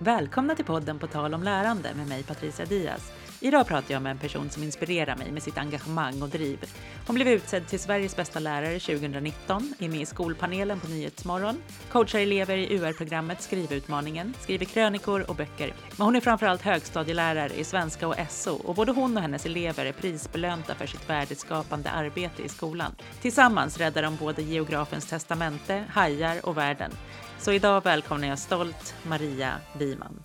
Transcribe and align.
Välkomna 0.00 0.54
till 0.54 0.64
podden 0.64 0.98
På 0.98 1.06
tal 1.06 1.34
om 1.34 1.42
lärande 1.42 1.94
med 1.94 2.08
mig 2.08 2.22
Patricia 2.22 2.66
Diaz. 2.66 3.12
Idag 3.40 3.66
pratar 3.66 3.94
jag 3.94 4.02
med 4.02 4.10
en 4.10 4.18
person 4.18 4.50
som 4.50 4.62
inspirerar 4.62 5.16
mig 5.16 5.32
med 5.32 5.42
sitt 5.42 5.58
engagemang 5.58 6.22
och 6.22 6.28
driv. 6.28 6.58
Hon 7.06 7.14
blev 7.14 7.28
utsedd 7.28 7.66
till 7.66 7.80
Sveriges 7.80 8.16
bästa 8.16 8.38
lärare 8.38 8.78
2019, 8.78 9.74
är 9.78 9.88
med 9.88 10.00
i 10.00 10.06
skolpanelen 10.06 10.80
på 10.80 10.88
Nyhetsmorgon, 10.88 11.62
coachar 11.92 12.18
elever 12.18 12.56
i 12.56 12.78
UR-programmet 12.78 13.42
Skrivutmaningen, 13.42 14.34
skriver 14.40 14.64
krönikor 14.64 15.30
och 15.30 15.36
böcker. 15.36 15.74
Men 15.96 16.04
hon 16.04 16.16
är 16.16 16.20
framförallt 16.20 16.62
högstadielärare 16.62 17.54
i 17.54 17.64
svenska 17.64 18.08
och 18.08 18.14
SO 18.28 18.54
och 18.54 18.74
både 18.74 18.92
hon 18.92 19.16
och 19.16 19.22
hennes 19.22 19.46
elever 19.46 19.86
är 19.86 19.92
prisbelönta 19.92 20.74
för 20.74 20.86
sitt 20.86 21.10
värdeskapande 21.10 21.90
arbete 21.90 22.42
i 22.42 22.48
skolan. 22.48 22.94
Tillsammans 23.20 23.78
räddar 23.78 24.02
de 24.02 24.16
både 24.16 24.42
geografens 24.42 25.06
testamente, 25.06 25.84
hajar 25.88 26.46
och 26.46 26.56
världen. 26.56 26.90
Så 27.38 27.52
idag 27.52 27.84
välkomnar 27.84 28.28
jag 28.28 28.38
stolt 28.38 28.94
Maria 29.06 29.54
Wiman. 29.78 30.22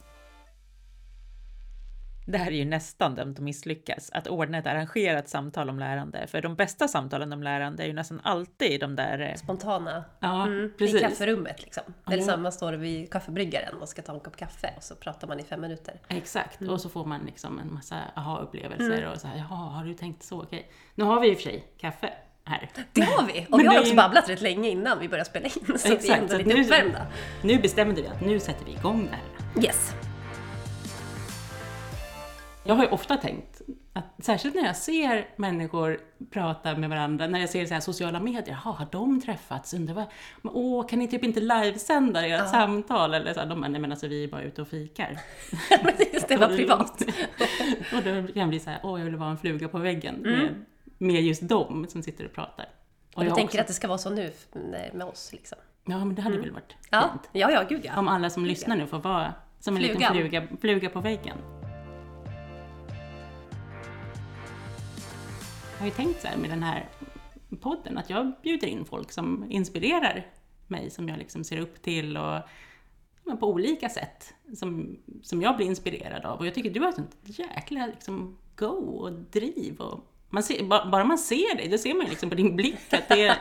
Det 2.28 2.38
här 2.38 2.48
är 2.52 2.56
ju 2.56 2.66
nästan 2.66 3.16
dömt 3.16 3.38
att 3.40 3.44
misslyckas, 3.44 4.10
att 4.14 4.28
ordna 4.28 4.58
ett 4.58 4.68
arrangerat 4.68 5.30
samtal 5.30 5.70
om 5.70 5.80
lärande. 5.80 6.28
För 6.28 6.42
de 6.42 6.56
bästa 6.56 6.88
samtalen 6.88 7.34
om 7.34 7.44
lärande 7.44 7.84
är 7.84 7.88
ju 7.88 7.94
nästan 7.94 8.20
alltid 8.24 8.80
de 8.80 8.96
där... 8.96 9.20
eh, 9.20 9.36
Spontana. 9.36 10.04
Ja, 10.20 10.44
Mm, 10.48 10.72
precis. 10.78 10.96
I 10.96 11.00
kafferummet 11.00 11.62
liksom. 11.64 11.84
Eller 12.08 12.18
Ja. 12.24 12.34
så 12.34 12.38
man 12.38 12.52
står 12.52 12.74
vid 12.74 13.12
kaffebryggaren 13.12 13.82
och 13.82 13.90
ska 13.90 14.02
ta 14.02 14.14
en 14.14 14.20
kopp 14.20 14.38
kaffe 14.38 14.74
och 14.78 14.84
så 14.84 14.96
pratar 14.96 15.28
man 15.28 15.40
i 15.40 15.44
fem 15.44 15.62
minuter. 15.62 16.00
Exakt, 16.08 16.62
Mm. 16.62 16.74
och 16.74 16.82
så 16.82 16.90
får 16.90 17.06
man 17.06 17.22
liksom 17.26 17.60
en 17.60 17.74
massa 17.74 17.96
aha-upplevelser 18.16 19.12
och 19.14 19.18
så 19.22 19.28
här, 19.28 19.38
jaha, 19.38 19.70
har 19.70 19.86
du 19.86 19.94
tänkt 19.94 20.24
så? 20.24 20.42
Okej. 20.42 20.72
Nu 20.96 21.04
har 21.04 21.20
vi 21.22 21.32
i 21.32 21.34
och 21.34 21.38
för 21.38 21.44
sig 21.44 21.68
kaffe 21.78 22.14
här. 22.46 22.70
Det 22.94 23.02
har 23.02 23.24
vi! 23.28 23.46
Och 23.50 23.58
Men 23.58 23.60
vi 23.60 23.66
har 23.68 23.78
också 23.80 23.90
ju- 23.92 23.96
babblat 23.98 24.30
rätt 24.30 24.42
länge 24.42 24.70
innan 24.70 25.00
vi 25.00 25.10
började 25.10 25.30
spela 25.30 25.46
in. 25.46 25.52
Så 25.52 25.88
vi 25.88 25.90
är 25.90 25.96
Exakt, 25.96 26.22
ändå 26.22 26.38
lite 26.38 26.54
nu- 26.54 26.62
uppvärmda. 26.64 27.08
Nu 27.44 27.60
bestämde 27.60 28.02
vi 28.02 28.08
att 28.08 28.22
nu 28.22 28.40
sätter 28.40 28.66
vi 28.66 28.72
igång 28.72 29.06
det 29.12 29.16
här. 29.16 29.64
Yes. 29.66 29.94
Jag 32.66 32.76
har 32.76 32.84
ju 32.84 32.90
ofta 32.90 33.18
tänkt, 33.18 33.62
att, 33.94 34.06
särskilt 34.26 34.56
när 34.56 34.66
jag 34.66 34.76
ser 34.76 35.28
människor 35.36 36.00
prata 36.32 36.76
med 36.78 36.90
varandra, 36.90 37.28
när 37.28 37.40
jag 37.40 37.50
ser 37.50 37.66
så 37.66 37.74
här 37.74 37.82
sociala 37.82 38.20
medier, 38.20 38.44
"Jaha, 38.64 38.74
har 38.74 38.88
de 38.92 39.22
träffats? 39.22 39.74
Undrar 39.74 39.94
vad, 39.96 40.06
men, 40.42 40.52
åh, 40.56 40.88
kan 40.88 41.00
ni 41.00 41.08
typ 41.08 41.24
inte 41.24 41.40
livesända 41.40 42.28
ert 42.28 42.50
samtal? 42.50 43.14
Eller 43.14 43.34
så 43.34 43.40
här, 43.40 43.48
de 43.48 43.62
bara, 43.62 43.68
nej 43.68 43.82
men 43.82 43.92
alltså 43.92 44.08
vi 44.08 44.24
är 44.24 44.28
bara 44.28 44.42
ute 44.42 44.62
och 44.62 44.68
fikar. 44.68 45.18
Precis, 45.84 46.26
det 46.28 46.38
var 46.38 46.48
privat. 46.48 47.02
och 47.94 48.04
då 48.04 48.10
kan 48.28 48.32
jag 48.34 48.50
bli 48.50 48.60
så 48.60 48.70
här, 48.70 48.80
åh 48.84 49.00
jag 49.00 49.06
vill 49.06 49.16
vara 49.16 49.30
en 49.30 49.38
fluga 49.38 49.68
på 49.68 49.78
väggen 49.78 50.16
Mm. 50.26 50.48
Med, 51.04 51.22
just 51.24 51.48
dem 51.50 51.86
som 51.90 52.04
sitter 52.04 52.26
och 52.26 52.34
pratar. 52.34 52.66
Och 53.12 53.18
Och 53.18 53.24
du 53.24 53.28
jag 53.30 53.36
tänker 53.36 53.50
också, 53.54 53.62
att 53.62 53.68
det 53.68 53.74
ska 53.74 53.88
vara 53.88 53.98
så 53.98 54.10
nu 54.10 54.32
med 54.94 55.04
oss 55.08 55.30
liksom? 55.34 55.58
Ja 55.86 56.06
men 56.06 56.16
det 56.16 56.22
hade 56.22 56.38
väl 56.38 56.52
varit 56.52 56.76
Ja, 56.90 57.10
fint. 57.12 57.30
ja, 57.32 57.52
ja 57.52 57.64
gud 57.70 57.82
ja. 57.86 58.00
Om 58.00 58.08
alla 58.08 58.30
som 58.30 58.46
lyssnar 58.46 58.76
nu 58.76 58.88
får 58.88 59.00
vara 59.00 59.34
som 59.60 59.76
en 59.78 59.84
Flugan. 59.84 59.98
liten 60.00 60.16
fluga, 60.16 60.48
fluga 60.62 60.90
på 60.90 61.02
väggen. 61.02 61.38
Jag 65.74 65.80
har 65.80 65.86
ju 65.86 65.92
tänkt 65.92 66.22
så 66.22 66.28
här 66.28 66.38
med 66.38 66.50
den 66.50 66.64
här 66.64 66.90
podden, 67.62 67.98
att 67.98 68.10
jag 68.10 68.32
bjuder 68.44 68.68
in 68.68 68.86
folk 68.86 69.12
som 69.12 69.46
inspirerar 69.50 70.28
mig, 70.68 70.90
som 70.90 71.10
jag 71.10 71.18
liksom 71.18 71.44
ser 71.44 71.58
upp 71.60 71.82
till 71.82 72.18
och 72.18 72.40
men 73.26 73.38
på 73.38 73.48
olika 73.50 73.90
sätt 73.90 74.34
som, 74.56 74.98
som 75.22 75.42
jag 75.42 75.56
blir 75.58 75.66
inspirerad 75.68 76.26
av. 76.26 76.40
Och 76.40 76.48
jag 76.48 76.54
tycker 76.54 76.70
du 76.70 76.80
har 76.80 76.90
ett 76.90 76.96
sånt 76.96 77.16
jäkla 77.24 77.86
liksom, 77.88 78.38
go 78.56 78.66
och 78.98 79.12
driv. 79.14 79.78
Och 79.80 80.13
man 80.34 80.44
ser, 80.44 80.64
ba- 80.64 80.86
bara 80.92 81.04
man 81.04 81.18
ser 81.18 81.56
dig, 81.58 81.68
då 81.68 81.78
ser 81.78 81.94
man 81.94 82.06
ju 82.06 82.10
liksom 82.10 82.30
på 82.30 82.36
din 82.36 82.56
blick 82.56 82.94
att 82.94 83.10
det 83.10 83.28
är... 83.28 83.38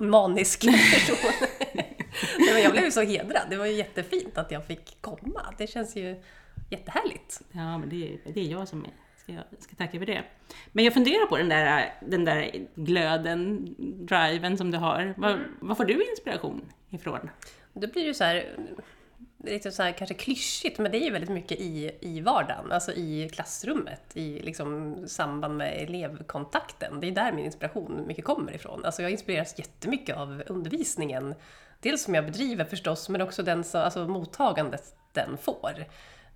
Manisk 0.00 0.60
person. 0.60 1.16
Nej, 2.38 2.52
men 2.52 2.62
jag 2.62 2.72
blev 2.72 2.84
ju 2.84 2.90
så 2.90 3.02
hedrad. 3.02 3.42
Det 3.50 3.56
var 3.56 3.66
ju 3.66 3.72
jättefint 3.72 4.38
att 4.38 4.50
jag 4.50 4.66
fick 4.66 5.00
komma. 5.00 5.54
Det 5.58 5.66
känns 5.66 5.96
ju 5.96 6.22
jättehärligt. 6.70 7.40
Ja, 7.52 7.78
men 7.78 7.88
det 7.88 7.96
är, 7.96 8.32
det 8.32 8.40
är 8.40 8.44
jag 8.44 8.68
som 8.68 8.84
är, 8.84 8.90
jag 9.26 9.44
ska 9.58 9.76
tacka 9.76 9.98
för 9.98 10.06
det. 10.06 10.22
Men 10.72 10.84
jag 10.84 10.94
funderar 10.94 11.26
på 11.26 11.36
den 11.36 11.48
där, 11.48 11.94
den 12.00 12.24
där 12.24 12.66
glöden, 12.74 13.74
driven 14.06 14.58
som 14.58 14.70
du 14.70 14.78
har. 14.78 15.14
Var, 15.16 15.46
var 15.60 15.74
får 15.74 15.84
du 15.84 16.10
inspiration 16.10 16.72
ifrån? 16.90 17.30
Då 17.72 17.86
blir 17.86 18.06
det 18.06 18.14
så 18.14 18.24
här, 18.24 18.56
liksom 19.44 19.72
så 19.72 19.82
här 19.82 19.92
kanske 19.92 20.14
klyschigt, 20.14 20.78
men 20.78 20.92
det 20.92 20.98
är 20.98 21.04
ju 21.04 21.10
väldigt 21.10 21.30
mycket 21.30 21.60
i, 21.60 21.90
i 22.00 22.20
vardagen, 22.20 22.72
alltså 22.72 22.92
i 22.92 23.28
klassrummet, 23.32 24.02
i 24.14 24.40
liksom 24.42 24.96
samband 25.08 25.56
med 25.56 25.82
elevkontakten. 25.82 27.00
Det 27.00 27.06
är 27.06 27.12
där 27.12 27.32
min 27.32 27.44
inspiration 27.44 28.04
mycket 28.06 28.24
kommer 28.24 28.54
ifrån. 28.54 28.84
Alltså 28.84 29.02
jag 29.02 29.10
inspireras 29.10 29.58
jättemycket 29.58 30.16
av 30.16 30.42
undervisningen, 30.46 31.34
dels 31.80 32.02
som 32.04 32.14
jag 32.14 32.24
bedriver 32.24 32.64
förstås, 32.64 33.08
men 33.08 33.20
också 33.20 33.42
den, 33.42 33.64
så- 33.64 33.78
alltså 33.78 34.08
mottagandet 34.08 34.94
den 35.12 35.36
får. 35.36 35.84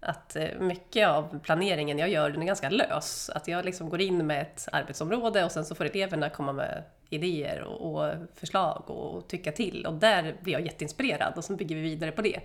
Att 0.01 0.37
eh, 0.37 0.49
mycket 0.61 1.09
av 1.09 1.39
planeringen 1.43 1.99
jag 1.99 2.09
gör, 2.09 2.31
den 2.31 2.43
är 2.43 2.47
ganska 2.47 2.71
lös. 2.71 3.31
Att 3.31 3.49
jag 3.49 3.65
liksom 3.65 3.89
går 3.89 4.01
in 4.01 4.27
med 4.27 4.43
ett 4.43 4.69
arbetsområde 4.73 5.45
och 5.45 5.53
sen 5.53 5.65
så 5.65 5.75
får 5.75 5.85
eleverna 5.85 6.31
komma 6.31 6.53
med 6.53 6.83
idéer 7.11 7.63
och, 7.63 7.95
och 8.05 8.13
förslag 8.35 8.91
och 8.91 9.29
tycka 9.29 9.53
till. 9.53 9.87
Och 9.87 9.95
där 9.95 10.37
blir 10.43 10.53
jag 10.53 10.63
jätteinspirerad 10.63 11.33
och 11.37 11.45
sen 11.45 11.57
bygger 11.57 11.77
vi 11.77 11.83
vidare 11.83 12.13
på 12.13 12.23
det. 12.23 12.41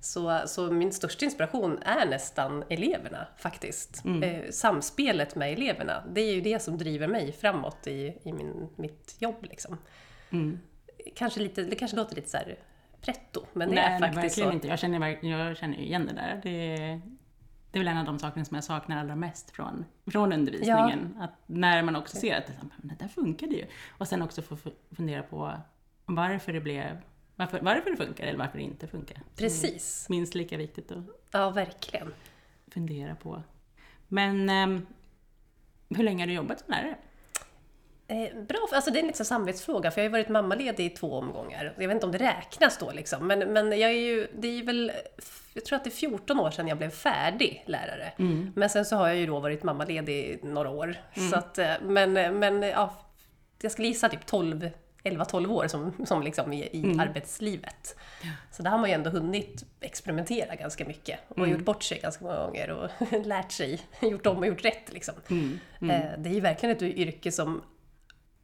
Så, 0.00 0.42
så 0.46 0.70
min 0.70 0.92
största 0.92 1.24
inspiration 1.24 1.78
är 1.82 2.06
nästan 2.06 2.64
eleverna 2.68 3.26
faktiskt. 3.36 4.02
Eh, 4.22 4.50
samspelet 4.50 5.34
med 5.34 5.52
eleverna, 5.52 6.04
det 6.12 6.20
är 6.20 6.34
ju 6.34 6.40
det 6.40 6.62
som 6.62 6.78
driver 6.78 7.08
mig 7.08 7.32
framåt 7.32 7.86
i, 7.86 8.18
i 8.24 8.32
min, 8.32 8.68
mitt 8.76 9.16
jobb. 9.18 9.36
Liksom. 9.42 9.78
Mm. 10.30 10.58
Kanske 11.16 11.40
lite, 11.40 11.62
det 11.62 11.76
kanske 11.76 11.96
låter 11.96 12.16
lite 12.16 12.28
så 12.30 12.36
här 12.36 12.56
pretto, 13.00 13.44
men 13.52 13.68
det 13.68 13.74
Nej, 13.74 13.84
är 13.84 13.90
nej, 13.90 14.12
faktiskt 14.12 14.38
verkligen 14.38 14.50
så. 14.50 14.54
inte. 14.54 14.68
Jag 14.68 14.78
känner, 14.78 15.24
jag 15.24 15.56
känner 15.56 15.78
igen 15.78 16.06
det 16.06 16.12
där. 16.12 16.40
Det, 16.42 16.50
är- 16.76 17.00
det 17.70 17.78
är 17.78 17.80
väl 17.84 17.88
en 17.88 17.96
av 17.98 18.04
de 18.04 18.18
sakerna 18.18 18.44
som 18.44 18.54
jag 18.54 18.64
saknar 18.64 18.96
allra 19.00 19.16
mest 19.16 19.50
från, 19.50 19.84
från 20.10 20.32
undervisningen. 20.32 21.16
Att 21.20 21.30
när 21.46 21.82
man 21.82 21.96
också 21.96 22.16
ser 22.16 22.36
att 22.38 22.46
det, 22.46 22.52
men 22.76 22.96
där 22.96 23.08
funkade 23.08 23.54
ju. 23.54 23.66
Och 23.98 24.08
sen 24.08 24.22
också 24.22 24.42
få 24.42 24.56
fu- 24.56 24.74
fundera 24.96 25.22
på 25.22 25.52
varför 26.06 26.52
det 26.52 26.60
blev 26.60 26.98
varför, 27.38 27.60
varför 27.60 27.90
det 27.90 27.96
funkar 27.96 28.26
eller 28.26 28.38
varför 28.38 28.58
det 28.58 28.64
inte 28.64 28.86
funkar. 28.86 29.18
Precis. 29.36 30.06
Minst 30.08 30.34
lika 30.34 30.56
viktigt 30.56 30.92
att 30.92 31.04
Ja, 31.30 31.50
verkligen. 31.50 32.14
fundera 32.74 33.14
på. 33.14 33.42
Men 34.08 34.48
ehm, 34.48 34.86
hur 35.88 36.04
länge 36.04 36.22
har 36.22 36.26
du 36.26 36.32
jobbat 36.32 36.58
som 36.60 36.70
lärare? 36.70 36.94
Eh, 38.10 38.42
bra, 38.48 38.68
alltså 38.72 38.90
det 38.90 38.98
är 38.98 39.00
en 39.00 39.06
liten 39.06 39.26
samvetsfråga, 39.26 39.90
för 39.90 40.00
jag 40.00 40.10
har 40.10 40.18
ju 40.18 40.22
varit 40.22 40.28
mammaledig 40.28 40.86
i 40.86 40.90
två 40.90 41.12
omgångar. 41.18 41.74
Jag 41.78 41.88
vet 41.88 41.94
inte 41.94 42.06
om 42.06 42.12
det 42.12 42.18
räknas 42.18 42.78
då 42.78 42.92
liksom, 42.92 43.26
men, 43.26 43.38
men 43.52 43.66
jag 43.78 43.90
är 43.90 44.06
ju, 44.06 44.28
det 44.38 44.48
är 44.48 44.62
väl, 44.64 44.92
jag 45.54 45.64
tror 45.64 45.76
att 45.76 45.84
det 45.84 45.90
är 45.90 45.92
14 45.92 46.40
år 46.40 46.50
sedan 46.50 46.68
jag 46.68 46.78
blev 46.78 46.90
färdig 46.90 47.64
lärare. 47.66 48.12
Men 48.54 48.70
sen 48.70 48.84
så 48.84 48.96
har 48.96 49.08
jag 49.08 49.16
ju 49.16 49.26
då 49.26 49.40
varit 49.40 49.62
mammaledig 49.62 50.14
i 50.24 50.38
några 50.42 50.70
år. 50.70 50.94
Så 51.30 51.36
att, 51.36 51.58
eh, 51.58 51.72
men, 51.82 52.12
men 52.12 52.62
ja, 52.62 52.94
jag 53.62 53.72
skulle 53.72 53.88
gissa 53.88 54.08
typ 54.08 54.26
12, 54.26 54.70
11-12 55.10 55.48
år 55.52 55.66
som, 55.66 55.92
som 56.06 56.22
liksom 56.22 56.52
i, 56.52 56.62
i 56.62 56.96
arbetslivet. 56.98 57.96
Så 58.50 58.62
där 58.62 58.70
har 58.70 58.78
man 58.78 58.88
ju 58.90 58.94
ändå 58.94 59.10
hunnit 59.10 59.64
experimentera 59.80 60.54
ganska 60.54 60.84
mycket 60.84 61.20
och 61.28 61.48
gjort 61.48 61.64
bort 61.64 61.82
sig 61.82 62.00
ganska 62.00 62.24
många 62.24 62.36
gånger 62.46 62.70
och 62.70 62.90
lärt 63.26 63.52
sig, 63.52 63.80
gjort 64.00 64.26
om 64.26 64.38
och 64.38 64.46
gjort 64.46 64.64
rätt 64.64 64.92
liksom. 64.92 65.14
Eh, 65.90 66.18
Det 66.18 66.30
är 66.30 66.34
ju 66.34 66.40
verkligen 66.40 66.76
ett 66.76 66.82
yrke 66.82 67.32
som 67.32 67.62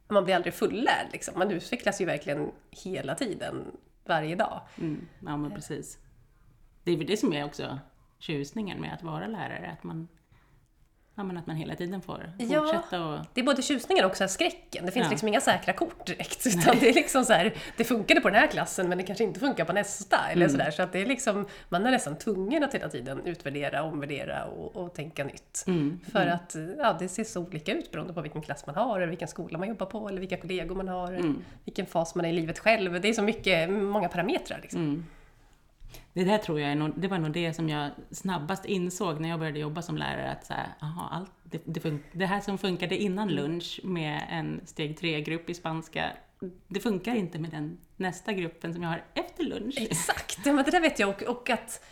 man 0.07 0.23
blir 0.23 0.35
aldrig 0.35 0.53
fullärd 0.53 1.07
liksom. 1.11 1.39
Man 1.39 1.51
utvecklas 1.51 2.01
ju 2.01 2.05
verkligen 2.05 2.51
hela 2.71 3.15
tiden, 3.15 3.65
varje 4.05 4.35
dag. 4.35 4.61
Mm, 4.77 5.07
ja, 5.25 5.37
men 5.37 5.51
precis. 5.51 5.97
Det 6.83 6.91
är 6.91 6.97
väl 6.97 7.07
det 7.07 7.17
som 7.17 7.33
är 7.33 7.45
också 7.45 7.79
tjusningen 8.19 8.81
med 8.81 8.93
att 8.93 9.03
vara 9.03 9.27
lärare, 9.27 9.71
att 9.77 9.83
man, 9.83 10.07
ja, 11.15 11.23
men 11.23 11.37
att 11.37 11.47
man 11.47 11.55
hela 11.55 11.75
tiden 11.75 12.01
får 12.01 12.33
Ja. 12.37 12.59
fortsätta 12.61 13.05
och... 13.05 13.19
Det 13.33 13.41
är 13.41 13.45
både 13.45 13.61
tjusningen 13.61 14.05
och 14.05 14.11
också 14.11 14.27
skräcken. 14.27 14.85
Det 14.85 14.91
finns 14.91 15.03
Ja. 15.05 15.09
liksom 15.09 15.27
inga 15.27 15.41
säkra 15.41 15.73
kort 15.73 16.05
direkt. 16.05 16.47
Utan 16.47 16.75
det 16.79 16.89
är 16.89 16.93
liksom 16.93 17.25
så 17.25 17.33
här, 17.33 17.53
det 17.77 17.83
funkade 17.83 18.21
på 18.21 18.29
den 18.29 18.39
här 18.39 18.47
klassen 18.47 18.89
men 18.89 18.97
det 18.97 19.03
kanske 19.03 19.23
inte 19.23 19.39
funkar 19.39 19.65
på 19.65 19.73
nästa. 19.73 20.17
Eller 20.31 20.47
så 20.47 20.57
där. 20.57 20.71
Så 20.71 20.83
att 20.83 20.91
det 20.91 20.99
är 21.01 21.05
liksom, 21.05 21.45
man 21.69 21.85
är 21.85 21.91
nästan 21.91 22.15
tvungen 22.17 22.63
att 22.63 22.73
hela 22.75 22.89
tiden 22.89 23.21
utvärdera, 23.25 23.83
omvärdera 23.83 24.45
och, 24.45 24.75
och 24.75 24.93
tänka 24.93 25.23
nytt. 25.23 25.63
Mm, 25.67 25.99
För 26.11 26.27
att 26.27 26.55
ja, 26.77 26.95
det 26.99 27.07
ser 27.07 27.23
så 27.23 27.41
olika 27.41 27.71
ut 27.73 27.91
beroende 27.91 28.13
på 28.13 28.21
vilken 28.21 28.41
klass 28.41 28.65
man 28.65 28.75
har, 28.75 28.97
eller 28.97 29.07
vilken 29.07 29.27
skola 29.27 29.57
man 29.57 29.67
jobbar 29.67 29.85
på, 29.85 30.09
eller 30.09 30.19
vilka 30.19 30.37
kollegor 30.37 30.75
man 30.75 30.87
har, 30.87 31.13
Mm. 31.13 31.43
vilken 31.65 31.85
fas 31.85 32.15
man 32.15 32.25
är 32.25 32.29
i 32.29 32.33
livet 32.33 32.59
själv. 32.59 33.01
Det 33.01 33.07
är 33.09 33.13
så 33.13 33.21
mycket, 33.21 33.69
många 33.69 34.09
parametrar. 34.09 34.59
Liksom. 34.61 35.05
Det 36.15 36.23
där 36.23 36.37
tror 36.37 36.59
jag 36.59 36.71
är 36.71 36.75
nog, 36.75 36.93
det 36.95 37.07
var 37.07 37.17
nog 37.17 37.31
det 37.31 37.53
som 37.53 37.69
jag 37.69 37.91
snabbast 38.11 38.65
insåg 38.65 39.19
när 39.19 39.29
jag 39.29 39.39
började 39.39 39.59
jobba 39.59 39.81
som 39.81 39.97
lärare, 39.97 40.31
att 40.31 40.45
så 40.45 40.53
här, 40.53 40.67
aha, 40.81 41.09
allt, 41.11 41.31
det, 41.43 41.61
det, 41.65 41.79
fun- 41.79 41.99
det 42.11 42.25
här 42.25 42.41
som 42.41 42.57
funkade 42.57 42.97
innan 42.97 43.27
lunch 43.29 43.79
med 43.83 44.21
en 44.29 44.61
steg 44.65 44.99
3-grupp 44.99 45.49
i 45.49 45.53
spanska, 45.53 46.11
det 46.67 46.79
funkar 46.79 47.15
inte 47.15 47.39
med 47.39 47.51
den 47.51 47.77
nästa 47.97 48.33
gruppen 48.33 48.73
som 48.73 48.83
jag 48.83 48.89
har 48.89 49.03
efter 49.13 49.43
lunch. 49.43 49.75
Exakt, 49.77 50.39
ja, 50.45 50.53
men 50.53 50.65
det 50.65 50.71
där 50.71 50.81
vet 50.81 50.99
jag 50.99 51.09
och, 51.09 51.21
och 51.23 51.49
att 51.49 51.85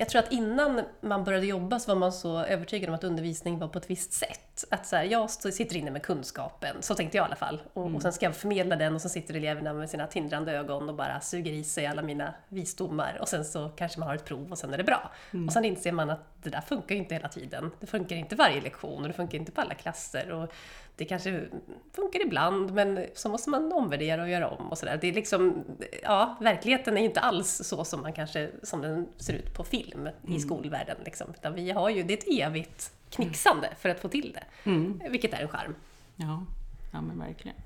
jag 0.00 0.08
tror 0.08 0.18
att 0.18 0.32
innan 0.32 0.80
man 1.00 1.24
började 1.24 1.46
jobba 1.46 1.78
så 1.78 1.90
var 1.90 1.98
man 1.98 2.12
så 2.12 2.44
övertygad 2.44 2.88
om 2.88 2.94
att 2.94 3.04
undervisning 3.04 3.58
var 3.58 3.68
på 3.68 3.78
ett 3.78 3.90
visst 3.90 4.12
sätt. 4.12 4.64
Att 4.70 4.86
så 4.86 4.96
här, 4.96 5.04
jag 5.04 5.30
sitter 5.30 5.76
inne 5.76 5.90
med 5.90 6.02
kunskapen, 6.02 6.76
så 6.80 6.94
tänkte 6.94 7.16
jag 7.16 7.24
i 7.24 7.26
alla 7.26 7.36
fall. 7.36 7.62
Och, 7.72 7.82
mm. 7.82 7.96
och 7.96 8.02
sen 8.02 8.12
ska 8.12 8.26
jag 8.26 8.36
förmedla 8.36 8.76
den 8.76 8.94
och 8.94 9.00
så 9.00 9.08
sitter 9.08 9.34
eleverna 9.34 9.72
med 9.72 9.90
sina 9.90 10.06
tindrande 10.06 10.52
ögon 10.52 10.88
och 10.88 10.94
bara 10.94 11.20
suger 11.20 11.52
i 11.52 11.64
sig 11.64 11.86
alla 11.86 12.02
mina 12.02 12.34
visdomar. 12.48 13.18
Och 13.20 13.28
sen 13.28 13.44
så 13.44 13.68
kanske 13.68 13.98
man 13.98 14.08
har 14.08 14.14
ett 14.14 14.24
prov 14.24 14.50
och 14.50 14.58
sen 14.58 14.74
är 14.74 14.78
det 14.78 14.84
bra. 14.84 15.10
Mm. 15.32 15.46
Och 15.46 15.52
sen 15.52 15.64
inser 15.64 15.92
man 15.92 16.10
att 16.10 16.39
det 16.42 16.50
där 16.50 16.60
funkar 16.60 16.94
ju 16.94 17.00
inte 17.00 17.14
hela 17.14 17.28
tiden. 17.28 17.70
Det 17.80 17.86
funkar 17.86 18.16
inte 18.16 18.36
varje 18.36 18.60
lektion 18.60 19.02
och 19.02 19.08
det 19.08 19.14
funkar 19.14 19.38
inte 19.38 19.52
på 19.52 19.60
alla 19.60 19.74
klasser. 19.74 20.30
Och 20.30 20.52
det 20.96 21.04
kanske 21.04 21.44
funkar 21.92 22.22
ibland, 22.26 22.74
men 22.74 23.06
så 23.14 23.28
måste 23.28 23.50
man 23.50 23.72
omvärdera 23.72 24.22
och 24.22 24.28
göra 24.28 24.48
om 24.48 24.70
och 24.70 24.78
sådär. 24.78 24.98
Det 25.00 25.08
är 25.08 25.12
liksom, 25.12 25.64
ja, 26.02 26.36
verkligheten 26.40 26.96
är 26.96 27.02
inte 27.02 27.20
alls 27.20 27.60
så 27.64 27.84
som 27.84 28.02
man 28.02 28.12
kanske, 28.12 28.50
som 28.62 28.80
den 28.80 29.08
ser 29.16 29.32
ut 29.32 29.54
på 29.54 29.64
film 29.64 30.00
mm. 30.00 30.36
i 30.36 30.40
skolvärlden. 30.40 30.96
Liksom. 31.04 31.30
Utan 31.30 31.54
vi 31.54 31.70
har 31.70 31.90
ju, 31.90 32.02
det 32.02 32.12
är 32.12 32.18
ett 32.18 32.46
evigt 32.46 32.92
knixande 33.10 33.68
för 33.78 33.88
att 33.88 34.00
få 34.00 34.08
till 34.08 34.32
det. 34.32 34.70
Mm. 34.70 35.00
Vilket 35.10 35.34
är 35.34 35.42
en 35.42 35.48
charm. 35.48 35.74
Ja, 36.16 36.44
ja 36.92 37.00
men 37.00 37.18
verkligen. 37.18 37.56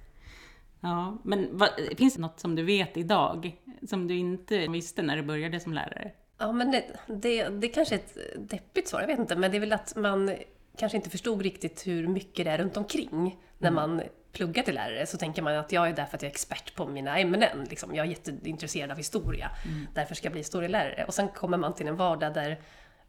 Ja, 0.80 1.18
men 1.22 1.48
vad, 1.52 1.68
finns 1.96 2.14
det 2.14 2.20
något 2.20 2.40
som 2.40 2.54
du 2.54 2.62
vet 2.62 2.96
idag, 2.96 3.56
som 3.88 4.08
du 4.08 4.16
inte 4.16 4.68
visste 4.68 5.02
när 5.02 5.16
du 5.16 5.22
började 5.22 5.60
som 5.60 5.72
lärare? 5.72 6.12
Ja, 6.38 6.52
men 6.52 6.70
det, 6.70 6.84
det, 7.06 7.48
det 7.48 7.68
kanske 7.68 7.94
är 7.94 7.98
ett 7.98 8.18
deppigt 8.50 8.88
svar, 8.88 9.00
jag 9.00 9.06
vet 9.06 9.18
inte, 9.18 9.36
men 9.36 9.50
det 9.50 9.56
är 9.56 9.60
väl 9.60 9.72
att 9.72 9.96
man 9.96 10.36
kanske 10.76 10.96
inte 10.96 11.10
förstod 11.10 11.42
riktigt 11.42 11.86
hur 11.86 12.08
mycket 12.08 12.44
det 12.44 12.50
är 12.50 12.58
runt 12.58 12.76
omkring 12.76 13.38
när 13.58 13.68
mm. 13.68 13.74
man 13.74 14.02
pluggar 14.32 14.62
till 14.62 14.74
lärare 14.74 15.06
så 15.06 15.18
tänker 15.18 15.42
man 15.42 15.56
att 15.56 15.72
jag 15.72 15.88
är 15.88 15.92
där 15.92 16.06
för 16.06 16.16
att 16.16 16.22
jag 16.22 16.28
är 16.28 16.32
expert 16.32 16.74
på 16.74 16.86
mina 16.86 17.18
ämnen. 17.18 17.64
Liksom. 17.70 17.94
Jag 17.94 18.06
är 18.06 18.10
jätteintresserad 18.10 18.90
av 18.90 18.96
historia, 18.96 19.50
mm. 19.64 19.86
därför 19.94 20.14
ska 20.14 20.26
jag 20.26 20.32
bli 20.32 20.40
historielärare. 20.40 21.04
Och 21.04 21.14
sen 21.14 21.28
kommer 21.28 21.58
man 21.58 21.74
till 21.74 21.88
en 21.88 21.96
vardag 21.96 22.34
där 22.34 22.60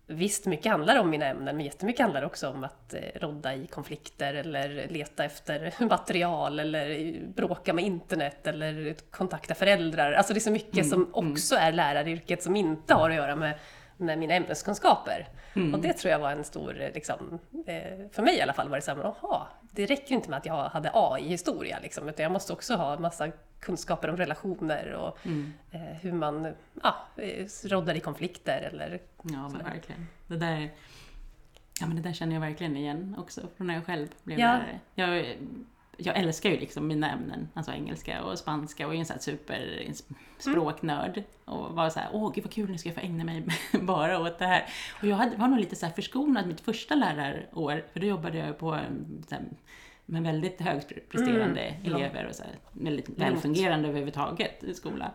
Visst, 0.08 0.46
mycket 0.46 0.72
handlar 0.72 1.00
om 1.00 1.10
mina 1.10 1.26
ämnen, 1.26 1.58
men 1.58 1.66
jättemycket 1.66 2.02
handlar 2.02 2.24
också 2.24 2.50
om 2.50 2.64
att 2.64 2.94
eh, 2.94 3.00
rodda 3.16 3.56
i 3.56 3.68
konflikter 3.68 4.34
eller 4.34 4.88
leta 4.90 5.24
efter 5.24 5.74
material 5.90 6.60
eller 6.60 7.16
bråka 7.36 7.74
med 7.74 7.86
internet 7.86 8.48
eller 8.48 8.96
kontakta 9.12 9.56
föräldrar. 9.56 10.12
Alltså 10.12 10.34
det 10.34 10.38
är 10.38 10.42
så 10.42 10.52
mycket 10.52 10.74
mm, 10.74 10.90
som 10.90 11.02
mm. 11.02 11.14
också 11.14 11.56
är 11.56 11.72
läraryrket 11.72 12.44
som 12.44 12.56
inte 12.56 12.94
har 12.94 13.10
att 13.10 13.16
göra 13.16 13.36
med 13.36 13.54
med 13.98 14.20
mina 14.20 14.34
ämneskunskaper. 14.34 15.28
Mm. 15.56 15.74
Och 15.74 15.80
det 15.80 15.94
tror 15.94 16.12
jag 16.12 16.20
var 16.20 16.32
en 16.32 16.44
stor, 16.44 16.82
eh, 16.82 16.92
liksom, 16.94 17.40
eh, 17.66 18.10
för 18.12 18.22
mig 18.22 18.38
i 18.38 18.42
alla 18.42 18.54
fall, 18.54 18.70
var 18.70 18.78
det 18.78 18.82
såhär, 18.82 19.14
jaha, 19.22 19.48
det 19.72 19.86
räcker 19.86 20.16
inte 20.16 20.30
med 20.30 20.38
att 20.38 20.46
jag 20.46 20.70
hade 20.70 20.92
A 20.94 21.18
i 21.20 21.28
historia, 21.28 21.80
liksom, 21.82 22.10
utan 22.10 22.24
jag 22.24 22.32
måste 22.32 22.54
också 22.54 22.76
ha 22.76 23.00
massa 23.00 23.32
kunskaper 23.60 24.10
om 24.10 24.18
relationer 24.18 24.94
och 24.94 25.26
mm. 25.26 25.54
eh, 25.72 25.82
hur 25.82 26.12
man 26.12 26.54
ja, 26.84 26.96
roddar 27.64 27.96
i 27.96 28.00
konflikter 28.00 28.70
eller 28.74 29.00
Ja, 29.24 29.50
men 29.50 29.64
verkligen. 29.64 30.08
Det 30.28 30.38
där, 30.38 30.72
ja, 31.80 31.88
men 31.88 31.96
det 31.96 32.02
där 32.02 32.14
känner 32.14 32.34
jag 32.34 32.42
verkligen 32.42 32.78
igen 32.78 33.16
också 33.20 33.42
från 33.58 33.68
när 33.68 33.74
jag 33.74 33.86
själv 33.86 34.08
blev 34.24 34.40
ja. 34.40 34.48
lärare. 34.48 34.80
Jag, 34.96 35.38
jag 35.98 36.18
älskar 36.18 36.50
ju 36.50 36.60
liksom 36.60 36.88
mina 36.88 37.12
ämnen, 37.12 37.50
alltså 37.54 37.72
engelska 37.72 38.24
och 38.24 38.40
spanska 38.40 38.88
och 38.88 38.96
är 38.96 39.00
en 39.00 39.06
sån 39.06 39.14
här 39.14 39.22
super 39.22 39.86
språknörd. 40.38 41.24
Och 41.46 41.76
var 41.76 41.90
så 41.90 42.00
här, 42.00 42.10
åh 42.14 42.32
gud 42.36 42.44
vad 42.44 42.54
kul, 42.54 42.70
nu 42.70 42.78
ska 42.78 42.90
jag 42.90 42.96
få 42.96 43.02
ägna 43.02 43.24
mig 43.24 43.46
bara 43.82 44.20
åt 44.20 44.40
det 44.40 44.46
här. 44.46 44.66
Och 45.02 45.08
jag 45.08 45.16
hade, 45.16 45.36
var 45.36 45.48
nog 45.48 45.60
lite 45.60 45.76
så 45.76 45.86
här 45.86 45.94
förskonad 45.94 46.48
mitt 46.48 46.62
första 46.62 46.96
lärarår, 46.96 47.84
för 47.94 48.00
då 48.00 48.06
jobbade 48.06 48.38
jag 48.38 48.58
på 48.58 48.80
så 49.28 49.36
här, 49.36 49.44
med 50.06 50.24
väldigt 50.24 50.62
högpresterande 50.62 51.62
mm. 51.62 51.86
elever 51.86 52.28
och 52.28 52.36
så 52.36 52.44
här, 52.44 52.54
väldigt 52.72 53.10
välfungerande 53.10 53.88
överhuvudtaget 53.88 54.64
i 54.64 54.74
skolan. 54.74 55.12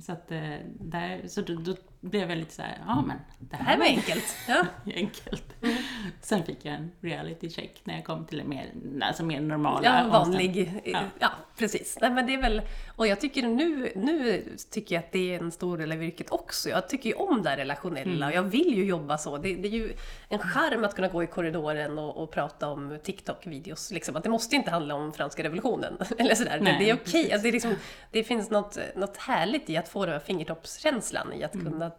Så, 0.00 0.12
att, 0.12 0.32
eh, 0.32 0.56
där, 0.80 1.28
så 1.28 1.40
då, 1.40 1.54
då 1.54 1.76
blev 2.02 2.28
jag 2.30 2.38
lite 2.38 2.54
såhär, 2.54 2.78
ja 2.86 3.04
men 3.06 3.16
det 3.38 3.56
här, 3.56 3.78
var 3.78 3.84
enkelt. 3.84 4.36
Ja. 4.48 4.66
enkelt. 4.94 5.62
Mm. 5.62 5.76
Sen 6.20 6.44
fick 6.44 6.64
jag 6.64 6.74
en 6.74 6.92
reality 7.00 7.50
check 7.50 7.80
när 7.84 7.94
jag 7.94 8.04
kom 8.04 8.26
till 8.26 8.40
en 8.40 8.48
mer, 8.48 8.72
alltså 9.02 9.24
mer 9.24 9.40
normala 9.40 9.84
Ja, 9.84 10.08
vanlig. 10.08 10.80
Ja. 10.84 11.00
ja, 11.18 11.30
precis. 11.56 11.98
Nej, 12.00 12.10
men 12.10 12.26
det 12.26 12.34
är 12.34 12.42
väl, 12.42 12.62
och 12.96 13.06
jag 13.06 13.20
tycker 13.20 13.42
nu, 13.42 13.92
nu 13.96 14.44
tycker 14.70 14.94
jag 14.94 15.04
att 15.04 15.12
det 15.12 15.34
är 15.34 15.38
en 15.40 15.52
stor 15.52 15.78
del 15.78 15.92
av 15.92 16.02
yrket 16.02 16.30
också. 16.30 16.68
Jag 16.68 16.88
tycker 16.88 17.08
ju 17.08 17.14
om 17.14 17.42
det 17.42 17.50
här 17.50 17.56
relationella 17.56 18.26
och 18.26 18.32
mm. 18.32 18.44
jag 18.44 18.50
vill 18.50 18.76
ju 18.76 18.84
jobba 18.84 19.18
så. 19.18 19.38
Det, 19.38 19.54
det, 19.54 19.68
är 19.68 19.72
ju 19.72 19.92
en 20.28 20.38
charm 20.38 20.84
att 20.84 20.94
kunna 20.94 21.08
gå 21.08 21.22
i 21.22 21.26
korridoren 21.26 21.98
och, 21.98 22.16
och 22.16 22.30
prata 22.30 22.68
om 22.68 22.98
TikTok-videos. 23.02 23.92
Liksom. 23.92 24.16
Att 24.16 24.22
det 24.22 24.30
måste 24.30 24.56
inte 24.56 24.70
handla 24.70 24.94
om 24.94 25.12
franska 25.12 25.42
revolutionen. 25.42 25.98
eller 26.18 26.34
sådär. 26.34 26.60
Nej, 26.62 26.76
det 26.78 26.90
är 26.90 26.94
okej. 26.94 27.20
Okay. 27.20 27.32
Alltså, 27.32 27.46
det, 27.46 27.52
liksom, 27.52 27.74
det 28.10 28.24
finns 28.24 28.50
något, 28.50 28.78
något 28.96 29.16
härligt 29.16 29.70
i 29.70 29.76
att 29.76 29.88
få 29.88 30.06
den 30.06 30.12
här 30.12 30.20
fingertoppskänslan 30.20 31.32
i 31.32 31.44
att 31.44 31.54
mm. 31.54 31.66
kunna 31.66 31.91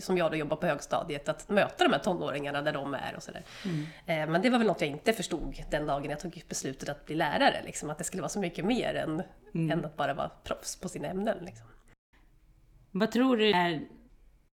som 0.00 0.18
jag 0.18 0.30
då 0.30 0.36
jobbar 0.36 0.56
på 0.56 0.66
högstadiet, 0.66 1.28
att 1.28 1.48
möta 1.48 1.84
de 1.84 1.92
här 1.92 1.98
tonåringarna 1.98 2.62
där 2.62 2.72
de 2.72 2.94
är 2.94 3.16
och 3.16 3.22
sådär. 3.22 3.44
Mm. 3.64 3.86
Eh, 4.06 4.32
men 4.32 4.42
det 4.42 4.50
var 4.50 4.58
väl 4.58 4.66
något 4.66 4.80
jag 4.80 4.90
inte 4.90 5.12
förstod 5.12 5.64
den 5.70 5.86
dagen 5.86 6.10
jag 6.10 6.20
tog 6.20 6.42
beslutet 6.48 6.88
att 6.88 7.06
bli 7.06 7.14
lärare, 7.14 7.62
liksom, 7.64 7.90
att 7.90 7.98
det 7.98 8.04
skulle 8.04 8.22
vara 8.22 8.28
så 8.28 8.40
mycket 8.40 8.64
mer 8.64 8.94
än, 8.94 9.22
mm. 9.54 9.78
än 9.78 9.84
att 9.84 9.96
bara 9.96 10.14
vara 10.14 10.30
proffs 10.44 10.80
på 10.80 10.88
sina 10.88 11.08
ämnen. 11.08 11.38
Liksom. 11.44 11.66
Vad 12.90 13.12
tror 13.12 13.36
du 13.36 13.50
är, 13.50 13.82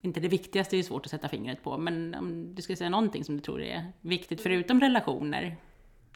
inte 0.01 0.19
det 0.19 0.27
viktigaste 0.27 0.75
är 0.75 0.77
ju 0.77 0.83
svårt 0.83 1.05
att 1.05 1.11
sätta 1.11 1.29
fingret 1.29 1.63
på, 1.63 1.77
men 1.77 2.15
om 2.15 2.55
du 2.55 2.61
ska 2.61 2.75
säga 2.75 2.89
någonting 2.89 3.23
som 3.23 3.35
du 3.35 3.41
tror 3.41 3.61
är 3.61 3.91
viktigt 4.01 4.41
förutom 4.41 4.81
relationer? 4.81 5.57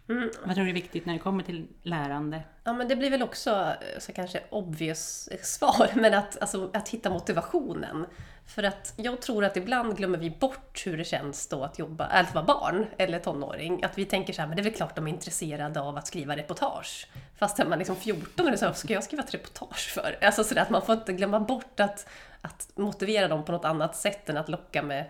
Mm. 0.10 0.30
Vad 0.46 0.56
tror 0.56 0.64
du 0.64 0.70
är 0.70 0.74
viktigt 0.74 1.06
när 1.06 1.14
det 1.14 1.20
kommer 1.20 1.44
till 1.44 1.68
lärande? 1.84 2.44
Ja, 2.64 2.74
men 2.74 2.88
det 2.88 2.96
blir 2.96 3.10
väl 3.10 3.24
också 3.24 3.50
eh, 3.52 4.00
så 4.00 4.14
kanske 4.14 4.40
obvious 4.50 5.30
svar, 5.42 5.90
men 5.96 6.14
att, 6.14 6.42
alltså, 6.42 6.70
att 6.74 6.90
hitta 6.90 7.10
motivationen. 7.10 8.06
För 8.48 8.64
att 8.64 8.94
jag 8.98 9.22
tror 9.22 9.46
att 9.46 9.58
ibland 9.58 9.98
glömmer 9.98 10.18
vi 10.18 10.30
bort 10.30 10.84
hur 10.86 10.98
det 10.98 11.04
känns 11.04 11.48
då 11.48 11.64
att 11.64 11.80
jobba, 11.80 12.06
att 12.06 12.36
vara 12.36 12.46
barn 12.46 12.86
eller 12.98 13.20
tonåring. 13.20 13.84
Att 13.84 13.98
vi 13.98 14.06
tänker 14.06 14.34
så 14.34 14.42
här, 14.42 14.48
men 14.48 14.56
det 14.58 14.62
är 14.62 14.64
väl 14.64 14.74
klart 14.74 14.96
de 14.96 15.08
är 15.08 15.12
intresserade 15.12 15.82
av 15.82 15.98
att 15.98 16.08
skriva 16.08 16.36
reportage. 16.36 17.08
Fast 17.38 17.60
är 17.60 17.66
man 17.66 17.80
liksom 17.80 17.96
14 17.96 18.54
och 18.54 18.60
så 18.60 18.66
här, 18.66 18.74
ska 18.74 18.94
jag 18.94 19.04
skriva 19.04 19.24
ett 19.24 19.34
reportage 19.34 19.92
för? 19.94 20.18
Alltså 20.22 20.44
sådär 20.44 20.62
att 20.62 20.70
man 20.70 20.82
får 20.82 20.96
inte 20.96 21.14
glömma 21.14 21.40
bort 21.40 21.80
att, 21.80 22.08
att 22.42 22.70
motivera 22.76 23.28
dem 23.28 23.46
på 23.46 23.52
något 23.52 23.66
annat 23.66 23.96
sätt 23.96 24.30
än 24.30 24.38
att 24.38 24.50
locka 24.50 24.84
med, 24.84 25.06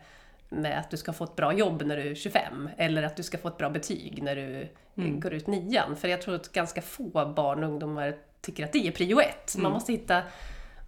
med 0.49 0.79
att 0.79 0.89
du 0.89 0.97
ska 0.97 1.13
få 1.13 1.23
ett 1.23 1.35
bra 1.35 1.53
jobb 1.53 1.81
när 1.85 1.97
du 1.97 2.11
är 2.11 2.15
25. 2.15 2.69
Eller 2.77 3.03
att 3.03 3.15
du 3.15 3.23
ska 3.23 3.37
få 3.37 3.47
ett 3.47 3.57
bra 3.57 3.69
betyg 3.69 4.23
när 4.23 4.35
du 4.35 4.69
mm. 4.97 5.19
går 5.19 5.33
ut 5.33 5.47
nian. 5.47 5.95
För 5.95 6.07
jag 6.07 6.21
tror 6.21 6.35
att 6.35 6.51
ganska 6.51 6.81
få 6.81 7.25
barn 7.25 7.63
och 7.63 7.69
ungdomar 7.69 8.15
tycker 8.41 8.63
att 8.63 8.73
det 8.73 8.87
är 8.87 8.91
prio 8.91 9.21
ett. 9.21 9.55
Man 9.55 9.65
mm. 9.65 9.73
måste 9.73 9.91
hitta 9.91 10.21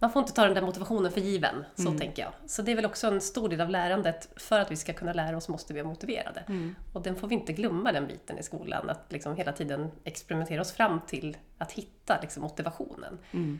man 0.00 0.12
får 0.12 0.20
inte 0.20 0.32
ta 0.32 0.44
den 0.44 0.54
där 0.54 0.62
motivationen 0.62 1.12
för 1.12 1.20
given, 1.20 1.64
så 1.74 1.86
mm. 1.86 1.98
tänker 1.98 2.22
jag. 2.22 2.32
Så 2.46 2.62
det 2.62 2.72
är 2.72 2.76
väl 2.76 2.86
också 2.86 3.06
en 3.06 3.20
stor 3.20 3.48
del 3.48 3.60
av 3.60 3.70
lärandet. 3.70 4.28
För 4.36 4.60
att 4.60 4.70
vi 4.70 4.76
ska 4.76 4.92
kunna 4.92 5.12
lära 5.12 5.36
oss 5.36 5.48
måste 5.48 5.74
vi 5.74 5.80
vara 5.80 5.90
motiverade. 5.90 6.44
Mm. 6.48 6.74
Och 6.92 7.02
den 7.02 7.16
får 7.16 7.28
vi 7.28 7.34
inte 7.34 7.52
glömma, 7.52 7.92
den 7.92 8.06
biten 8.06 8.38
i 8.38 8.42
skolan. 8.42 8.90
Att 8.90 9.12
liksom 9.12 9.36
hela 9.36 9.52
tiden 9.52 9.90
experimentera 10.04 10.60
oss 10.60 10.72
fram 10.72 11.00
till 11.06 11.36
att 11.58 11.72
hitta 11.72 12.18
liksom 12.20 12.42
motivationen. 12.42 13.18
Mm. 13.30 13.58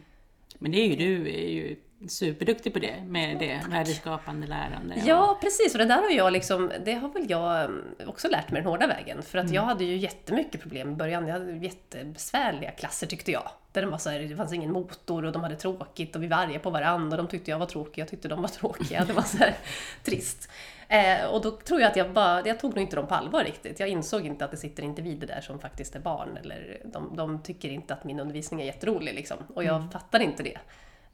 Men 0.58 0.72
det 0.72 0.78
är 0.78 0.86
ju 0.86 0.96
du 0.96 1.28
är 1.28 1.48
ju 1.48 1.76
superduktig 2.08 2.72
på 2.72 2.78
det, 2.78 3.04
med 3.06 3.38
det 3.38 3.60
värdeskapande 3.70 4.46
lärande. 4.46 5.02
Ja, 5.06 5.38
precis. 5.40 5.74
Och 5.74 5.78
det 5.78 5.84
där 5.84 6.02
har 6.02 6.10
jag 6.10 6.32
liksom, 6.32 6.72
det 6.84 6.92
har 6.92 7.08
väl 7.08 7.30
jag 7.30 7.64
mm, 7.64 7.84
också 8.06 8.28
lärt 8.28 8.50
mig 8.50 8.62
den 8.62 8.70
hårda 8.70 8.86
vägen. 8.86 9.22
För 9.22 9.38
att 9.38 9.44
mm. 9.44 9.54
jag 9.54 9.62
hade 9.62 9.84
ju 9.84 9.96
jättemycket 9.96 10.60
problem 10.60 10.92
i 10.92 10.94
början. 10.96 11.26
Jag 11.26 11.32
hade 11.32 11.52
jättebesvärliga 11.52 12.70
klasser 12.70 13.06
tyckte 13.06 13.32
jag. 13.32 13.50
Där 13.72 13.82
de 13.82 13.90
var 13.90 13.98
så 13.98 14.10
här, 14.10 14.20
det 14.20 14.36
fanns 14.36 14.52
ingen 14.52 14.72
motor 14.72 15.24
och 15.24 15.32
de 15.32 15.42
hade 15.42 15.56
tråkigt 15.56 16.16
och 16.16 16.22
vi 16.22 16.26
var 16.26 16.36
arga 16.36 16.58
på 16.58 16.70
varandra 16.70 17.16
och 17.16 17.24
de 17.24 17.30
tyckte 17.30 17.50
jag 17.50 17.58
var 17.58 17.66
tråkig, 17.66 18.02
jag 18.02 18.08
tyckte 18.08 18.28
de 18.28 18.42
var 18.42 18.48
tråkiga. 18.48 19.04
Det 19.04 19.12
var 19.12 19.22
så 19.22 19.36
här 19.36 19.54
trist. 20.04 20.50
Eh, 20.90 21.26
och 21.26 21.42
då 21.42 21.50
tror 21.50 21.80
jag 21.80 21.90
att 21.90 21.96
jag 21.96 22.12
bara, 22.12 22.46
jag 22.46 22.60
tog 22.60 22.74
nog 22.74 22.82
inte 22.82 22.96
dem 22.96 23.06
på 23.06 23.14
allvar 23.14 23.44
riktigt. 23.44 23.80
Jag 23.80 23.88
insåg 23.88 24.26
inte 24.26 24.44
att 24.44 24.50
det 24.50 24.56
sitter 24.56 24.82
individer 24.82 25.26
där 25.26 25.40
som 25.40 25.58
faktiskt 25.58 25.96
är 25.96 26.00
barn. 26.00 26.36
Eller 26.36 26.82
de, 26.84 27.16
de 27.16 27.42
tycker 27.42 27.68
inte 27.68 27.94
att 27.94 28.04
min 28.04 28.20
undervisning 28.20 28.60
är 28.60 28.64
jätterolig 28.64 29.14
liksom. 29.14 29.36
Och 29.54 29.64
jag 29.64 29.76
mm. 29.76 29.90
fattar 29.90 30.20
inte 30.20 30.42
det. 30.42 30.58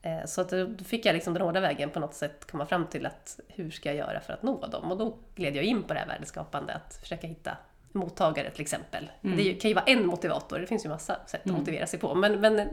Eh, 0.02 0.24
så 0.24 0.40
att 0.40 0.50
då 0.50 0.84
fick 0.84 1.06
jag 1.06 1.14
liksom 1.14 1.34
den 1.34 1.42
hårda 1.42 1.60
vägen 1.60 1.90
på 1.90 2.00
något 2.00 2.14
sätt 2.14 2.50
komma 2.50 2.66
fram 2.66 2.86
till 2.86 3.06
att 3.06 3.40
hur 3.48 3.70
ska 3.70 3.88
jag 3.88 3.96
göra 3.96 4.20
för 4.20 4.32
att 4.32 4.42
nå 4.42 4.66
dem? 4.66 4.92
Och 4.92 4.98
då 4.98 5.16
gled 5.34 5.56
jag 5.56 5.64
in 5.64 5.82
på 5.82 5.94
det 5.94 6.00
här 6.00 6.06
värdeskapande, 6.06 6.74
att 6.74 6.98
försöka 7.02 7.26
hitta 7.26 7.56
mottagare 7.92 8.50
till 8.50 8.62
exempel. 8.62 9.10
Mm. 9.22 9.36
Det 9.36 9.54
kan 9.54 9.68
ju 9.68 9.74
vara 9.74 9.84
en 9.84 10.06
motivator, 10.06 10.58
det 10.58 10.66
finns 10.66 10.84
ju 10.84 10.88
massa 10.88 11.16
sätt 11.26 11.40
att 11.40 11.46
mm. 11.46 11.58
motivera 11.58 11.86
sig 11.86 11.98
på. 11.98 12.14
Men, 12.14 12.40
men 12.40 12.70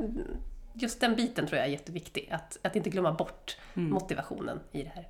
just 0.74 1.02
den 1.02 1.16
biten 1.16 1.48
tror 1.48 1.58
jag 1.58 1.68
är 1.68 1.72
jätteviktig, 1.72 2.30
att, 2.32 2.58
att 2.62 2.76
inte 2.76 2.90
glömma 2.90 3.12
bort 3.12 3.58
mm. 3.74 3.90
motivationen 3.90 4.60
i 4.72 4.84
det 4.84 4.92
här. 4.96 5.08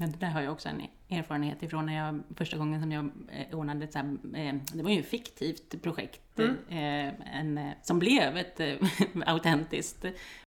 Men 0.00 0.12
det 0.12 0.18
där 0.18 0.26
har 0.26 0.40
jag 0.40 0.52
också 0.52 0.68
en 0.68 0.82
erfarenhet 1.18 1.62
ifrån 1.62 1.86
när 1.86 1.96
jag, 1.96 2.22
första 2.36 2.56
gången 2.56 2.80
som 2.80 2.92
jag 2.92 3.10
eh, 3.28 3.58
ordnade 3.58 3.84
ett 3.84 3.92
så 3.92 3.98
här, 3.98 4.18
eh, 4.34 4.54
det 4.72 4.82
var 4.82 4.90
ju 4.90 5.00
ett 5.00 5.08
fiktivt 5.08 5.82
projekt, 5.82 6.38
mm. 6.38 7.14
en, 7.32 7.70
som 7.82 7.98
blev 7.98 8.36
ett 8.36 8.60
autentiskt 9.26 10.04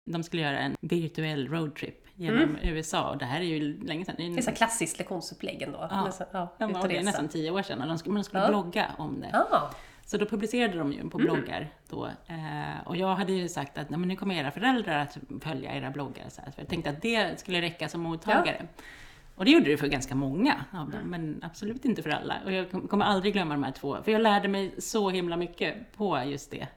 de 0.06 0.24
skulle 0.24 0.42
göra 0.42 0.60
en 0.60 0.76
virtuell 0.82 1.48
roadtrip 1.48 2.08
genom 2.16 2.44
mm. 2.44 2.58
USA 2.64 3.10
och 3.10 3.18
det 3.18 3.26
här 3.26 3.40
är 3.40 3.46
ju 3.46 3.84
länge 3.84 4.06
sedan. 4.06 4.16
Det 4.18 4.24
är, 4.24 4.50
ett 4.50 4.58
klassiskt 4.58 4.98
lektionsupplägg 4.98 5.62
ändå. 5.62 5.88
Ja, 5.92 6.06
nästan, 6.06 6.28
ja, 6.32 6.56
ja 6.58 6.68
det 6.68 6.98
är 6.98 7.04
nästan 7.04 7.30
tio 7.30 7.52
år 7.52 7.62
sedan 7.62 7.82
och 7.82 7.88
de 7.88 7.98
skulle, 7.98 8.14
man 8.14 8.24
skulle 8.24 8.44
ja. 8.44 8.50
blogga 8.50 8.92
om 8.98 9.20
det. 9.20 9.30
Ah. 9.34 9.72
Så 10.06 10.18
då 10.18 10.26
publicerade 10.26 10.78
de 10.78 10.94
ju 10.94 11.10
på 11.10 11.20
mm. 11.20 11.34
bloggar 11.34 11.70
då. 11.90 12.06
Eh, 12.06 12.88
och 12.88 12.98
jag 12.98 13.16
hade 13.16 13.34
ju 13.34 13.50
sagt 13.50 13.78
att 13.78 13.90
nu 13.90 14.16
kommer 14.16 14.36
era 14.36 14.52
föräldrar 14.52 15.00
att 15.00 15.18
följa 15.42 15.76
era 15.76 15.90
bloggar. 15.90 16.30
Så 16.30 16.42
här. 16.42 16.52
För 16.52 16.62
jag 16.62 16.70
tänkte 16.70 16.90
att 16.90 17.02
det 17.02 17.40
skulle 17.40 17.62
räcka 17.62 17.90
som 17.90 18.02
mottagare. 18.02 18.58
Ja. 18.60 18.84
Och 19.42 19.46
det 19.46 19.52
gjorde 19.52 19.66
det 19.66 19.78
för 19.78 19.88
ganska 19.88 20.16
många 20.16 20.66
av 20.74 20.90
dem, 20.90 21.00
men 21.10 21.40
absolut 21.44 21.86
inte 21.86 22.04
för 22.04 22.10
alla. 22.10 22.36
Och 22.46 22.52
jag 22.52 22.72
kom- 22.72 22.88
kommer 22.88 23.06
aldrig 23.06 23.34
glömma 23.34 23.54
de 23.54 23.64
här 23.64 23.72
två, 23.72 23.98
för 24.04 24.12
jag 24.12 24.22
lärde 24.22 24.48
mig 24.48 24.76
så 24.78 25.10
himla 25.10 25.38
mycket 25.38 25.76
på 25.98 26.24
just 26.26 26.52
det. 26.52 26.68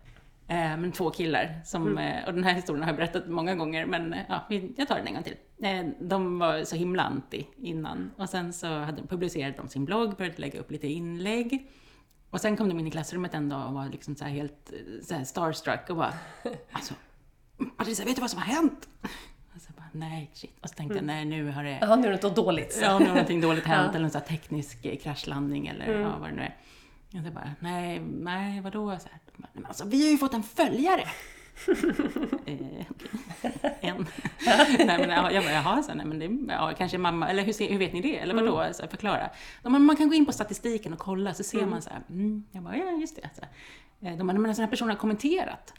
Eh, 0.48 0.76
men 0.76 0.92
två 0.92 1.10
killar, 1.10 1.60
som, 1.64 1.98
eh, 1.98 2.24
och 2.26 2.34
den 2.34 2.44
här 2.44 2.54
historien 2.54 2.82
har 2.82 2.88
jag 2.88 2.96
berättat 2.96 3.28
många 3.28 3.54
gånger, 3.54 3.86
men 3.86 4.12
eh, 4.12 4.20
ja, 4.28 4.44
jag 4.76 4.88
tar 4.88 4.96
den 4.96 5.06
en 5.06 5.14
gång 5.14 5.22
till. 5.22 5.36
De 6.08 6.38
var 6.38 6.64
så 6.64 6.76
himla 6.76 7.02
anti 7.02 7.46
innan, 7.56 8.10
och 8.16 8.28
sen 8.28 8.52
så 8.52 8.78
hade, 8.78 9.02
publicerade 9.02 9.54
de 9.56 9.68
sin 9.68 9.84
blogg, 9.84 10.16
började 10.16 10.40
lägga 10.40 10.60
upp 10.60 10.70
lite 10.70 10.86
inlägg. 10.88 11.70
Och 12.30 12.40
sen 12.40 12.56
kom 12.56 12.68
de 12.68 12.80
in 12.80 12.86
i 12.86 12.90
klassrummet 12.90 13.34
en 13.34 13.48
dag 13.48 13.66
och 13.68 13.74
var 13.74 13.88
liksom 13.88 14.16
så 14.16 14.24
helt 14.24 14.72
så 15.02 15.24
starstruck 15.24 15.90
och 15.90 15.96
bara 15.96 16.14
alltså, 16.72 16.94
Patricia, 17.76 18.04
vet 18.04 18.14
du 18.16 18.20
vad 18.20 18.30
som 18.30 18.40
har 18.42 18.46
hänt? 18.46 18.88
Så 19.94 19.98
nej, 19.98 20.30
shit. 20.32 20.56
Och 20.60 20.68
så 20.68 20.74
tänkte 20.74 20.96
jag, 20.98 21.04
nej, 21.04 21.24
nu 21.24 21.50
har 21.50 21.64
det 21.64 21.78
Jaha, 21.80 21.96
nu 21.96 22.06
är 22.08 22.12
det 22.12 22.22
något 22.22 22.36
dåligt. 22.36 22.72
Så. 22.72 22.82
Ja, 22.84 22.94
om 22.96 23.02
någonting 23.02 23.40
dåligt 23.40 23.64
hänt 23.66 23.90
Ja. 23.92 23.96
eller 23.96 24.04
en 24.04 24.10
sån 24.10 24.20
teknisk 24.22 25.02
kraschlandning 25.02 25.66
eller 25.66 26.00
ja, 26.00 26.16
vad 26.20 26.28
det 26.30 26.34
nu 26.36 26.42
är. 26.42 26.54
Så 27.24 27.30
bara, 27.30 27.50
nej, 27.60 28.00
nej, 28.00 28.60
vadå? 28.60 28.98
Så 28.98 29.08
här, 29.10 29.18
de 29.26 29.42
bara, 29.42 29.42
"Nej, 29.42 29.50
men 29.52 29.66
alltså, 29.66 29.84
vi 29.86 30.04
har 30.04 30.10
ju 30.10 30.18
fått 30.18 30.34
en 30.34 30.42
följare! 30.42 31.00
eh. 32.46 32.86
En. 33.80 34.06
nej, 34.86 34.98
men 34.98 35.10
ja, 35.10 35.30
jag 35.30 35.44
bara, 35.44 35.52
jaha, 35.52 35.82
så, 35.82 35.94
nej, 35.94 36.06
men 36.06 36.18
det, 36.18 36.52
ja, 36.54 36.72
kanske 36.78 36.98
mamma, 36.98 37.28
eller 37.30 37.42
hur, 37.42 37.68
hur 37.68 37.78
vet 37.78 37.92
ni 37.92 38.00
det? 38.00 38.18
Eller 38.18 38.34
vadå? 38.34 38.68
Så 38.72 38.82
här, 38.82 38.88
förklara. 38.88 39.30
De 39.62 39.86
man 39.86 39.96
kan 39.96 40.08
gå 40.08 40.14
in 40.14 40.26
på 40.26 40.32
statistiken 40.32 40.92
och 40.92 40.98
kolla, 40.98 41.34
så 41.34 41.42
ser 41.44 41.66
man 41.66 41.82
så 41.82 41.90
här, 41.90 42.00
mm, 42.10 42.44
jag 42.52 42.62
bara, 42.62 42.76
ja, 42.76 42.90
just 42.90 43.16
det. 43.16 43.30
Så. 43.34 43.42
Eh, 44.06 44.16
De 44.16 44.26
bara, 44.26 44.32
men 44.38 44.46
en 44.46 44.54
sån 44.54 44.64
här 44.64 44.70
person 44.70 44.88
har 44.88 44.96
kommenterat. 44.96 45.72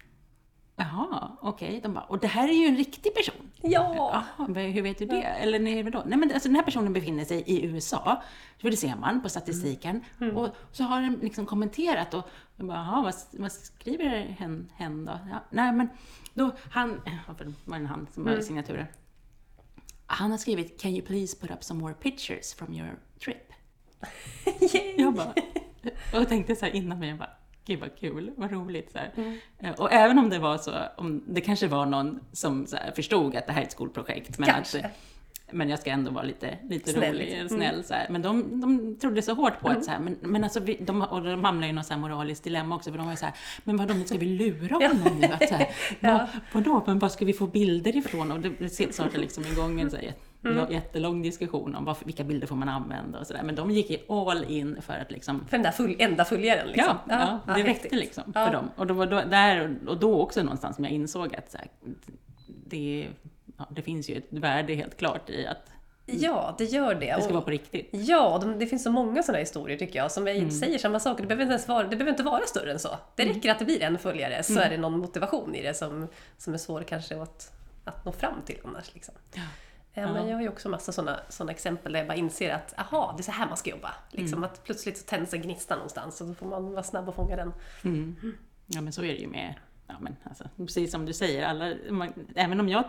Jaha, 0.75 1.37
okej. 1.41 1.79
De 1.83 1.93
bara, 1.93 2.03
och 2.03 2.19
det 2.19 2.27
här 2.27 2.47
är 2.47 2.53
ju 2.53 2.65
en 2.65 2.77
riktig 2.77 3.15
person. 3.15 3.51
Ja! 3.61 4.23
Men 4.47 4.71
hur 4.71 4.81
vet 4.81 4.97
du 4.97 5.05
det? 5.05 5.21
Eller 5.21 5.59
nej, 5.59 5.83
vadå? 5.83 6.03
Nej, 6.05 6.17
men 6.17 6.31
alltså, 6.31 6.49
den 6.49 6.55
här 6.55 6.63
personen 6.63 6.93
befinner 6.93 7.25
sig 7.25 7.43
i 7.45 7.65
USA, 7.65 8.21
för 8.57 8.71
det 8.71 8.77
ser 8.77 8.95
man 8.95 9.21
på 9.21 9.29
statistiken. 9.29 10.03
Och 10.35 10.49
så 10.71 10.83
har 10.83 11.01
den 11.01 11.19
liksom 11.21 11.45
kommenterat 11.45 12.13
och 12.13 12.29
jag 12.55 12.67
bara, 12.67 12.77
jaha, 12.77 13.01
vad, 13.01 13.15
vad 13.31 13.51
skriver 13.51 14.35
hen, 14.39 14.71
hen 14.75 15.05
då? 15.05 15.19
Ja, 15.31 15.43
nej, 15.49 15.73
men 15.73 15.89
då, 16.33 16.51
han, 16.71 17.01
varför 17.27 17.53
var 17.65 17.79
det 17.79 17.87
han 17.87 18.07
som 18.13 18.23
var 18.23 18.41
signaturen? 18.41 18.85
Han 20.07 20.31
har 20.31 20.37
skrivit 20.37 20.81
“Can 20.81 20.91
you 20.91 21.05
please 21.05 21.37
put 21.37 21.51
up 21.51 21.63
some 21.63 21.79
more 21.79 21.93
pictures 21.93 22.53
from 22.53 22.73
your 22.73 22.99
trip?” 23.23 23.51
Jag 24.97 25.13
bara, 25.13 25.33
och 26.13 26.29
tänkte 26.29 26.55
så 26.55 26.65
här 26.65 26.75
innan 26.75 26.99
mig, 26.99 27.09
jag 27.09 27.17
bara, 27.17 27.29
gud 27.65 27.79
vad 27.79 27.95
kul, 27.99 28.31
vad 28.35 28.51
roligt. 28.51 28.91
Så 28.91 28.97
här. 28.97 29.11
Eh, 29.59 29.71
Och 29.71 29.91
även 29.93 30.17
om 30.19 30.29
det 30.29 30.39
var 30.39 30.57
så, 30.57 30.71
om 30.97 31.23
det 31.27 31.41
kanske 31.41 31.67
var 31.67 31.85
någon 31.85 32.19
som 32.31 32.65
så 32.67 32.75
här, 32.75 32.91
förstod 32.91 33.35
att 33.35 33.47
det 33.47 33.53
här 33.53 33.61
är 33.61 33.65
ett 33.65 33.71
skolprojekt, 33.71 34.39
men, 34.39 34.49
att, 34.49 34.75
men 35.51 35.69
jag 35.69 35.79
ska 35.79 35.89
ändå 35.89 36.11
vara 36.11 36.23
lite, 36.23 36.57
lite 36.69 36.91
Snäll. 36.91 37.13
rolig, 37.15 37.33
Mm. 37.33 37.49
snäll. 37.49 37.83
Så 37.83 37.93
här. 37.93 38.07
Men 38.09 38.21
de, 38.21 38.61
de 38.61 38.97
trodde 38.99 39.21
så 39.21 39.33
hårt 39.33 39.59
på 39.59 39.67
att 39.69 39.85
så 39.85 39.91
här, 39.91 39.99
men, 39.99 40.17
men 40.21 40.43
alltså, 40.43 40.59
vi, 40.59 40.77
de, 40.81 41.01
och 41.01 41.23
de 41.23 41.43
hamnade 41.43 41.67
i 41.67 41.73
något 41.73 41.85
så 41.85 41.93
här 41.93 42.01
moraliskt 42.01 42.43
dilemma 42.43 42.75
också, 42.75 42.91
för 42.91 42.97
de 42.97 43.07
var 43.07 43.15
så 43.15 43.25
här, 43.25 43.35
men 43.63 43.77
vadå, 43.77 43.93
ska 44.05 44.17
vi 44.17 44.25
lura 44.25 44.75
honom 44.75 45.19
nu? 45.19 45.27
Att, 45.27 45.49
så 45.49 45.55
här, 45.55 45.67
Ja. 45.99 46.27
vad, 46.53 46.63
vadå, 46.65 46.83
men 46.87 46.99
vad 46.99 47.11
ska 47.11 47.25
vi 47.25 47.33
få 47.33 47.47
bilder 47.47 47.97
ifrån? 47.97 48.31
Och 48.31 48.39
det 48.39 48.69
startade 48.93 49.17
liksom 49.17 49.43
igång 49.45 49.81
en 49.81 49.91
så 49.91 49.97
här, 49.97 50.13
Mm. 50.51 50.71
jättelång 50.71 51.21
diskussion 51.21 51.75
om 51.75 51.85
vad, 51.85 51.95
vilka 52.05 52.23
bilder 52.23 52.47
får 52.47 52.55
man 52.55 52.69
använda 52.69 53.19
och 53.19 53.27
sådär. 53.27 53.43
Men 53.43 53.55
de 53.55 53.71
gick 53.71 53.89
ju 53.89 53.97
all 54.09 54.43
in 54.43 54.81
för 54.81 54.93
att 54.93 55.11
liksom 55.11 55.45
För 55.47 55.57
den 55.57 55.63
där 55.63 55.71
full, 55.71 55.95
enda 55.99 56.25
följaren 56.25 56.67
liksom. 56.67 56.97
Ja, 57.09 57.39
ja, 57.47 57.53
det 57.53 57.59
räckte 57.59 57.69
häftigt. 57.71 57.91
liksom 57.93 58.23
Ja. 58.35 58.45
för 58.45 58.53
dem. 58.53 58.69
Och, 58.75 58.87
då 58.87 58.93
var 58.93 59.05
då, 59.05 59.21
där, 59.21 59.77
och 59.87 59.97
då 59.97 60.21
också 60.21 60.43
någonstans 60.43 60.75
som 60.75 60.85
jag 60.85 60.93
insåg 60.93 61.35
att 61.35 61.55
här, 61.59 61.67
det, 62.65 63.07
ja, 63.57 63.67
det 63.69 63.81
finns 63.81 64.09
ju 64.09 64.15
ett 64.17 64.27
värde 64.29 64.73
helt 64.73 64.97
klart 64.97 65.29
i 65.29 65.47
att 65.47 65.69
Ja, 66.07 66.55
det 66.57 66.63
gör 66.65 66.95
det. 66.95 67.15
det 67.15 67.21
ska 67.21 67.33
vara 67.33 67.43
på 67.43 67.49
riktigt. 67.51 67.89
Ja, 67.91 68.39
de, 68.41 68.59
det 68.59 68.67
finns 68.67 68.83
så 68.83 68.91
många 68.91 69.23
sådana 69.23 69.39
historier 69.39 69.77
tycker 69.77 69.99
jag 69.99 70.11
som 70.11 70.27
Mm. 70.27 70.51
säger 70.51 70.77
samma 70.77 70.99
sak. 70.99 71.17
Det 71.17 71.23
behöver, 71.27 71.41
inte 71.43 71.51
ens 71.53 71.67
vara, 71.67 71.83
det 71.83 71.89
behöver 71.95 72.11
inte 72.11 72.23
vara 72.23 72.41
större 72.45 72.71
än 72.71 72.79
så. 72.79 72.89
Det 73.15 73.25
räcker 73.25 73.51
att 73.51 73.59
det 73.59 73.65
blir 73.65 73.81
en 73.83 73.97
följare 73.99 74.43
så 74.43 74.51
Mm. 74.51 74.63
är 74.63 74.69
det 74.69 74.77
någon 74.77 74.99
motivation 74.99 75.55
i 75.55 75.61
det 75.63 75.73
som, 75.73 76.07
som 76.37 76.53
är 76.53 76.57
svår 76.57 76.81
kanske 76.81 77.21
att, 77.21 77.51
att 77.83 78.05
nå 78.05 78.11
fram 78.11 78.41
till 78.45 78.57
annars. 78.65 78.93
Liksom. 78.93 79.13
Ja. 79.33 79.41
Ja, 79.97 80.13
men 80.13 80.27
jag 80.27 80.35
har 80.35 80.41
ju 80.41 80.49
också 80.49 80.69
massa 80.69 80.91
sådana 80.91 81.19
såna 81.29 81.51
exempel 81.51 81.91
där 81.91 81.99
jag 81.99 82.07
bara 82.07 82.17
inser 82.17 82.53
att 82.53 82.73
aha, 82.79 83.13
det 83.17 83.21
är 83.21 83.23
så 83.23 83.31
här 83.31 83.47
man 83.47 83.57
ska 83.57 83.69
jobba. 83.69 83.93
Liksom 84.11 84.37
Mm. 84.37 84.49
att 84.49 84.63
plötsligt 84.63 84.97
så 84.97 85.05
tänds 85.05 85.33
en 85.33 85.41
gnista 85.41 85.75
någonstans 85.75 86.21
och 86.21 86.27
då 86.27 86.33
får 86.33 86.45
man 86.45 86.71
vara 86.73 86.83
snabb 86.83 87.09
och 87.09 87.15
fånga 87.15 87.35
den. 87.35 87.53
Mm. 87.83 88.15
Ja 88.65 88.81
men 88.81 88.93
så 88.93 89.01
är 89.03 89.07
det 89.07 89.19
ju 89.19 89.27
med 89.27 89.53
Ja, 89.87 89.93
men 89.99 90.15
alltså, 90.23 90.43
precis 90.57 90.91
som 90.91 91.05
du 91.05 91.13
säger, 91.13 91.45
alla, 91.45 91.73
man, 91.89 92.13
även 92.35 92.59
om 92.59 92.69
jag, 92.69 92.83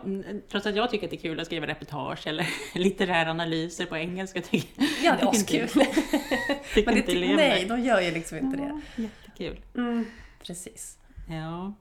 trots 0.51 0.67
att 0.67 0.77
jag 0.77 0.91
tycker 0.91 1.07
att 1.07 1.11
det 1.11 1.17
är 1.17 1.21
kul 1.21 1.41
att 1.41 1.47
skriva 1.47 1.67
reportage 1.67 2.27
eller 2.27 2.47
litterära 2.75 3.31
analyser 3.31 3.87
på 3.87 3.97
engelska, 3.97 4.41
tycker, 4.41 4.85
Ja, 5.05 5.17
det 5.21 5.23
är 5.23 5.29
askul. 5.31 5.69
Men 6.87 6.95
det, 6.95 6.97
inte 7.13 7.37
nej, 7.37 7.65
de 7.69 7.81
gör 7.81 8.01
ju 8.01 8.11
liksom 8.11 8.39
inte 8.39 8.57
det. 8.57 8.81
Ja, 8.97 9.03
jättekul. 9.03 9.61
Mm, 9.75 10.07
precis. 10.43 10.99
Ja. 11.29 11.73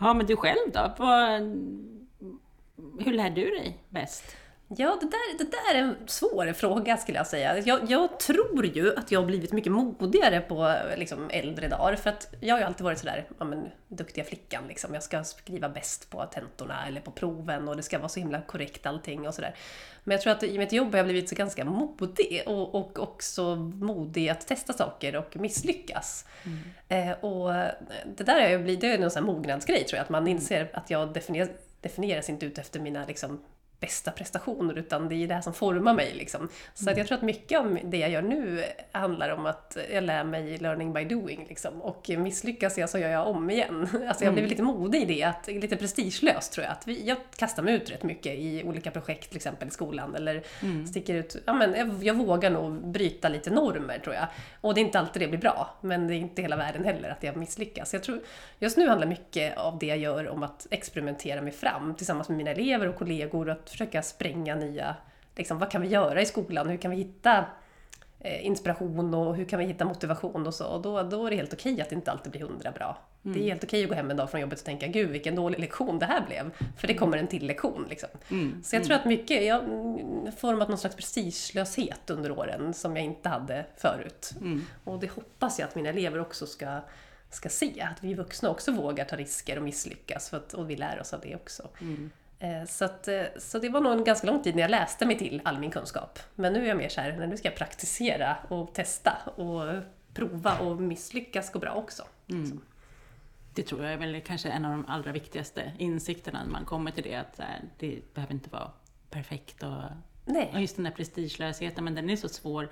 ja, 0.00 0.14
men 0.14 0.26
du 0.26 0.36
själv 0.36 0.72
då? 0.74 0.94
Vad, 0.98 1.40
hur 3.00 3.12
lär 3.12 3.30
du 3.30 3.44
dig 3.44 3.78
bäst? 3.88 4.36
Ja, 4.76 4.98
det 5.00 5.06
där, 5.06 5.38
det 5.38 5.50
där 5.50 5.74
är 5.74 5.82
en 5.82 5.96
svår 6.06 6.52
fråga 6.52 6.96
skulle 6.96 7.18
jag 7.18 7.26
säga. 7.26 7.58
Jag, 7.58 7.90
jag 7.90 8.20
tror 8.20 8.66
ju 8.66 8.96
att 8.96 9.12
jag 9.12 9.20
har 9.20 9.26
blivit 9.26 9.52
mycket 9.52 9.72
modigare 9.72 10.40
på 10.40 10.76
liksom, 10.96 11.30
äldre 11.30 11.68
dagar. 11.68 11.96
För 11.96 12.10
att 12.10 12.34
jag 12.40 12.54
har 12.54 12.60
ju 12.60 12.64
alltid 12.66 12.84
varit 12.84 12.98
sådär, 12.98 13.28
ja 13.38 13.44
men, 13.44 13.68
duktiga 13.88 14.24
flickan 14.24 14.64
liksom. 14.68 14.94
Jag 14.94 15.02
ska 15.02 15.24
skriva 15.24 15.68
bäst 15.68 16.10
på 16.10 16.24
tentorna 16.24 16.86
eller 16.86 17.00
på 17.00 17.10
proven 17.10 17.68
och 17.68 17.76
det 17.76 17.82
ska 17.82 17.98
vara 17.98 18.08
så 18.08 18.20
himla 18.20 18.40
korrekt 18.40 18.86
allting 18.86 19.28
och 19.28 19.34
sådär. 19.34 19.54
Men 20.04 20.12
jag 20.12 20.22
tror 20.22 20.32
att 20.32 20.42
i 20.42 20.58
mitt 20.58 20.72
jobb 20.72 20.90
har 20.90 20.96
jag 20.96 21.06
blivit 21.06 21.28
så 21.28 21.34
ganska 21.34 21.64
modig 21.64 22.42
och, 22.46 22.74
och 22.74 22.98
också 22.98 23.56
modig 23.56 24.28
att 24.28 24.46
testa 24.46 24.72
saker 24.72 25.16
och 25.16 25.36
misslyckas. 25.36 26.26
Eh, 26.88 27.10
och 27.10 27.52
det 28.16 28.24
där 28.24 28.40
har 28.40 28.48
ju 28.48 28.58
blivit, 28.58 28.80
det 28.80 28.92
är 28.92 28.98
någon 28.98 29.10
sån 29.10 29.24
här 29.24 29.32
mognadsgrej 29.32 29.84
tror 29.84 29.96
jag, 29.96 30.04
att 30.04 30.10
man 30.10 30.26
inser 30.26 30.70
att 30.72 30.90
jag 30.90 31.12
definier, 31.12 31.48
definieras 31.82 32.30
inte 32.30 32.46
ut 32.46 32.58
efter 32.58 32.80
mina 32.80 33.06
liksom, 33.06 33.40
bästa 33.82 34.10
prestationer 34.10 34.78
utan 34.78 35.08
det 35.08 35.14
är 35.14 35.28
det 35.28 35.34
här 35.34 35.40
som 35.40 35.54
formar 35.54 35.94
mig. 35.94 36.14
Liksom. 36.14 36.48
Så 36.74 36.90
att 36.90 36.96
jag 36.96 37.06
tror 37.06 37.18
att 37.18 37.22
mycket 37.22 37.58
av 37.58 37.78
det 37.84 37.96
jag 37.96 38.10
gör 38.10 38.22
nu 38.22 38.64
handlar 38.92 39.30
om 39.30 39.46
att 39.46 39.76
jag 39.92 40.04
lär 40.04 40.24
mig 40.24 40.58
learning 40.58 40.92
by 40.92 41.04
doing. 41.04 41.46
Liksom. 41.48 41.82
Och 41.82 42.10
misslyckas 42.18 42.78
jag 42.78 42.90
så 42.90 42.98
gör 42.98 43.08
jag 43.08 43.26
om 43.26 43.50
igen. 43.50 43.88
Alltså 44.08 44.24
jag 44.24 44.30
har 44.30 44.32
blivit 44.32 44.50
lite 44.50 44.62
modig 44.62 45.02
i 45.02 45.04
det, 45.04 45.22
att, 45.22 45.46
lite 45.46 45.76
prestigelöst 45.76 46.52
tror 46.52 46.64
jag. 46.64 46.72
Att 46.72 46.86
vi, 46.86 47.06
jag 47.06 47.16
kastar 47.36 47.62
mig 47.62 47.74
ut 47.74 47.90
rätt 47.90 48.02
mycket 48.02 48.38
i 48.38 48.62
olika 48.64 48.90
projekt 48.90 49.28
till 49.28 49.36
exempel 49.36 49.68
i 49.68 49.70
skolan 49.70 50.14
eller 50.14 50.42
sticker 50.86 51.14
ut. 51.14 51.36
Ja, 51.46 51.52
men 51.52 51.74
jag, 51.74 52.04
jag 52.04 52.14
vågar 52.14 52.50
nog 52.50 52.88
bryta 52.88 53.28
lite 53.28 53.50
normer 53.50 53.98
tror 53.98 54.14
jag. 54.14 54.26
Och 54.60 54.74
det 54.74 54.80
är 54.80 54.82
inte 54.82 54.98
alltid 54.98 55.22
det 55.22 55.28
blir 55.28 55.38
bra, 55.38 55.76
men 55.80 56.08
det 56.08 56.14
är 56.14 56.18
inte 56.18 56.42
hela 56.42 56.56
världen 56.56 56.84
heller 56.84 57.10
att 57.10 57.22
jag 57.22 57.36
misslyckas. 57.36 57.92
Jag 57.92 58.02
tror, 58.02 58.20
just 58.58 58.76
nu 58.76 58.88
handlar 58.88 59.06
mycket 59.06 59.58
av 59.58 59.78
det 59.78 59.86
jag 59.86 59.98
gör 59.98 60.28
om 60.28 60.42
att 60.42 60.66
experimentera 60.70 61.42
mig 61.42 61.52
fram 61.52 61.94
tillsammans 61.94 62.28
med 62.28 62.38
mina 62.38 62.50
elever 62.50 62.88
och 62.88 62.96
kollegor 62.96 63.48
och 63.48 63.52
att 63.52 63.71
försöka 63.72 64.02
spränga 64.02 64.54
nya, 64.54 64.96
liksom, 65.36 65.58
vad 65.58 65.70
kan 65.70 65.82
vi 65.82 65.88
göra 65.88 66.22
i 66.22 66.26
skolan? 66.26 66.68
Hur 66.68 66.76
kan 66.76 66.90
vi 66.90 66.96
hitta 66.96 67.44
eh, 68.20 68.46
inspiration 68.46 69.14
och 69.14 69.36
hur 69.36 69.44
kan 69.44 69.58
vi 69.58 69.64
hitta 69.64 69.84
motivation 69.84 70.46
och 70.46 70.54
så. 70.54 70.66
Och 70.66 70.82
då, 70.82 71.02
då 71.02 71.26
är 71.26 71.30
det 71.30 71.36
helt 71.36 71.52
okej 71.52 71.80
att 71.80 71.88
det 71.88 71.94
inte 71.94 72.10
alltid 72.10 72.32
blir 72.32 72.40
hundra 72.40 72.70
bra. 72.70 72.98
Det 73.22 73.40
är 73.40 73.44
helt 73.44 73.64
okej 73.64 73.82
att 73.82 73.88
gå 73.88 73.94
hem 73.94 74.10
en 74.10 74.16
dag 74.16 74.30
från 74.30 74.40
jobbet 74.40 74.58
och 74.58 74.64
tänka 74.64 74.86
gud 74.86 75.10
vilken 75.10 75.34
dålig 75.34 75.60
lektion 75.60 75.98
det 75.98 76.06
här 76.06 76.26
blev. 76.26 76.50
För 76.76 76.86
det 76.86 76.94
kommer 76.94 77.18
en 77.18 77.26
till 77.26 77.46
lektion. 77.46 77.86
Liksom. 77.88 78.08
Mm. 78.30 78.62
Så 78.62 78.76
jag 78.76 78.84
tror 78.84 78.96
att 78.96 79.04
mycket, 79.04 79.44
jag 79.44 79.54
har 79.54 80.30
format 80.30 80.68
någon 80.68 80.78
slags 80.78 80.96
prestigelöshet 80.96 82.10
under 82.10 82.30
åren 82.30 82.74
som 82.74 82.96
jag 82.96 83.04
inte 83.04 83.28
hade 83.28 83.66
förut. 83.76 84.34
Mm. 84.40 84.64
Och 84.84 85.00
det 85.00 85.10
hoppas 85.10 85.58
jag 85.58 85.68
att 85.68 85.74
mina 85.74 85.88
elever 85.88 86.20
också 86.20 86.46
ska, 86.46 86.80
ska 87.30 87.48
se, 87.48 87.80
att 87.80 88.04
vi 88.04 88.14
vuxna 88.14 88.50
också 88.50 88.72
vågar 88.72 89.04
ta 89.04 89.16
risker 89.16 89.56
och 89.56 89.64
misslyckas 89.64 90.30
för 90.30 90.36
att, 90.36 90.54
och 90.54 90.70
vi 90.70 90.76
lär 90.76 91.00
oss 91.00 91.14
av 91.14 91.20
det 91.20 91.34
också. 91.34 91.68
Mm. 91.80 92.10
Eh, 92.42 92.64
Så, 92.66 92.84
att, 92.84 93.08
eh, 93.08 93.22
så 93.38 93.58
det 93.58 93.68
var 93.68 93.80
nog 93.80 93.92
en 93.92 94.04
ganska 94.04 94.26
lång 94.26 94.42
tid 94.42 94.54
när 94.54 94.62
jag 94.62 94.70
läste 94.70 95.06
mig 95.06 95.18
till 95.18 95.40
all 95.44 95.58
min 95.58 95.70
kunskap. 95.70 96.18
Men 96.34 96.52
nu 96.52 96.62
är 96.64 96.68
jag 96.68 96.76
mer 96.76 96.88
så 96.88 97.00
här, 97.00 97.16
nej, 97.18 97.28
nu 97.28 97.36
ska 97.36 97.48
jag 97.48 97.56
praktisera 97.56 98.36
och 98.48 98.74
testa 98.74 99.12
och 99.36 99.82
prova 100.14 100.58
och 100.58 100.80
misslyckas 100.80 101.52
går 101.52 101.60
bra 101.60 101.72
också. 101.72 102.02
Mm. 102.30 102.60
Det 103.54 103.62
tror 103.62 103.84
jag 103.84 103.92
är 103.92 103.96
väl 103.96 104.20
kanske 104.20 104.48
en 104.48 104.64
av 104.64 104.70
de 104.70 104.86
allra 104.88 105.12
viktigaste 105.12 105.72
insikterna 105.78 106.42
när 106.44 106.50
man 106.50 106.64
kommer 106.64 106.90
till 106.90 107.04
det, 107.04 107.14
att 107.14 107.40
det 107.78 108.14
behöver 108.14 108.34
inte 108.34 108.50
vara 108.50 108.70
perfekt 109.10 109.62
och, 109.62 109.82
och 110.52 110.60
just 110.60 110.76
den 110.76 110.84
där 110.84 110.92
prestigelösheten, 110.92 111.84
men 111.84 111.94
den 111.94 112.10
är 112.10 112.16
så 112.16 112.28
svår, 112.28 112.68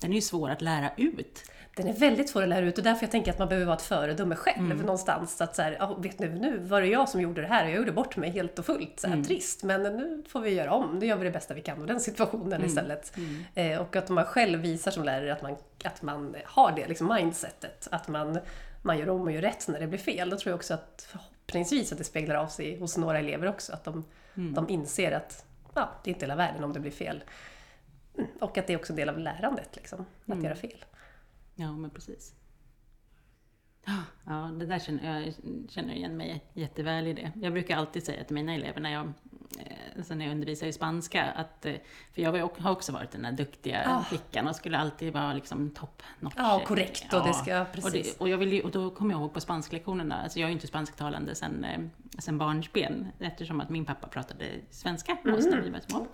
den 0.00 0.10
är 0.10 0.14
ju 0.14 0.20
svår 0.20 0.50
att 0.50 0.62
lära 0.62 0.90
ut. 0.96 1.42
den 1.76 1.88
är 1.88 1.92
väldigt 1.92 2.28
svår 2.30 2.42
att 2.42 2.48
lära 2.48 2.66
ut 2.66 2.78
och 2.78 2.84
därför 2.84 3.02
jag 3.04 3.10
tänker 3.10 3.30
att 3.32 3.38
man 3.38 3.48
behöver 3.48 3.66
vara 3.66 3.76
ett 3.76 3.82
föredöme 3.82 4.36
själv 4.36 4.62
någonstans. 4.80 5.40
Att 5.40 5.56
så 5.56 5.62
här, 5.62 5.76
"Ja, 5.80 5.94
vet 5.94 6.18
nu, 6.18 6.28
nu 6.28 6.58
var 6.58 6.80
det 6.80 6.86
jag 6.86 7.08
som 7.08 7.20
gjorde 7.20 7.40
det 7.40 7.46
här 7.46 7.64
och 7.64 7.70
jag 7.70 7.76
gjorde 7.78 7.92
bort 7.92 8.16
mig 8.16 8.30
helt 8.30 8.58
och 8.58 8.66
fullt. 8.66 9.00
Så 9.00 9.08
här, 9.08 9.16
Trist, 9.24 9.62
men 9.62 9.82
nu 9.82 10.22
får 10.28 10.40
vi 10.40 10.50
göra 10.50 10.72
om. 10.72 10.98
Nu 10.98 11.06
gör 11.06 11.16
vi 11.16 11.24
det 11.24 11.30
bästa 11.30 11.54
vi 11.54 11.60
kan 11.60 11.80
av 11.80 11.86
den 11.86 12.00
situationen 12.00 12.64
istället. 12.64 13.12
Eh, 13.54 13.80
och 13.80 13.96
att 13.96 14.08
man 14.08 14.24
själv 14.24 14.60
visar 14.60 14.90
som 14.90 15.04
lärare 15.04 15.32
att 15.32 15.42
man, 15.42 15.56
att 15.84 16.02
man 16.02 16.36
har 16.44 16.72
det 16.72 16.88
liksom 16.88 17.08
mindsetet. 17.14 17.88
Att 17.90 18.08
man, 18.08 18.38
man 18.82 18.98
gör 18.98 19.08
om 19.08 19.20
och 19.22 19.32
gör 19.32 19.42
rätt 19.42 19.68
när 19.68 19.80
det 19.80 19.86
blir 19.86 19.98
fel. 19.98 20.30
Då 20.30 20.36
tror 20.38 20.50
jag 20.50 20.56
också 20.56 20.74
att 20.74 21.06
förhoppningsvis 21.10 21.92
att 21.92 21.98
det 21.98 22.04
speglar 22.04 22.34
av 22.34 22.46
sig 22.46 22.78
hos 22.78 22.96
några 22.96 23.18
elever 23.18 23.48
också. 23.48 23.72
Att 23.72 23.84
de, 23.84 24.04
de 24.54 24.68
inser 24.68 25.12
att 25.12 25.44
ja, 25.74 25.88
det 26.04 26.10
är 26.10 26.12
inte 26.14 26.24
hela 26.24 26.36
världen 26.36 26.64
om 26.64 26.72
det 26.72 26.80
blir 26.80 26.90
fel. 26.90 27.24
Mm, 28.18 28.30
Och 28.40 28.58
att 28.58 28.66
det 28.66 28.72
är 28.72 28.76
också 28.76 28.92
en 28.92 28.96
del 28.96 29.08
av 29.08 29.18
lärandet, 29.18 29.76
liksom, 29.76 30.04
att 30.26 30.42
göra 30.42 30.54
fel. 30.54 30.84
Ja, 31.54 31.72
men 31.76 31.90
precis. 31.90 32.34
Ja, 34.26 34.50
det 34.58 34.66
där 34.66 34.78
känner 34.78 35.22
jag 35.24 35.34
känner 35.68 35.94
igen 35.94 36.16
mig 36.16 36.44
jätteväl 36.54 37.06
i 37.06 37.12
det. 37.12 37.32
Jag 37.42 37.52
brukar 37.52 37.76
alltid 37.76 38.04
säga 38.06 38.24
till 38.24 38.34
mina 38.34 38.54
elever 38.54 38.80
när 38.80 38.92
jag, 38.92 39.12
alltså 39.96 40.14
när 40.14 40.24
jag 40.24 40.32
undervisar 40.32 40.66
i 40.66 40.72
spanska, 40.72 41.24
att, 41.24 41.66
eh, 41.66 41.72
för 42.14 42.22
jag 42.22 42.32
var 42.32 42.50
har 42.60 42.70
också 42.72 42.92
varit 42.92 43.10
den 43.10 43.22
där 43.22 43.32
duktiga 43.32 43.82
Ah. 43.86 44.02
flickan 44.04 44.48
och 44.48 44.56
skulle 44.56 44.78
alltid 44.78 45.12
vara 45.12 45.32
liksom 45.32 45.70
top 45.70 46.02
notch. 46.20 46.34
Ja, 46.36 46.62
korrekt, 46.66 47.12
och 47.14 47.26
det 47.26 47.34
ska- 47.34 47.60
och, 47.62 47.72
precis. 47.72 48.14
det, 48.14 48.20
och, 48.20 48.28
jag 48.28 48.38
vill 48.38 48.62
och 48.62 48.70
då 48.70 48.90
kommer 48.90 49.14
jag 49.14 49.20
ihåg 49.20 49.32
på 49.34 49.40
spansklektionerna, 49.40 50.22
alltså 50.22 50.38
jag 50.38 50.44
är 50.46 50.50
ju 50.50 50.54
inte 50.54 50.66
spansktalande 50.66 51.34
sen, 51.34 51.64
eh, 51.64 51.80
sen 52.18 52.38
barnsben, 52.38 53.06
eftersom 53.20 53.60
att 53.60 53.70
min 53.70 53.84
pappa 53.84 54.06
pratade 54.08 54.44
svenska 54.70 55.12
oss 55.12 55.46
när 55.46 55.60
vi 55.60 55.70
var 55.70 55.80
små. 55.88 56.06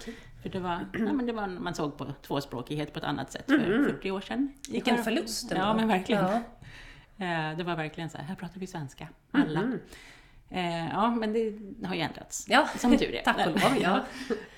För 0.43 0.49
det 0.49 0.61
var, 0.61 0.87
ja, 0.93 1.13
men 1.13 1.27
det 1.27 1.33
var, 1.33 1.47
man 1.47 1.75
såg 1.75 1.97
på 1.99 2.07
tvåspråkighet 2.27 2.93
på 2.93 2.99
ett 2.99 3.05
annat 3.05 3.33
sätt 3.33 3.45
för 3.47 3.85
40 3.85 4.11
år 4.11 4.21
sedan. 4.21 4.53
Vilken 4.71 5.05
förlust 5.05 5.53
ändå. 5.53 5.65
Ja, 5.65 5.75
men 5.75 5.89
verkligen. 5.89 6.25
Ja. 6.25 6.35
Eh, 7.27 7.57
Det 7.57 7.65
var 7.65 7.77
verkligen 7.77 8.11
så 8.11 8.19
här, 8.19 8.25
här 8.25 8.35
pratar 8.35 8.61
vi 8.61 8.67
svenska, 8.67 9.09
alla. 9.33 9.73
Eh, 10.53 10.89
Ja, 10.93 11.11
men 11.11 11.33
det 11.33 11.53
har 11.87 11.95
ju 11.95 12.01
ändrats. 12.01 12.47
Ja, 12.49 12.69
Som 12.79 12.99
tur 12.99 13.15
är. 13.15 13.23
tack 13.25 13.47
och 13.47 13.53
lov, 13.53 13.79
ja. 13.83 14.01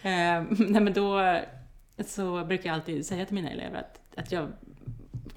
Eh, 0.11 0.43
Nej, 0.51 0.81
men 0.81 0.93
då 0.93 1.39
så 2.07 2.45
brukar 2.45 2.67
jag 2.69 2.75
alltid 2.75 3.07
säga 3.07 3.25
till 3.27 3.35
mina 3.35 3.51
elever 3.51 3.79
att, 3.79 4.19
att 4.19 4.33
jag 4.33 4.53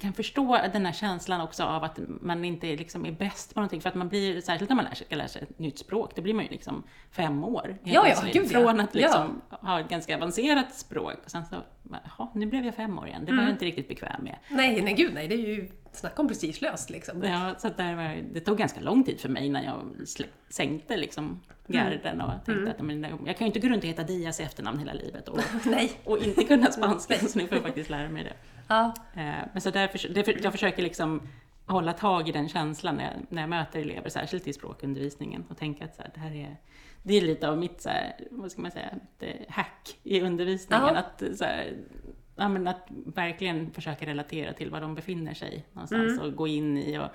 kan 0.00 0.12
förstå 0.12 0.58
den 0.72 0.86
här 0.86 0.92
känslan 0.92 1.40
också 1.40 1.64
av 1.64 1.84
att 1.84 1.98
man 2.20 2.44
inte 2.44 2.66
liksom 2.66 3.06
är 3.06 3.12
bäst 3.12 3.54
på 3.54 3.60
någonting. 3.60 3.80
För 3.80 3.88
att 3.88 3.94
man 3.94 4.08
blir, 4.08 4.40
särskilt 4.40 4.68
när 4.68 4.76
man 4.76 4.84
lär 4.84 4.94
sig, 4.94 5.06
lära 5.10 5.28
sig 5.28 5.42
ett 5.42 5.58
nytt 5.58 5.78
språk, 5.78 6.12
då 6.16 6.22
blir 6.22 6.34
man 6.34 6.44
ju 6.44 6.50
liksom 6.50 6.82
fem 7.10 7.44
år. 7.44 7.78
Ja, 7.84 8.08
ja, 8.08 8.14
gud, 8.32 8.44
ja. 8.44 8.48
Från 8.60 8.80
att 8.80 8.94
liksom 8.94 9.40
ha 9.50 9.80
ett 9.80 9.88
ganska 9.88 10.16
avancerat 10.16 10.74
språk 10.74 11.14
och 11.24 11.30
sen 11.30 11.44
så, 11.46 11.56
jaha, 11.90 12.28
nu 12.34 12.46
blev 12.46 12.64
jag 12.64 12.74
fem 12.74 12.98
år 12.98 13.06
igen. 13.08 13.20
Det 13.24 13.32
var 13.32 13.38
Mm. 13.38 13.44
jag 13.44 13.54
inte 13.54 13.64
riktigt 13.64 13.88
bekväm 13.88 14.22
med. 14.24 14.36
Nej, 14.50 14.82
nej 14.82 14.94
gud 14.94 15.14
nej, 15.14 15.28
det 15.28 15.34
är 15.34 15.38
ju 15.48 15.68
snacka 15.92 16.22
om 16.22 16.28
prestigelöst 16.28 16.90
liksom. 16.90 17.22
Ja, 17.22 17.54
så 17.58 17.66
att 17.66 17.76
där 17.76 17.96
var, 17.96 18.24
det 18.32 18.40
tog 18.40 18.58
ganska 18.58 18.80
lång 18.80 19.04
tid 19.04 19.20
för 19.20 19.28
mig 19.28 19.46
innan 19.46 19.64
jag 19.64 19.82
sänkte 20.48 20.96
liksom 20.96 21.40
garden 21.66 22.20
och 22.20 22.44
tänkte 22.44 22.70
att 22.70 22.80
men, 22.80 23.02
jag 23.02 23.36
kan 23.36 23.46
ju 23.46 23.46
inte 23.46 23.60
gå 23.60 23.68
runt 23.68 23.82
och 23.84 23.88
heta 23.88 24.02
Diaz 24.02 24.40
i 24.40 24.42
efternamn 24.42 24.78
hela 24.78 24.92
livet 24.92 25.28
och, 25.28 25.40
Nej. 25.66 25.92
och 26.04 26.18
inte 26.18 26.44
kunna 26.44 26.72
spanska, 26.72 27.14
så 27.28 27.38
nu 27.38 27.46
får 27.46 27.56
jag 27.56 27.64
faktiskt 27.64 27.90
lära 27.90 28.08
mig 28.08 28.24
det. 28.24 28.32
Ja, 28.68 28.94
Eh, 29.14 29.46
Men 29.52 29.60
så 29.60 29.70
därför, 29.70 30.08
därför, 30.08 30.38
jag 30.42 30.52
försöker 30.52 30.82
liksom 30.82 31.22
hålla 31.66 31.92
tag 31.92 32.28
i 32.28 32.32
den 32.32 32.48
känslan 32.48 32.96
när 32.96 33.04
jag, 33.04 33.12
när 33.28 33.42
jag 33.42 33.48
möter 33.50 33.80
elever, 33.80 34.08
särskilt 34.08 34.46
i 34.46 34.52
språkundervisningen, 34.52 35.44
och 35.48 35.56
tänka 35.58 35.84
att 35.84 35.96
så 35.96 36.02
här, 36.02 36.10
det 36.14 36.20
här 36.20 36.34
är, 36.34 36.56
det 37.02 37.14
är 37.14 37.20
lite 37.20 37.48
av 37.48 37.58
mitt 37.58 37.80
så 37.80 37.88
här, 37.88 38.16
vad 38.30 38.52
ska 38.52 38.62
man 38.62 38.70
säga, 38.70 38.90
hack 39.48 39.98
i 40.02 40.20
undervisningen. 40.20 40.84
Ja. 40.84 40.96
Att, 40.96 41.22
så 41.38 41.44
här, 41.44 41.72
ja, 42.38 42.48
men 42.48 42.68
att 42.68 42.86
verkligen 43.14 43.70
försöka 43.72 44.06
relatera 44.06 44.52
till 44.52 44.70
var 44.70 44.80
de 44.80 44.94
befinner 44.94 45.34
sig 45.34 45.66
någonstans 45.72 46.20
och 46.20 46.34
gå 46.36 46.46
in 46.46 46.78
i 46.78 46.98
och 46.98 47.08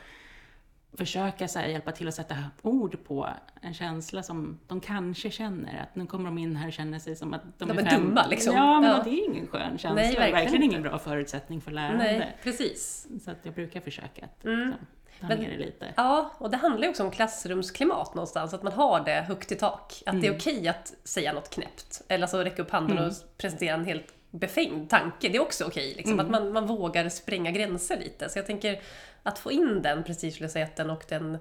försöka 0.98 1.48
så 1.48 1.60
här, 1.60 1.68
hjälpa 1.68 1.92
till 1.92 2.08
att 2.08 2.13
sätta 2.13 2.36
ord 2.62 2.98
på 3.08 3.30
en 3.62 3.74
känsla 3.74 4.24
som 4.24 4.60
de 4.68 4.80
kanske 4.80 5.32
känner. 5.32 5.82
Att 5.84 5.96
nu 5.96 6.06
kommer 6.06 6.25
de 6.25 6.38
in 6.38 6.56
här 6.56 6.68
och 6.68 6.74
känner 6.74 7.00
sig 7.00 7.15
som 7.15 7.34
att 7.34 7.60
de, 7.60 7.68
De 7.68 7.77
är 7.80 7.86
fem- 7.86 8.01
dumma, 8.01 8.27
liksom. 8.27 8.56
Ja, 8.56 8.80
men 8.82 8.89
Ja. 8.89 9.01
det 9.03 9.10
är 9.10 9.25
ingen 9.30 9.48
skön 9.48 9.70
känsla. 9.77 9.94
Nej, 9.94 10.06
verkligen 10.15 10.32
verkligen 10.34 10.63
ingen 10.63 10.82
bra 10.82 11.00
förutsättning 11.00 11.62
för 11.62 11.72
lärande. 11.72 12.03
nej, 12.03 12.38
precis. 12.44 13.08
Så 13.25 13.32
att 13.32 13.38
jag 13.44 13.53
brukar 13.53 13.82
försöka 13.82 14.25
att 14.25 14.46
Mm. 14.46 14.60
liksom, 14.60 14.86
ta 15.22 15.27
Men- 15.27 15.39
ner 15.39 15.50
det 15.51 15.58
lite. 15.58 15.94
Ja, 15.98 16.32
och 16.38 16.50
det 16.51 16.58
handlar 16.58 16.84
ju 16.84 16.89
också 16.89 17.03
om 17.03 17.12
klassrumsklimat 17.12 18.13
någonstans, 18.15 18.53
att 18.53 18.63
man 18.63 18.74
har 18.74 19.06
det 19.06 19.22
högt 19.22 19.51
i 19.51 19.56
tak. 19.56 20.03
Att 20.06 20.22
det 20.22 20.27
är 20.27 20.36
okej 20.38 20.68
att 20.68 20.94
säga 21.03 21.34
något 21.34 21.50
knäppt, 21.50 22.01
eller 22.08 22.24
alltså 22.24 22.38
räcka 22.38 22.62
upp 22.62 22.72
handen 22.72 22.98
och 22.98 23.13
presentera 23.38 23.75
en 23.75 23.86
helt 23.86 24.13
befängd 24.34 24.90
tanke. 24.90 25.30
Det 25.30 25.38
är 25.38 25.42
också 25.42 25.66
okej, 25.66 25.94
liksom, 25.98 26.20
att 26.20 26.30
man, 26.30 26.52
man 26.52 26.68
vågar 26.68 27.10
spränga 27.10 27.52
gränser 27.52 28.00
lite. 28.00 28.30
Så 28.30 28.40
jag 28.40 28.46
tänker 28.46 28.82
att 29.24 29.40
få 29.40 29.52
in 29.52 29.82
den 29.82 30.04
prestigelösheten 30.04 30.90
och 30.90 31.04
den 31.10 31.38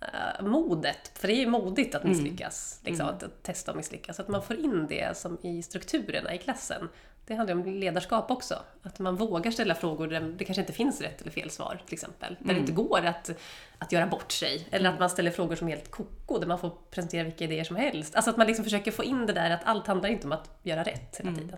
eh, 0.00 0.42
modet, 0.42 1.12
för 1.14 1.28
det 1.28 1.34
är 1.34 1.40
ju 1.40 1.46
modigt 1.46 1.94
att 1.94 2.04
misslyckas, 2.04 2.80
liksom, 2.84 3.06
att, 3.06 3.22
att 3.22 3.42
testa 3.42 3.70
och 3.70 3.76
misslyckas. 3.76 4.20
Att 4.20 4.28
man 4.28 4.42
får 4.42 4.56
in 4.56 4.86
det 4.88 5.16
som 5.16 5.38
i 5.42 5.62
strukturerna 5.62 6.34
i 6.34 6.38
klassen. 6.38 6.88
Det 7.26 7.34
handlar 7.34 7.54
om 7.54 7.64
ledarskap 7.64 8.30
också. 8.30 8.62
Att 8.82 8.98
man 8.98 9.16
vågar 9.16 9.50
ställa 9.50 9.74
frågor 9.74 10.06
där 10.06 10.20
det 10.20 10.44
kanske 10.44 10.60
inte 10.60 10.72
finns 10.72 11.00
rätt 11.00 11.20
eller 11.20 11.30
fel 11.30 11.50
svar, 11.50 11.82
till 11.86 11.94
exempel. 11.94 12.36
Där 12.40 12.54
det 12.54 12.60
inte 12.60 12.72
går 12.72 13.04
att, 13.04 13.30
att 13.78 13.92
göra 13.92 14.06
bort 14.06 14.32
sig. 14.32 14.68
Eller 14.70 14.90
att 14.90 14.98
man 14.98 15.10
ställer 15.10 15.30
frågor 15.30 15.56
som 15.56 15.68
är 15.68 15.72
helt 15.72 15.90
koko, 15.90 16.38
där 16.38 16.46
man 16.46 16.58
får 16.58 16.72
presentera 16.90 17.24
vilka 17.24 17.44
idéer 17.44 17.64
som 17.64 17.76
helst. 17.76 18.14
Alltså 18.14 18.30
att 18.30 18.36
man 18.36 18.46
liksom 18.46 18.64
försöker 18.64 18.90
få 18.90 19.04
in 19.04 19.26
det 19.26 19.32
där 19.32 19.50
att 19.50 19.60
allt 19.64 19.86
handlar 19.86 20.08
inte 20.08 20.26
om 20.26 20.32
att 20.32 20.58
göra 20.62 20.82
rätt 20.82 21.16
hela 21.16 21.36
tiden. 21.36 21.56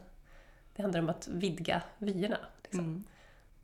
Det 0.76 0.82
handlar 0.82 1.00
om 1.00 1.08
att 1.08 1.28
vidga 1.28 1.82
vyerna. 1.98 2.38
Liksom. 2.62 3.04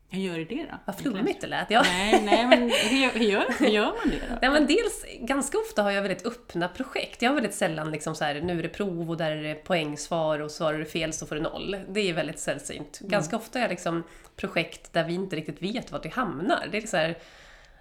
Hur 0.09 0.21
gör 0.21 0.37
du 0.37 0.45
det 0.45 0.65
då? 0.71 0.77
Vad 0.85 0.97
flummigt 0.97 1.41
det 1.41 1.47
lät. 1.47 1.71
Ja. 1.71 1.81
Nej, 1.83 2.21
nej, 2.25 2.47
men 2.47 2.61
hur, 2.61 2.97
gör, 3.25 3.59
hur 3.59 3.67
gör 3.67 3.85
man 3.85 4.09
det 4.09 4.19
då? 4.29 4.37
Nej, 4.41 4.51
men 4.51 4.67
dels, 4.67 5.05
ganska 5.19 5.57
ofta 5.57 5.83
har 5.83 5.91
jag 5.91 6.01
väldigt 6.01 6.25
öppna 6.25 6.67
projekt. 6.67 7.21
Jag 7.21 7.29
har 7.29 7.35
väldigt 7.35 7.53
sällan 7.53 7.91
liksom 7.91 8.15
så 8.15 8.23
här, 8.23 8.41
nu 8.41 8.59
är 8.59 8.63
det 8.63 8.69
prov 8.69 9.09
och 9.09 9.17
där 9.17 9.31
är 9.31 9.43
det 9.43 9.55
poängsvar 9.55 10.39
och 10.39 10.51
svarar 10.51 10.79
du 10.79 10.85
fel 10.85 11.13
så 11.13 11.25
får 11.25 11.35
du 11.35 11.41
noll. 11.41 11.77
Det 11.89 12.09
är 12.09 12.13
väldigt 12.13 12.39
sällsynt. 12.39 12.99
Ganska 12.99 13.35
ofta 13.35 13.59
är 13.59 13.63
det 13.63 13.69
liksom 13.69 14.03
projekt 14.35 14.93
där 14.93 15.03
vi 15.03 15.13
inte 15.13 15.35
riktigt 15.35 15.61
vet 15.61 15.91
vart 15.91 16.05
vi 16.05 16.09
hamnar. 16.09 16.67
Det 16.71 16.77
är 16.77 16.87
så 16.87 16.97
här, 16.97 17.17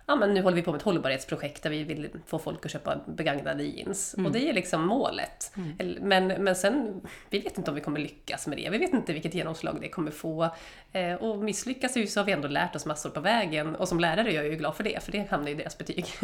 ja 0.07 0.17
men 0.17 0.35
nu 0.35 0.43
håller 0.43 0.57
vi 0.57 0.63
på 0.63 0.71
med 0.73 0.79
ett 0.79 0.83
hållbarhetsprojekt 0.85 1.63
där 1.63 1.71
vi 1.71 1.83
vill 1.85 2.09
få 2.27 2.39
folk 2.39 2.65
att 2.67 2.71
köpa 2.73 3.01
begagnade 3.07 3.65
jeans. 3.65 4.15
Och 4.27 4.33
det 4.33 4.49
är 4.49 4.53
liksom 4.53 4.87
målet. 4.87 5.53
Eller- 5.79 6.01
Men, 6.01 6.27
men 6.27 6.57
sen, 6.57 7.01
vi 7.31 7.39
vet 7.39 7.59
inte 7.59 7.71
om 7.71 7.75
vi 7.75 7.81
kommer 7.81 8.01
lyckas 8.01 8.47
med 8.47 8.59
det. 8.59 8.71
Vi 8.71 8.79
vet 8.79 8.93
inte 8.93 9.13
vilket 9.13 9.35
genomslag 9.35 9.79
det 9.81 9.89
kommer 9.89 10.11
få. 10.11 10.49
Eh, 10.93 11.15
och 11.15 11.39
misslyckas 11.39 11.97
vi 11.97 12.07
så 12.07 12.21
har 12.21 12.25
vi 12.25 12.33
ändå 12.33 12.49
lärt 12.49 12.77
oss 12.77 12.87
massor 12.87 13.11
på 13.11 13.21
vägen. 13.21 13.77
Och 13.77 13.89
som 13.89 14.01
lärare 14.01 14.31
är 14.33 14.35
jag 14.35 14.45
ju 14.47 14.57
glad 14.57 14.77
för 14.77 14.85
det, 14.85 15.03
för 15.03 15.13
det 15.13 15.31
hamnar 15.31 15.49
i 15.51 15.55
deras 15.55 15.79
betyg. 15.79 16.07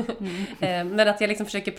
eh, 0.61 0.85
men 0.85 1.09
att 1.09 1.21
jag 1.21 1.29
liksom 1.29 1.47
försöker 1.47 1.73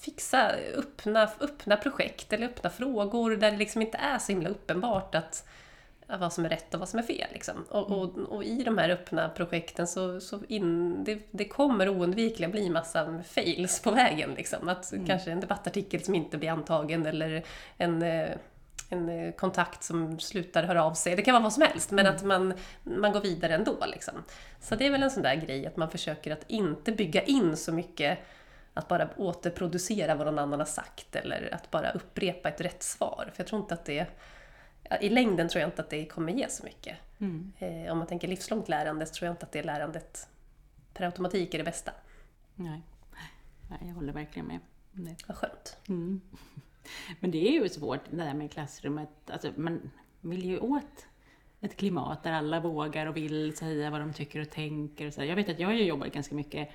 fixa 0.00 0.50
öppna, 0.76 1.28
öppna 1.40 1.76
projekt 1.76 2.32
eller 2.32 2.46
öppna 2.46 2.70
frågor 2.70 3.36
där 3.36 3.50
det 3.50 3.56
liksom 3.56 3.82
inte 3.82 3.98
är 3.98 4.18
så 4.18 4.32
himla 4.32 4.48
uppenbart 4.48 5.14
att 5.14 5.48
vad 6.06 6.32
som 6.32 6.44
är 6.44 6.48
rätt 6.48 6.74
och 6.74 6.80
vad 6.80 6.88
som 6.88 6.98
är 6.98 7.02
fel. 7.02 7.28
Liksom. 7.32 7.64
Och, 7.68 7.90
och, 7.90 8.18
och 8.18 8.44
i 8.44 8.62
de 8.62 8.78
här 8.78 8.88
öppna 8.88 9.28
projekten 9.28 9.86
så, 9.86 10.20
så 10.20 10.40
in, 10.48 11.04
det, 11.04 11.18
det 11.30 11.44
kommer 11.44 11.88
oundvikligen 11.88 12.50
bli 12.50 12.70
massa 12.70 13.22
fails 13.28 13.82
på 13.82 13.90
vägen. 13.90 14.34
Liksom. 14.34 14.68
Att 14.68 14.92
Kanske 15.06 15.30
en 15.30 15.40
debattartikel 15.40 16.04
som 16.04 16.14
inte 16.14 16.38
blir 16.38 16.50
antagen 16.50 17.06
eller 17.06 17.44
en, 17.76 18.02
eh, 18.02 18.28
en 18.90 19.08
eh, 19.08 19.32
kontakt 19.32 19.82
som 19.82 20.18
slutar 20.20 20.62
höra 20.62 20.84
av 20.84 20.94
sig. 20.94 21.16
Det 21.16 21.22
kan 21.22 21.32
vara 21.32 21.42
vad 21.42 21.52
som 21.52 21.62
helst, 21.62 21.90
men 21.90 22.06
att 22.06 22.22
man, 22.22 22.54
man 22.82 23.12
går 23.12 23.20
vidare 23.20 23.54
ändå. 23.54 23.76
Liksom. 23.86 24.14
Så 24.60 24.74
det 24.74 24.86
är 24.86 24.90
väl 24.90 25.02
en 25.02 25.10
sån 25.10 25.22
där 25.22 25.34
grej 25.34 25.66
att 25.66 25.76
man 25.76 25.90
försöker 25.90 26.32
att 26.32 26.44
inte 26.46 26.92
bygga 26.92 27.22
in 27.22 27.56
så 27.56 27.72
mycket 27.72 28.18
att 28.74 28.88
bara 28.88 29.08
återproducera 29.16 30.14
vad 30.14 30.26
någon 30.26 30.38
annan 30.38 30.58
har 30.58 30.66
sagt 30.66 31.16
eller 31.16 31.54
att 31.54 31.70
bara 31.70 31.90
upprepa 31.90 32.48
ett 32.48 32.60
rätt 32.60 32.82
svar. 32.82 33.30
För 33.34 33.42
jag 33.42 33.46
tror 33.46 33.60
inte 33.60 33.74
att 33.74 33.84
det 33.84 34.06
I 35.00 35.08
längden 35.08 35.48
tror 35.48 35.60
jag 35.60 35.68
inte 35.68 35.82
att 35.82 35.90
det 35.90 36.06
kommer 36.06 36.32
ge 36.32 36.48
så 36.48 36.64
mycket. 36.64 36.96
Mm. 37.18 37.52
Eh, 37.58 37.92
om 37.92 37.98
man 37.98 38.06
tänker 38.06 38.28
livslångt 38.28 38.68
lärande 38.68 39.06
så 39.06 39.14
tror 39.14 39.26
jag 39.26 39.32
inte 39.34 39.46
att 39.46 39.52
det 39.52 39.62
lärandet 39.62 40.28
per 40.94 41.04
automatik 41.04 41.54
är 41.54 41.58
det 41.58 41.64
bästa. 41.64 41.92
Nej. 42.54 42.82
Nej, 43.68 43.78
jag 43.82 43.94
håller 43.94 44.12
verkligen 44.12 44.46
med. 44.46 44.58
det. 44.92 45.16
Vad 45.26 45.36
skönt. 45.36 45.76
Mm. 45.88 46.20
Men 47.20 47.30
det 47.30 47.48
är 47.48 47.52
ju 47.52 47.68
svårt 47.68 48.00
det 48.10 48.16
där 48.16 48.34
med 48.34 48.52
klassrummet. 48.52 49.08
Alltså, 49.26 49.52
man 49.56 49.90
vill 50.20 50.44
ju 50.44 50.58
åt 50.58 51.06
ett 51.60 51.76
klimat 51.76 52.22
där 52.22 52.32
alla 52.32 52.60
vågar 52.60 53.06
och 53.06 53.16
vill 53.16 53.56
säga 53.56 53.90
vad 53.90 54.00
de 54.00 54.12
tycker 54.12 54.40
och 54.40 54.50
tänker. 54.50 55.06
Och 55.06 55.14
så. 55.14 55.24
Jag 55.24 55.36
vet 55.36 55.48
att 55.48 55.58
jag 55.58 55.68
har 55.68 55.74
jobbat 55.74 56.12
ganska 56.12 56.34
mycket 56.34 56.68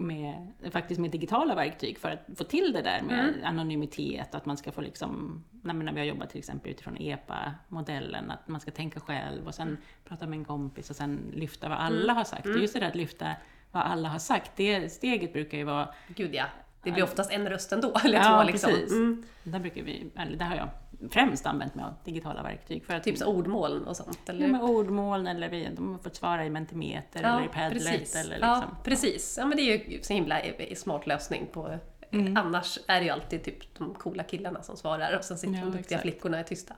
med, 0.00 0.52
faktiskt 0.70 1.00
med 1.00 1.10
digitala 1.10 1.54
verktyg 1.54 1.98
för 1.98 2.10
att 2.10 2.38
få 2.38 2.44
till 2.44 2.72
det 2.72 2.82
där 2.82 3.02
med 3.02 3.34
anonymitet, 3.44 4.34
att 4.34 4.46
man 4.46 4.56
ska 4.56 4.72
få 4.72 4.80
liksom, 4.80 5.44
när 5.62 5.92
vi 5.92 5.98
har 5.98 6.06
jobbat 6.06 6.30
till 6.30 6.38
exempel 6.38 6.70
utifrån 6.70 6.96
EPA-modellen, 7.00 8.30
att 8.30 8.48
man 8.48 8.60
ska 8.60 8.70
tänka 8.70 9.00
själv 9.00 9.46
och 9.46 9.54
sen 9.54 9.78
prata 10.04 10.26
med 10.26 10.38
en 10.38 10.44
kompis 10.44 10.90
och 10.90 10.96
sen 10.96 11.20
lyfta 11.34 11.68
vad 11.68 11.78
alla 11.78 12.12
har 12.12 12.24
sagt. 12.24 12.46
Just 12.46 12.74
det 12.74 12.80
där 12.80 12.88
att 12.88 12.94
lyfta 12.94 13.26
vad 13.72 13.82
alla 13.82 14.08
har 14.08 14.18
sagt, 14.18 14.52
det 14.56 14.92
steget 14.92 15.32
brukar 15.32 15.58
ju 15.58 15.64
vara 15.64 15.88
Gud 16.08 16.34
ja, 16.34 16.44
det 16.82 16.92
blir 16.92 17.02
oftast 17.02 17.32
en 17.32 17.48
röst 17.48 17.72
ändå, 17.72 17.92
eller 18.04 18.18
Ja, 18.18 18.38
två 18.38 18.46
liksom. 18.46 18.70
precis. 18.70 18.92
Mm. 18.92 19.24
Där, 19.42 19.58
brukar 19.58 19.82
vi, 19.82 20.10
eller 20.16 20.36
där 20.36 20.46
har 20.46 20.56
jag 20.56 20.68
främst 21.10 21.46
använt 21.46 21.74
mig 21.74 21.84
av 21.84 21.94
digitala 22.04 22.42
verktyg. 22.42 22.84
För 22.84 22.94
att, 22.94 23.04
Typ 23.04 23.18
så 23.18 23.26
ordmål 23.26 23.82
och 23.86 23.96
sånt, 23.96 24.28
eller? 24.28 24.40
ja, 24.46 24.52
med 24.52 24.62
ordmål 24.62 25.26
eller 25.26 25.48
vi, 25.48 25.68
de 25.76 25.92
har 25.92 25.98
fått 25.98 26.16
svara 26.16 26.44
i 26.46 26.50
Mentimeter 26.50 27.22
eller 27.22 27.44
i 27.44 27.48
Padlet. 27.48 27.82
precis. 27.84 28.14
Eller 28.16 28.38
Ja, 28.40 28.54
liksom. 28.56 28.76
precis. 28.84 29.36
Ja, 29.38 29.46
men 29.46 29.56
det 29.56 29.62
är 29.62 29.90
ju 29.90 30.02
så 30.02 30.12
himla 30.12 30.40
eh, 30.40 30.74
smart 30.74 31.06
lösning 31.06 31.46
på... 31.52 31.78
Mm. 32.10 32.36
Annars 32.36 32.78
är 32.88 32.98
det 33.00 33.04
ju 33.04 33.10
alltid 33.10 33.44
typ 33.44 33.78
de 33.78 33.94
coola 33.94 34.22
killarna 34.24 34.62
som 34.62 34.76
svarar 34.76 35.16
och 35.18 35.24
sen 35.24 35.38
sitter 35.38 35.54
Ja, 35.54 35.60
de 35.60 35.64
duktiga 35.66 35.80
exakt. 35.80 36.02
flickorna 36.02 36.38
är 36.38 36.42
tysta. 36.42 36.74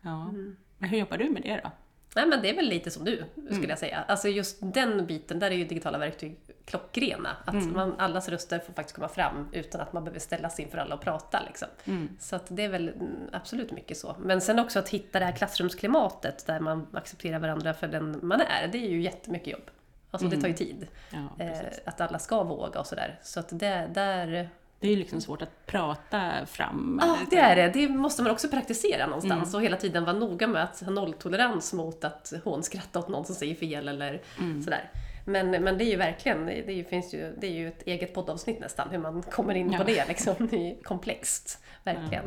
Ja. 0.00 0.22
Mm. 0.22 0.56
Men 0.78 0.90
hur 0.90 0.98
jobbar 0.98 1.16
du 1.18 1.30
med 1.30 1.42
det 1.42 1.60
då? 1.64 1.70
Nej 2.14 2.26
men 2.26 2.42
det 2.42 2.50
är 2.50 2.56
väl 2.56 2.68
lite 2.68 2.90
som 2.90 3.04
du, 3.04 3.24
skulle 3.50 3.68
jag 3.68 3.78
säga. 3.78 4.04
Alltså 4.08 4.28
just 4.28 4.58
den 4.60 5.06
biten, 5.06 5.38
där 5.38 5.50
är 5.50 5.54
ju 5.54 5.64
digitala 5.64 5.98
verktyg 5.98 6.36
klockrena. 6.64 7.36
Att 7.44 7.54
man, 7.54 7.94
allas 7.98 8.28
röster 8.28 8.58
får 8.58 8.72
faktiskt 8.72 8.96
komma 8.96 9.08
fram 9.08 9.48
utan 9.52 9.80
att 9.80 9.92
man 9.92 10.04
behöver 10.04 10.20
ställa 10.20 10.50
sig 10.50 10.64
inför 10.64 10.78
alla 10.78 10.94
och 10.94 11.00
prata. 11.00 11.42
Liksom. 11.46 11.68
Så 12.18 12.36
att 12.36 12.46
det 12.48 12.62
är 12.62 12.68
väl 12.68 12.88
mm, 12.88 13.10
absolut 13.32 13.70
mycket 13.72 13.96
så. 13.96 14.16
Men 14.18 14.40
sen 14.40 14.58
också 14.58 14.78
att 14.78 14.88
hitta 14.88 15.18
det 15.18 15.24
här 15.24 15.32
klassrumsklimatet 15.32 16.46
där 16.46 16.60
man 16.60 16.86
accepterar 16.92 17.38
varandra 17.38 17.74
för 17.74 17.88
den 17.88 18.18
man 18.22 18.40
är, 18.40 18.68
det 18.72 18.78
är 18.78 18.90
ju 18.90 19.02
jättemycket 19.02 19.48
jobb. 19.48 19.70
Alltså 20.10 20.28
det 20.28 20.40
tar 20.40 20.48
ju 20.48 20.54
tid. 20.54 20.86
Ja, 21.10 21.44
Eh, 21.44 21.60
att 21.84 22.00
alla 22.00 22.18
ska 22.18 22.42
våga 22.42 22.80
och 22.80 22.86
sådär. 22.86 23.18
Så 23.22 23.40
att 23.40 23.48
det, 23.58 23.90
där... 23.94 24.48
Det 24.82 24.88
är 24.88 24.90
ju 24.90 24.96
liksom 24.96 25.20
svårt 25.20 25.42
att 25.42 25.66
prata 25.66 26.46
fram. 26.46 27.00
Ja, 27.02 27.18
det 27.30 27.36
är 27.36 27.56
det. 27.56 27.68
Det 27.68 27.88
måste 27.88 28.22
man 28.22 28.32
också 28.32 28.48
praktisera 28.48 29.06
någonstans 29.06 29.54
och 29.54 29.62
hela 29.62 29.76
tiden 29.76 30.04
vara 30.04 30.16
noga 30.16 30.46
med 30.46 30.62
att 30.64 30.80
ha 30.80 30.90
nolltolerans 30.90 31.72
mot 31.72 32.04
att 32.04 32.32
hånskratta 32.44 32.98
åt 32.98 33.08
någon 33.08 33.24
som 33.24 33.34
säger 33.34 33.54
fel 33.54 33.88
eller 33.88 34.22
sådär. 34.64 34.90
Men, 35.24 35.50
men 35.50 35.78
det 35.78 35.84
är 35.84 35.90
ju 35.90 35.96
verkligen, 35.96 36.46
det, 36.46 36.68
är 36.68 36.72
ju, 36.72 36.84
finns 36.84 37.14
ju, 37.14 37.34
det 37.38 37.46
är 37.46 37.50
ju 37.52 37.68
ett 37.68 37.82
eget 37.86 38.14
poddavsnitt 38.14 38.60
nästan, 38.60 38.90
hur 38.90 38.98
man 38.98 39.22
kommer 39.22 39.54
in 39.54 39.68
på 39.70 39.76
Ja. 39.78 39.84
det 39.84 40.08
liksom. 40.08 40.34
Det 40.50 40.56
är 40.70 40.82
komplext, 40.82 41.62
verkligen. 41.84 42.24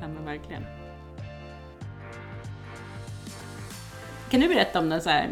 Ja, 0.00 0.08
men 0.08 0.24
verkligen. 0.24 0.62
Kan 4.30 4.40
du 4.40 4.48
berätta 4.48 4.78
om 4.78 4.88
någon 4.88 5.00
så 5.00 5.10
här, 5.10 5.28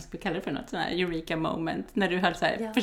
ska 0.00 0.10
vi 0.10 0.18
kalla 0.18 0.34
det 0.34 0.40
för 0.40 0.50
något, 0.50 0.70
sån 0.70 0.78
här 0.80 0.90
eureka 0.90 1.36
moment, 1.36 1.86
när 1.92 2.08
du 2.08 2.18
har 2.18 2.32
så 2.32 2.44
här, 2.44 2.56
Ja. 2.60 2.72
för, 2.72 2.82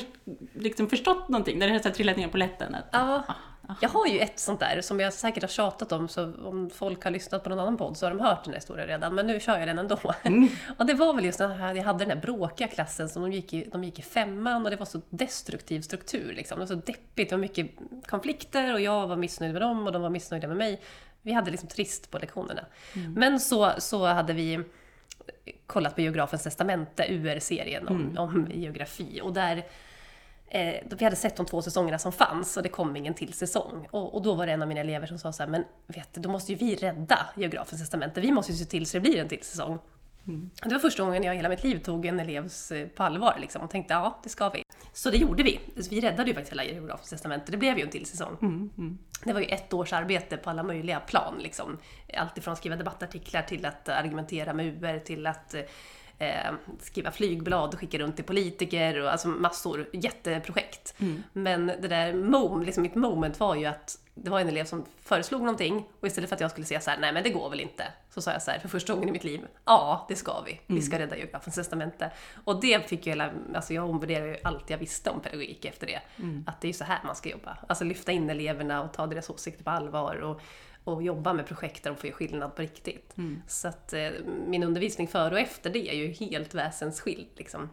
liksom 0.53 0.89
förstått 0.89 1.29
någonting, 1.29 1.59
när 1.59 1.67
det 1.67 1.73
har 1.73 1.79
så 1.79 1.89
trillat 1.89 2.17
ner 2.17 2.27
på 2.27 2.37
lätten? 2.37 2.75
Att, 2.75 2.85
Ja, 2.91 3.23
ah, 3.27 3.33
jag 3.81 3.89
har 3.89 4.07
ju 4.07 4.19
ett 4.19 4.39
sånt 4.39 4.59
där 4.59 4.81
som 4.81 4.99
jag 4.99 5.13
säkert 5.13 5.43
har 5.43 5.47
tjatat 5.47 5.91
om, 5.91 6.07
så 6.07 6.33
om 6.33 6.69
folk 6.69 7.03
har 7.03 7.11
lyssnat 7.11 7.43
på 7.43 7.49
någon 7.49 7.59
annan 7.59 7.77
podd 7.77 7.97
så 7.97 8.05
har 8.05 8.11
de 8.11 8.19
hört 8.19 8.43
den 8.43 8.53
här 8.53 8.59
historien 8.59 8.87
redan, 8.87 9.15
men 9.15 9.27
nu 9.27 9.39
kör 9.39 9.59
jag 9.59 9.67
den 9.67 9.79
ändå. 9.79 9.97
Och 10.77 10.85
det 10.85 10.93
var 10.93 11.13
väl 11.13 11.25
just 11.25 11.37
den 11.37 11.51
här, 11.51 11.75
jag 11.75 11.83
hade 11.83 11.99
den 11.99 12.09
här 12.17 12.21
bråkiga 12.21 12.67
klassen 12.67 13.09
som 13.09 13.21
de 13.21 13.31
gick 13.31 13.53
i, 13.53 13.69
de 13.71 13.83
gick 13.83 13.99
i 13.99 14.01
femman 14.01 14.65
och 14.65 14.71
det 14.71 14.77
var 14.77 14.85
så 14.85 15.01
destruktiv 15.09 15.81
struktur 15.81 16.33
liksom. 16.33 16.55
Det 16.55 16.59
var 16.59 16.67
så 16.67 16.75
deppigt, 16.85 17.29
det 17.29 17.35
var 17.35 17.41
mycket 17.41 17.71
konflikter 18.07 18.73
och 18.73 18.81
jag 18.81 19.07
var 19.07 19.15
missnöjd 19.15 19.53
med 19.53 19.61
dem 19.61 19.85
och 19.87 19.93
de 19.93 20.01
var 20.01 20.09
missnöjda 20.09 20.47
med 20.47 20.57
mig. 20.57 20.81
Vi 21.21 21.31
hade 21.31 21.51
liksom 21.51 21.69
trist 21.69 22.11
på 22.11 22.17
lektionerna. 22.17 22.65
Men 23.15 23.39
så, 23.39 23.71
så 23.77 24.05
hade 24.05 24.33
vi 24.33 24.63
kollat 25.67 25.95
på 25.95 26.01
Geografens 26.01 26.43
testamente, 26.43 27.05
UR-serien 27.09 27.87
om, 27.87 28.17
om 28.17 28.47
geografi. 28.51 29.21
Och 29.23 29.33
där, 29.33 29.57
eh, 30.47 30.75
vi 30.97 31.03
hade 31.03 31.15
sett 31.15 31.35
de 31.35 31.45
två 31.45 31.61
säsongerna 31.61 31.99
som 31.99 32.11
fanns 32.11 32.57
och 32.57 32.63
det 32.63 32.69
kom 32.69 32.95
ingen 32.95 33.13
till 33.13 33.33
säsong. 33.33 33.87
Och, 33.91 34.15
och 34.15 34.21
då 34.21 34.33
var 34.33 34.45
det 34.45 34.51
en 34.51 34.61
av 34.61 34.67
mina 34.67 34.81
elever 34.81 35.07
som 35.07 35.19
sa 35.19 35.33
så 35.33 35.43
här, 35.43 35.49
men 35.49 35.63
vet 35.87 36.13
du, 36.13 36.21
då 36.21 36.29
måste 36.29 36.51
ju 36.51 36.57
vi 36.57 36.75
rädda 36.75 37.19
Geografens 37.35 37.81
testamente. 37.81 38.21
Vi 38.21 38.31
måste 38.31 38.51
ju 38.51 38.57
se 38.57 38.65
till 38.65 38.85
så 38.85 38.97
det 38.97 39.01
blir 39.01 39.17
en 39.17 39.27
till 39.27 39.43
säsong. 39.43 39.79
Det 40.63 40.73
var 40.73 40.79
första 40.79 41.03
gången 41.03 41.23
jag 41.23 41.35
i 41.35 41.37
hela 41.37 41.49
mitt 41.49 41.63
liv 41.63 41.79
tog 41.79 42.05
en 42.05 42.19
elevs 42.19 42.71
eh, 42.71 42.87
på 42.87 43.03
allvar 43.03 43.37
liksom, 43.41 43.61
och 43.61 43.69
tänkte 43.69 43.93
ja, 43.93 44.19
det 44.23 44.29
ska 44.29 44.49
vi. 44.49 44.60
Så 44.93 45.09
det 45.09 45.17
gjorde 45.17 45.43
vi. 45.43 45.59
Så 45.77 45.89
vi 45.89 46.01
räddade 46.01 46.29
ju 46.29 46.33
faktiskt 46.33 46.51
hela 46.51 46.63
Geografens 46.63 47.09
testamente. 47.09 47.51
Det 47.51 47.57
blev 47.57 47.77
ju 47.77 47.83
en 47.83 47.89
till 47.89 48.05
säsong. 48.05 48.69
Det 49.23 49.33
var 49.33 49.39
ju 49.39 49.45
ett 49.45 49.73
års 49.73 49.93
arbete 49.93 50.37
på 50.37 50.49
alla 50.49 50.63
möjliga 50.63 50.99
plan. 50.99 51.39
Liksom. 51.39 51.77
Allt 52.13 52.37
ifrån 52.37 52.51
att 52.51 52.57
skriva 52.57 52.75
debattartiklar 52.75 53.41
till 53.41 53.65
att 53.65 53.89
argumentera 53.89 54.53
med 54.53 54.65
UR 54.65 54.99
till 54.99 55.27
att 55.27 55.55
eh, 56.21 56.53
skriva 56.79 57.11
flygblad 57.11 57.73
och 57.73 57.79
skicka 57.79 57.97
runt 57.97 58.15
till 58.15 58.25
politiker 58.25 59.01
och 59.01 59.11
alltså 59.11 59.27
massor, 59.27 59.89
jätteprojekt. 59.93 60.93
Men 61.33 61.67
det 61.67 61.87
där 61.87 62.13
mom, 62.13 62.63
liksom 62.63 62.83
mitt 62.83 62.95
moment 62.95 63.39
var 63.39 63.55
ju 63.55 63.65
att 63.65 63.97
det 64.13 64.29
var 64.29 64.39
en 64.39 64.47
elev 64.47 64.65
som 64.65 64.85
föreslog 65.03 65.41
någonting 65.41 65.87
och 65.99 66.07
istället 66.07 66.29
för 66.29 66.35
att 66.35 66.41
jag 66.41 66.51
skulle 66.51 66.65
säga 66.67 66.79
så 66.81 66.91
här, 66.91 66.97
nej 66.97 67.13
men 67.13 67.23
det 67.23 67.29
går 67.29 67.49
väl 67.49 67.59
inte, 67.59 67.83
så 68.09 68.21
sa 68.21 68.31
jag 68.31 68.41
så 68.41 68.51
här 68.51 68.59
för 68.59 68.67
första 68.67 68.93
gången 68.93 69.09
i 69.09 69.11
mitt 69.11 69.23
liv, 69.23 69.41
ja 69.65 70.05
det 70.09 70.15
ska 70.15 70.41
vi, 70.41 70.61
vi 70.67 70.81
ska 70.81 70.99
rädda 70.99 71.17
geografens 71.17 71.55
testamente. 71.55 72.11
Och 72.43 72.61
det 72.61 72.89
fick 72.89 73.05
ju 73.05 73.11
hela, 73.11 73.31
alltså 73.55 73.73
jag 73.73 73.89
omvärderar 73.89 74.25
ju 74.25 74.37
allt 74.43 74.69
jag 74.69 74.77
visste 74.77 75.09
om 75.09 75.19
pedagogik 75.19 75.65
efter 75.65 75.87
det. 75.87 76.01
Att 76.47 76.61
det 76.61 76.69
är 76.69 76.73
så 76.73 76.83
här 76.83 76.99
man 77.05 77.15
ska 77.15 77.29
jobba, 77.29 77.57
alltså 77.69 77.83
lyfta 77.83 78.11
in 78.11 78.29
eleverna 78.29 78.83
och 78.83 78.93
ta 78.93 79.07
deras 79.07 79.29
åsikter 79.29 79.63
på 79.63 79.69
allvar 79.69 80.15
och 80.15 80.41
och 80.83 81.03
jobba 81.03 81.33
med 81.33 81.47
projekt 81.47 81.83
där 81.83 81.91
de 81.91 81.97
får 81.97 82.07
göra 82.07 82.17
skillnad 82.17 82.55
på 82.55 82.61
riktigt. 82.61 83.13
Så 83.47 83.67
att 83.67 83.93
eh, 83.93 84.09
min 84.47 84.63
undervisning 84.63 85.07
före 85.07 85.33
och 85.33 85.39
efter 85.39 85.69
det 85.69 85.89
är 85.89 85.95
ju 85.95 86.07
helt 86.07 86.53
väsensskild. 86.53 87.27
Liksom. 87.35 87.69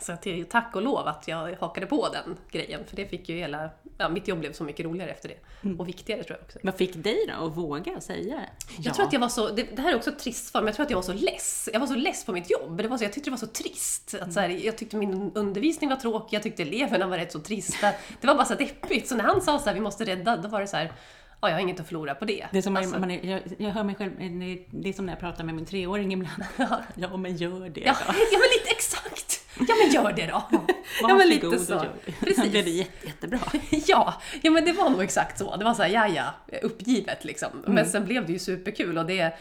Så 0.00 0.12
att 0.12 0.22
det 0.22 0.30
är 0.30 0.34
ju 0.34 0.44
tack 0.44 0.76
och 0.76 0.82
lov 0.82 1.08
att 1.08 1.28
jag 1.28 1.56
hakade 1.60 1.86
på 1.86 2.08
den 2.12 2.36
grejen, 2.50 2.80
för 2.86 2.96
det 2.96 3.06
fick 3.06 3.28
ju 3.28 3.36
hela... 3.36 3.70
Ja, 3.98 4.08
mitt 4.08 4.28
jobb 4.28 4.38
blev 4.38 4.52
så 4.52 4.64
mycket 4.64 4.86
roligare 4.86 5.10
efter 5.10 5.28
det. 5.28 5.74
Och 5.78 5.88
viktigare 5.88 6.24
tror 6.24 6.38
jag 6.38 6.44
också. 6.44 6.58
Vad 6.62 6.74
fick 6.74 6.94
dig 6.94 7.16
då 7.28 7.46
att 7.46 7.56
våga 7.56 8.00
säga 8.00 8.40
Jag 8.78 8.94
tror 8.94 9.06
att 9.06 9.12
jag 9.12 9.20
var 9.20 9.28
så, 9.28 9.48
det, 9.48 9.76
det 9.76 9.82
här 9.82 9.92
är 9.92 9.96
också 9.96 10.12
trist 10.12 10.46
svar, 10.46 10.60
men 10.60 10.66
jag 10.66 10.76
tror 10.76 10.84
att 10.84 10.90
jag 10.90 10.98
var 10.98 11.02
så 11.02 11.12
less. 11.12 11.68
Jag 11.72 11.80
var 11.80 11.86
så 11.86 11.94
less 11.94 12.24
på 12.24 12.32
mitt 12.32 12.50
jobb. 12.50 12.76
Det 12.76 12.88
var 12.88 12.98
så, 12.98 13.04
jag 13.04 13.12
tyckte 13.12 13.30
det 13.30 13.32
var 13.32 13.38
så 13.38 13.46
trist. 13.46 14.14
Att 14.20 14.32
så 14.32 14.40
här, 14.40 14.48
jag 14.48 14.78
tyckte 14.78 14.96
min 14.96 15.32
undervisning 15.34 15.90
var 15.90 15.96
tråkig, 15.96 16.36
jag 16.36 16.42
tyckte 16.42 16.62
eleverna 16.62 17.06
var 17.06 17.18
rätt 17.18 17.32
så 17.32 17.40
trista. 17.40 17.92
Det 18.20 18.26
var 18.26 18.34
bara 18.34 18.46
så 18.46 18.54
deppigt. 18.54 19.08
Så 19.08 19.16
när 19.16 19.24
han 19.24 19.40
sa 19.40 19.58
så 19.58 19.64
här, 19.64 19.74
vi 19.74 19.80
måste 19.80 20.04
rädda, 20.04 20.36
då 20.36 20.48
var 20.48 20.60
det 20.60 20.66
så 20.66 20.76
här, 20.76 20.92
ja, 21.40 21.48
jag 21.48 21.56
har 21.56 21.60
inget 21.60 21.80
att 21.80 21.86
förlora 21.86 22.14
på 22.14 22.24
det. 22.24 22.46
Det 22.52 22.58
är 22.58 22.62
som 22.62 22.76
Alltså, 22.76 22.98
man 22.98 23.10
är, 23.10 23.26
jag, 23.30 23.40
jag 23.58 23.70
hör 23.70 23.84
mig 23.84 23.94
själv, 23.94 24.12
det 24.70 24.88
är 24.88 24.92
som 24.92 25.06
när 25.06 25.12
jag 25.12 25.20
pratar 25.20 25.44
med 25.44 25.54
min 25.54 25.66
treåring 25.66 26.12
ibland. 26.12 26.44
ja 26.94 27.16
men 27.16 27.36
gör 27.36 27.68
det 27.68 27.80
ja, 27.80 27.96
då. 28.06 28.14
ja, 28.32 28.38
men 28.38 28.48
lite 28.58 28.70
exakt! 28.70 29.44
Ja, 29.68 29.74
men 29.82 29.92
gör 29.92 30.12
det 30.12 30.26
då! 30.26 30.42
ja, 31.02 31.14
men 31.18 31.28
lite 31.28 31.58
så. 31.58 31.74
det. 31.74 32.12
Precis. 32.20 32.52
Det 32.52 32.58
jätte, 32.58 33.06
jättebra. 33.06 33.40
Ja, 33.70 34.14
ja 34.42 34.50
men 34.50 34.64
det 34.64 34.72
var 34.72 34.90
nog 34.90 35.02
exakt 35.02 35.38
så. 35.38 35.56
Det 35.56 35.64
var 35.64 35.74
så 35.74 35.82
här, 35.82 35.90
ja, 35.90 36.08
ja, 36.08 36.58
uppgivet 36.62 37.24
liksom. 37.24 37.48
Men 37.66 37.86
sen 37.86 38.04
blev 38.04 38.26
det 38.26 38.32
ju 38.32 38.38
superkul 38.38 38.98
och 38.98 39.06
det 39.06 39.32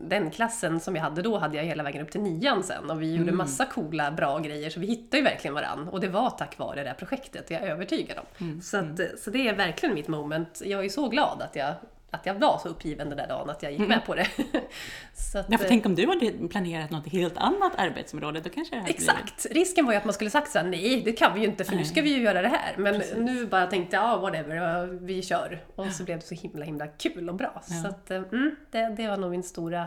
den 0.00 0.30
klassen 0.30 0.80
som 0.80 0.96
jag 0.96 1.02
hade 1.02 1.22
då 1.22 1.38
hade 1.38 1.56
jag 1.56 1.64
hela 1.64 1.82
vägen 1.82 2.02
upp 2.02 2.10
till 2.10 2.20
nian 2.20 2.62
sen 2.62 2.90
och 2.90 3.02
vi 3.02 3.14
gjorde 3.14 3.32
massa 3.32 3.64
coola, 3.66 4.10
bra 4.10 4.38
grejer 4.38 4.70
så 4.70 4.80
vi 4.80 4.86
hittade 4.86 5.16
ju 5.16 5.22
verkligen 5.24 5.54
varann 5.54 5.88
och 5.88 6.00
det 6.00 6.08
var 6.08 6.30
tack 6.30 6.58
vare 6.58 6.82
det 6.82 6.88
här 6.88 6.96
projektet, 6.96 7.46
det 7.48 7.54
är 7.54 7.60
jag 7.60 7.70
övertygad 7.70 8.18
om. 8.18 8.60
Så, 8.62 8.76
att, 8.76 9.00
så 9.18 9.30
det 9.30 9.48
är 9.48 9.54
verkligen 9.54 9.94
mitt 9.94 10.08
moment. 10.08 10.62
Jag 10.64 10.84
är 10.84 10.88
så 10.88 11.08
glad 11.08 11.42
att 11.42 11.56
jag, 11.56 11.74
att 12.10 12.26
jag 12.26 12.34
var 12.34 12.58
så 12.58 12.68
uppgiven 12.68 13.08
den 13.08 13.18
där 13.18 13.28
dagen 13.28 13.50
att 13.50 13.62
jag 13.62 13.72
gick 13.72 13.88
med 13.88 14.04
på 14.06 14.14
det. 14.14 14.26
så 15.14 15.38
att, 15.38 15.46
Ja, 15.48 15.58
för 15.58 15.68
tänk 15.68 15.86
om 15.86 15.94
du 15.94 16.06
hade 16.06 16.48
planerat 16.48 16.90
något 16.90 17.08
helt 17.08 17.36
annat 17.36 17.72
arbetsområde, 17.76 18.40
då 18.40 18.50
kanske 18.50 18.74
det 18.74 18.80
hade 18.80 18.92
blivit... 18.92 19.08
Exakt! 19.08 19.46
Risken 19.50 19.86
var 19.86 19.92
ju 19.92 19.98
att 19.98 20.04
man 20.04 20.14
skulle 20.14 20.30
sagt 20.30 20.50
såhär, 20.50 20.66
nej 20.66 21.02
det 21.04 21.12
kan 21.12 21.34
vi 21.34 21.40
ju 21.40 21.46
inte 21.46 21.64
för 21.64 21.76
nu 21.76 21.84
ska 21.84 22.02
vi 22.02 22.14
ju 22.14 22.22
göra 22.22 22.42
det 22.42 22.48
här. 22.48 22.74
Men 22.76 23.02
nu 23.16 23.46
bara 23.46 23.66
tänkte 23.66 23.96
jag, 23.96 24.04
ja 24.04 24.16
whatever, 24.16 24.56
ja, 24.56 24.82
vi 25.00 25.22
kör. 25.22 25.64
Och 25.74 25.92
så 25.92 26.04
blev 26.04 26.18
det 26.18 26.26
så 26.26 26.34
himla 26.34 26.64
himla 26.64 26.86
kul 26.86 27.28
och 27.28 27.34
bra. 27.34 27.62
Så 27.62 27.88
att, 27.88 28.10
eh, 28.10 28.16
mm, 28.16 28.56
det, 28.70 28.94
det 28.96 29.08
var 29.08 29.16
nog 29.16 29.30
min 29.30 29.42
stora, 29.42 29.86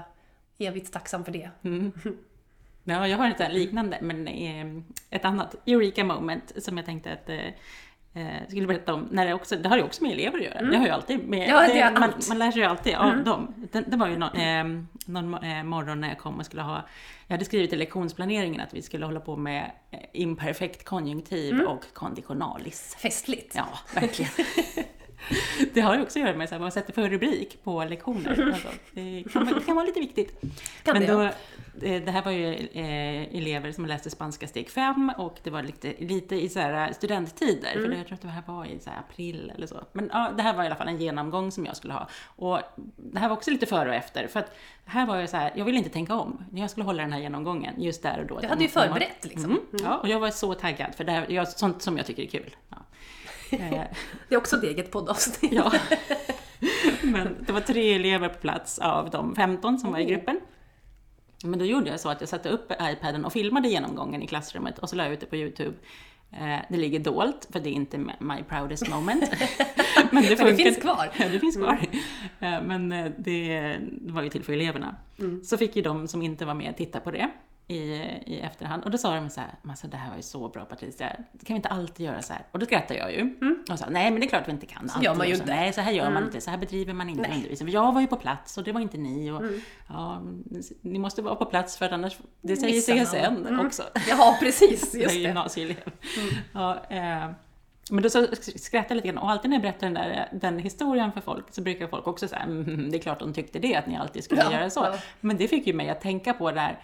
evigt 0.58 0.93
tacksam 0.93 1.25
för 1.25 1.32
det. 1.32 1.49
Ja, 2.84 3.08
jag 3.08 3.17
har 3.17 3.29
ett 3.29 3.53
liknande, 3.53 3.97
men 4.01 4.27
eh, 4.27 4.84
ett 5.10 5.25
annat 5.25 5.55
Eureka 5.65 6.03
moment 6.03 6.53
som 6.63 6.77
jag 6.77 6.86
tänkte 6.86 7.12
att 7.13 7.29
eh, 8.13 8.47
skulle 8.49 8.67
berätta 8.67 8.93
om. 8.93 9.07
När 9.11 9.25
det, 9.25 9.33
också, 9.33 9.55
det 9.55 9.69
har 9.69 9.77
ju 9.77 9.83
också 9.83 10.03
med 10.03 10.11
elever 10.11 10.37
att 10.37 10.43
göra. 10.45 10.61
Det 10.61 10.77
har 10.77 10.85
ju 10.85 10.91
alltid 10.91 11.27
med, 11.29 11.39
Mm. 11.39 11.49
Ja, 11.49 11.67
det 11.73 11.93
man, 11.93 12.03
allt. 12.03 12.13
Mm. 12.15 12.25
man 12.29 12.39
lär 12.39 12.51
sig 12.51 12.61
ju 12.61 12.67
alltid 12.67 12.95
av 12.95 13.23
dem. 13.23 13.53
Det, 13.71 13.81
det 13.81 13.97
var 13.97 14.07
ju 14.07 14.17
nå, 14.17 14.25
eh, 14.25 14.63
någon 15.05 15.33
eh, 15.43 15.63
morgon 15.63 16.01
när 16.01 16.07
jag 16.09 16.17
kom 16.17 16.39
och 16.39 16.45
skulle 16.45 16.61
ha, 16.61 16.85
jag 17.27 17.33
hade 17.33 17.45
skrivit 17.45 17.73
i 17.73 17.75
lektionsplaneringen 17.75 18.61
att 18.61 18.73
vi 18.73 18.81
skulle 18.81 19.05
hålla 19.05 19.19
på 19.19 19.35
med 19.35 19.71
eh, 19.91 19.99
imperfekt 20.13 20.85
konjunktiv 20.85 21.53
Mm. 21.53 21.67
och 21.67 21.85
konditionalis. 21.93 22.95
Festligt! 22.99 23.55
Ja, 23.55 23.65
verkligen. 23.95 24.31
Det 25.73 25.82
har 25.82 25.95
ju 25.95 26.01
också 26.01 26.19
att 26.19 26.25
göra 26.25 26.38
med 26.38 26.49
vad 26.51 26.62
man 26.62 26.71
sätter 26.71 26.93
för 26.93 27.10
rubrik 27.10 27.63
på 27.63 27.84
lektioner. 27.84 28.49
Alltså, 28.53 28.67
det, 28.91 29.23
kan, 29.34 29.45
det 29.45 29.65
kan 29.65 29.75
vara 29.75 29.86
lite 29.86 29.99
viktigt. 29.99 30.41
Kan 30.84 30.93
Men 30.93 31.01
det, 31.01 31.13
då, 31.13 31.21
eh, 31.86 32.03
det 32.03 32.12
här 32.12 32.23
var 32.23 32.32
ju 32.32 32.53
eh, 32.53 33.36
elever 33.38 33.71
som 33.71 33.86
läste 33.86 34.10
spanska 34.10 34.47
steg 34.47 34.69
5 34.69 35.12
och 35.17 35.39
det 35.43 35.49
var 35.49 35.63
lite, 35.63 35.93
lite 35.99 36.36
i 36.36 36.49
så 36.49 36.60
här 36.60 36.93
studenttider, 36.93 37.73
för 37.73 37.88
det, 37.88 37.97
jag 37.97 38.08
tror 38.08 38.15
att 38.15 38.21
det 38.21 38.27
här 38.27 38.43
var 38.45 38.65
i 38.65 38.79
så 38.79 38.89
april 38.89 39.51
eller 39.55 39.67
så. 39.67 39.84
Men 39.93 40.10
ja, 40.13 40.32
det 40.38 40.43
här 40.43 40.53
var 40.53 40.63
i 40.63 40.65
alla 40.65 40.75
fall 40.75 40.88
en 40.88 40.97
genomgång 40.97 41.51
som 41.51 41.65
jag 41.65 41.77
skulle 41.77 41.93
ha. 41.93 42.08
Och 42.25 42.60
det 42.95 43.19
här 43.19 43.29
var 43.29 43.36
också 43.36 43.51
lite 43.51 43.65
före 43.65 43.89
och 43.89 43.95
efter, 43.95 44.27
för 44.27 44.39
att 44.39 44.58
här 44.86 45.05
var 45.05 45.17
jag 45.17 45.29
så 45.29 45.38
här, 45.38 45.53
jag 45.55 45.65
ville 45.65 45.77
inte 45.77 45.89
tänka 45.89 46.15
om 46.15 46.43
när 46.51 46.62
jag 46.62 46.69
skulle 46.69 46.86
hålla 46.86 47.03
den 47.03 47.13
här 47.13 47.19
genomgången 47.19 47.82
just 47.82 48.03
där 48.03 48.19
och 48.19 48.27
då. 48.27 48.39
Du 48.39 48.47
hade 48.47 48.63
ju 48.63 48.69
förberett 48.69 49.25
liksom. 49.25 49.51
Mm. 49.51 49.62
Ja, 49.71 49.97
och 49.97 50.10
jag 50.10 50.19
var 50.19 50.29
så 50.29 50.53
taggad, 50.53 50.95
för 50.95 51.03
det 51.03 51.12
här, 51.12 51.25
jag, 51.29 51.47
sånt 51.47 51.82
som 51.82 51.97
jag 51.97 52.05
tycker 52.05 52.23
är 52.23 52.27
kul. 52.27 52.55
Ja. 52.69 52.77
Det 54.29 54.35
är 54.35 54.38
också 54.38 54.57
ett 54.57 54.63
eget 54.63 54.91
poddavsnitt. 54.91 55.51
Ja. 55.53 55.71
Men 57.03 57.35
det 57.47 57.51
var 57.51 57.62
tre 57.62 57.93
elever 57.93 58.29
på 58.29 58.39
plats 58.39 58.79
av 58.79 59.09
de 59.09 59.35
15 59.35 59.79
som 59.79 59.91
var 59.91 59.99
i 59.99 60.05
gruppen. 60.05 60.39
Men 61.43 61.59
då 61.59 61.65
gjorde 61.65 61.89
jag 61.89 61.99
så 61.99 62.09
att 62.09 62.21
jag 62.21 62.29
satte 62.29 62.49
upp 62.49 62.71
iPaden 62.81 63.25
och 63.25 63.33
filmade 63.33 63.67
genomgången 63.67 64.23
i 64.23 64.27
klassrummet 64.27 64.79
och 64.79 64.89
så 64.89 64.95
la 64.95 65.03
jag 65.03 65.13
ut 65.13 65.19
det 65.19 65.25
på 65.25 65.35
YouTube. 65.35 65.73
Eh, 66.31 66.59
Det 66.69 66.77
ligger 66.77 66.99
dolt, 66.99 67.47
för 67.51 67.59
det 67.59 67.69
är 67.69 67.73
inte 67.73 67.97
my 67.97 68.43
proudest 68.49 68.89
moment. 68.89 69.23
Men 70.12 70.23
det, 70.23 70.35
det 70.35 70.55
finns 70.55 70.77
kvar. 70.77 71.09
Ja, 71.19 71.29
det 71.29 71.39
finns 71.39 71.55
kvar. 71.57 71.79
Eh, 72.39 72.62
Men 72.62 72.91
eh, 72.91 73.12
det, 73.17 73.77
var 74.01 74.21
ju 74.21 74.29
till 74.29 74.43
för 74.43 74.53
eleverna. 74.53 74.95
Så 75.43 75.57
fick 75.57 75.75
ju 75.75 75.81
de 75.81 76.07
som 76.07 76.21
inte 76.21 76.45
var 76.45 76.53
med 76.53 76.77
titta 76.77 76.99
på 76.99 77.12
det. 77.12 77.29
I, 77.69 77.82
i 78.25 78.39
efterhand. 78.39 78.84
Och 78.84 78.91
då 78.91 78.97
sa 78.97 79.15
de 79.15 79.29
så 79.29 79.41
här, 79.41 79.49
alltså, 79.69 79.88
det 79.88 79.97
här 79.97 80.10
var 80.10 80.17
ju 80.17 80.21
så 80.21 80.47
bra 80.49 80.65
Patricia, 80.65 81.10
kan 81.10 81.25
vi 81.47 81.53
inte 81.53 81.69
alltid 81.69 82.05
göra 82.05 82.21
så 82.21 82.34
här? 82.34 82.41
Och 82.51 82.60
då 82.60 82.65
skrattade 82.65 82.99
jag 82.99 83.13
ju. 83.13 83.36
Och 83.71 83.79
sa, 83.79 83.86
nej 83.89 84.12
men 84.12 84.19
det 84.19 84.25
är 84.25 84.29
klart 84.29 84.47
vi 84.47 84.51
inte 84.51 84.65
kan. 84.65 84.89
Så 84.89 85.03
gör 85.03 85.15
man 85.15 85.27
ju 85.27 85.34
inte. 85.34 85.45
Nej, 85.45 85.73
så 85.73 85.82
här 85.82 85.91
gör 85.91 86.12
man 86.12 86.23
inte, 86.23 86.41
så 86.41 86.51
här 86.51 86.58
bedriver 86.58 86.93
man 86.93 87.10
inte 87.10 87.29
undervisning. 87.29 87.69
Jag 87.69 87.93
var 87.93 88.01
ju 88.01 88.08
på 88.08 88.15
plats 88.15 88.58
och 88.58 88.63
det 88.63 88.71
var 88.71 88.82
inte 88.82 88.97
ni. 88.97 89.32
Och, 89.32 89.41
ja, 89.88 90.21
ni 90.82 90.99
måste 90.99 91.21
vara 91.21 91.36
på 91.36 91.45
plats 91.45 91.77
för 91.77 91.86
att 91.86 91.91
annars, 91.91 92.17
det 92.41 92.55
säger. 92.58 93.05
CSN 93.05 93.60
också. 93.60 93.84
Ja, 94.10 94.38
precis. 94.39 94.93
Just 94.95 95.13
det. 95.13 95.19
gymnasieelev. 95.19 95.91
Ja, 96.53 96.86
eh, 96.89 97.29
men 97.91 98.03
då 98.03 98.10
så 98.10 98.27
skrattade 98.55 98.86
jag 98.89 98.95
lite 98.95 99.08
grann 99.08 99.17
och 99.17 99.32
alltid 99.32 99.49
när 99.49 99.58
jag 99.58 99.62
berättar 99.62 99.88
den, 99.88 99.93
där, 99.93 100.29
den 100.32 100.60
historien 100.60 101.12
för 101.12 101.21
folk 101.21 101.45
så 101.53 101.62
brukar 101.62 101.88
folk 101.88 102.08
också 102.08 102.27
säga 102.27 102.41
mm, 102.41 102.91
det 102.91 102.97
är 102.97 103.01
klart 103.01 103.19
de 103.19 103.34
tyckte 103.34 103.60
det, 103.60 103.75
att 103.75 103.88
ni 103.88 103.97
alltid 103.97 104.23
skulle 104.23 104.41
Ja, 104.41 104.51
göra 104.51 104.69
så. 104.69 104.79
ja. 104.79 104.97
Men 105.21 105.38
det 105.38 105.47
fick 105.47 105.67
ju 105.67 105.73
mig 105.73 105.89
att 105.89 106.01
tänka 106.01 106.34
på 106.34 106.51
det 106.51 106.60
här, 106.60 106.79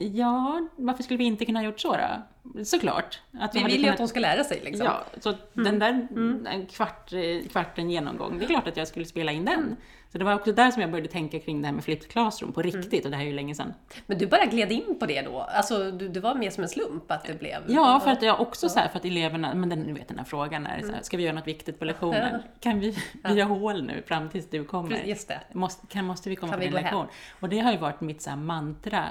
ja, 0.00 0.68
varför 0.76 1.02
skulle 1.02 1.18
vi 1.18 1.24
inte 1.24 1.44
kunna 1.44 1.58
ha 1.58 1.64
gjort 1.64 1.80
så 1.80 1.96
då? 1.96 2.22
Såklart. 2.64 3.20
Att 3.40 3.54
Vi 3.54 3.58
hade 3.58 3.72
vill 3.72 3.80
ju 3.80 3.86
kunnat- 3.86 3.92
att 3.94 3.98
de 3.98 4.08
ska 4.08 4.20
lära 4.20 4.44
sig 4.44 4.60
liksom. 4.64 4.86
Ja, 4.86 5.04
så 5.20 5.34
den 5.52 5.78
där 5.78 6.08
en 6.46 6.66
kvart, 6.66 7.12
eh, 7.12 7.48
kvarten 7.50 7.90
genomgång, 7.90 8.38
det 8.38 8.44
är 8.44 8.48
klart 8.48 8.68
att 8.68 8.76
jag 8.76 8.88
skulle 8.88 9.04
spela 9.06 9.32
in 9.32 9.44
den. 9.44 9.76
Så 10.12 10.18
det 10.18 10.24
var 10.24 10.34
också 10.34 10.52
där 10.52 10.70
som 10.70 10.82
jag 10.82 10.90
började 10.90 11.08
tänka 11.08 11.38
kring 11.38 11.62
det 11.62 11.66
här 11.68 11.74
med 11.74 11.84
flipped 11.84 12.08
classroom 12.08 12.52
på 12.52 12.62
riktigt, 12.62 13.04
och 13.04 13.10
det 13.10 13.16
här 13.16 13.24
är 13.24 13.28
ju 13.28 13.34
länge 13.34 13.54
sedan. 13.54 13.74
Men 14.06 14.18
du 14.18 14.26
bara 14.26 14.44
gled 14.44 14.72
in 14.72 14.96
på 15.00 15.06
det 15.06 15.22
då? 15.22 15.40
Alltså, 15.40 15.90
du, 15.90 16.08
det 16.08 16.20
var 16.20 16.34
mer 16.34 16.50
som 16.50 16.62
en 16.62 16.68
slump 16.68 17.10
att 17.10 17.24
det 17.24 17.38
blev... 17.38 17.62
Ja, 17.68 18.00
för 18.04 18.10
att 18.10 18.22
jag 18.22 18.40
också 18.40 18.68
så 18.68 18.78
här, 18.78 18.88
för 18.88 18.98
att 18.98 19.04
eleverna, 19.04 19.54
men 19.54 19.68
den, 19.68 19.86
du 19.86 19.92
vet 19.92 20.08
den 20.08 20.18
här 20.18 20.24
frågan 20.24 20.66
är 20.66 20.80
så 20.82 20.92
här, 20.92 21.02
ska 21.02 21.16
vi 21.16 21.22
göra 21.22 21.34
något 21.34 21.46
viktigt 21.46 21.78
på 21.78 21.84
lektionen? 21.84 22.42
Kan 22.60 22.80
vi, 22.80 22.96
vi 23.24 23.34
göra 23.34 23.48
hål 23.48 23.82
nu 23.82 24.02
fram 24.06 24.28
tills 24.28 24.50
du 24.50 24.64
kommer? 24.64 25.02
Just 25.04 25.28
det. 25.28 25.40
Måste, 25.52 25.86
kan, 25.86 26.04
måste 26.04 26.28
vi 26.30 26.36
komma 26.36 26.52
Kan 26.52 26.58
på 26.60 26.64
vi 26.64 26.70
din 26.72 26.82
lektion? 26.82 27.06
Och 27.40 27.48
det 27.48 27.58
har 27.58 27.72
ju 27.72 27.78
varit 27.78 28.00
mitt 28.00 28.22
så 28.22 28.30
här 28.30 28.36
mantra, 28.36 29.04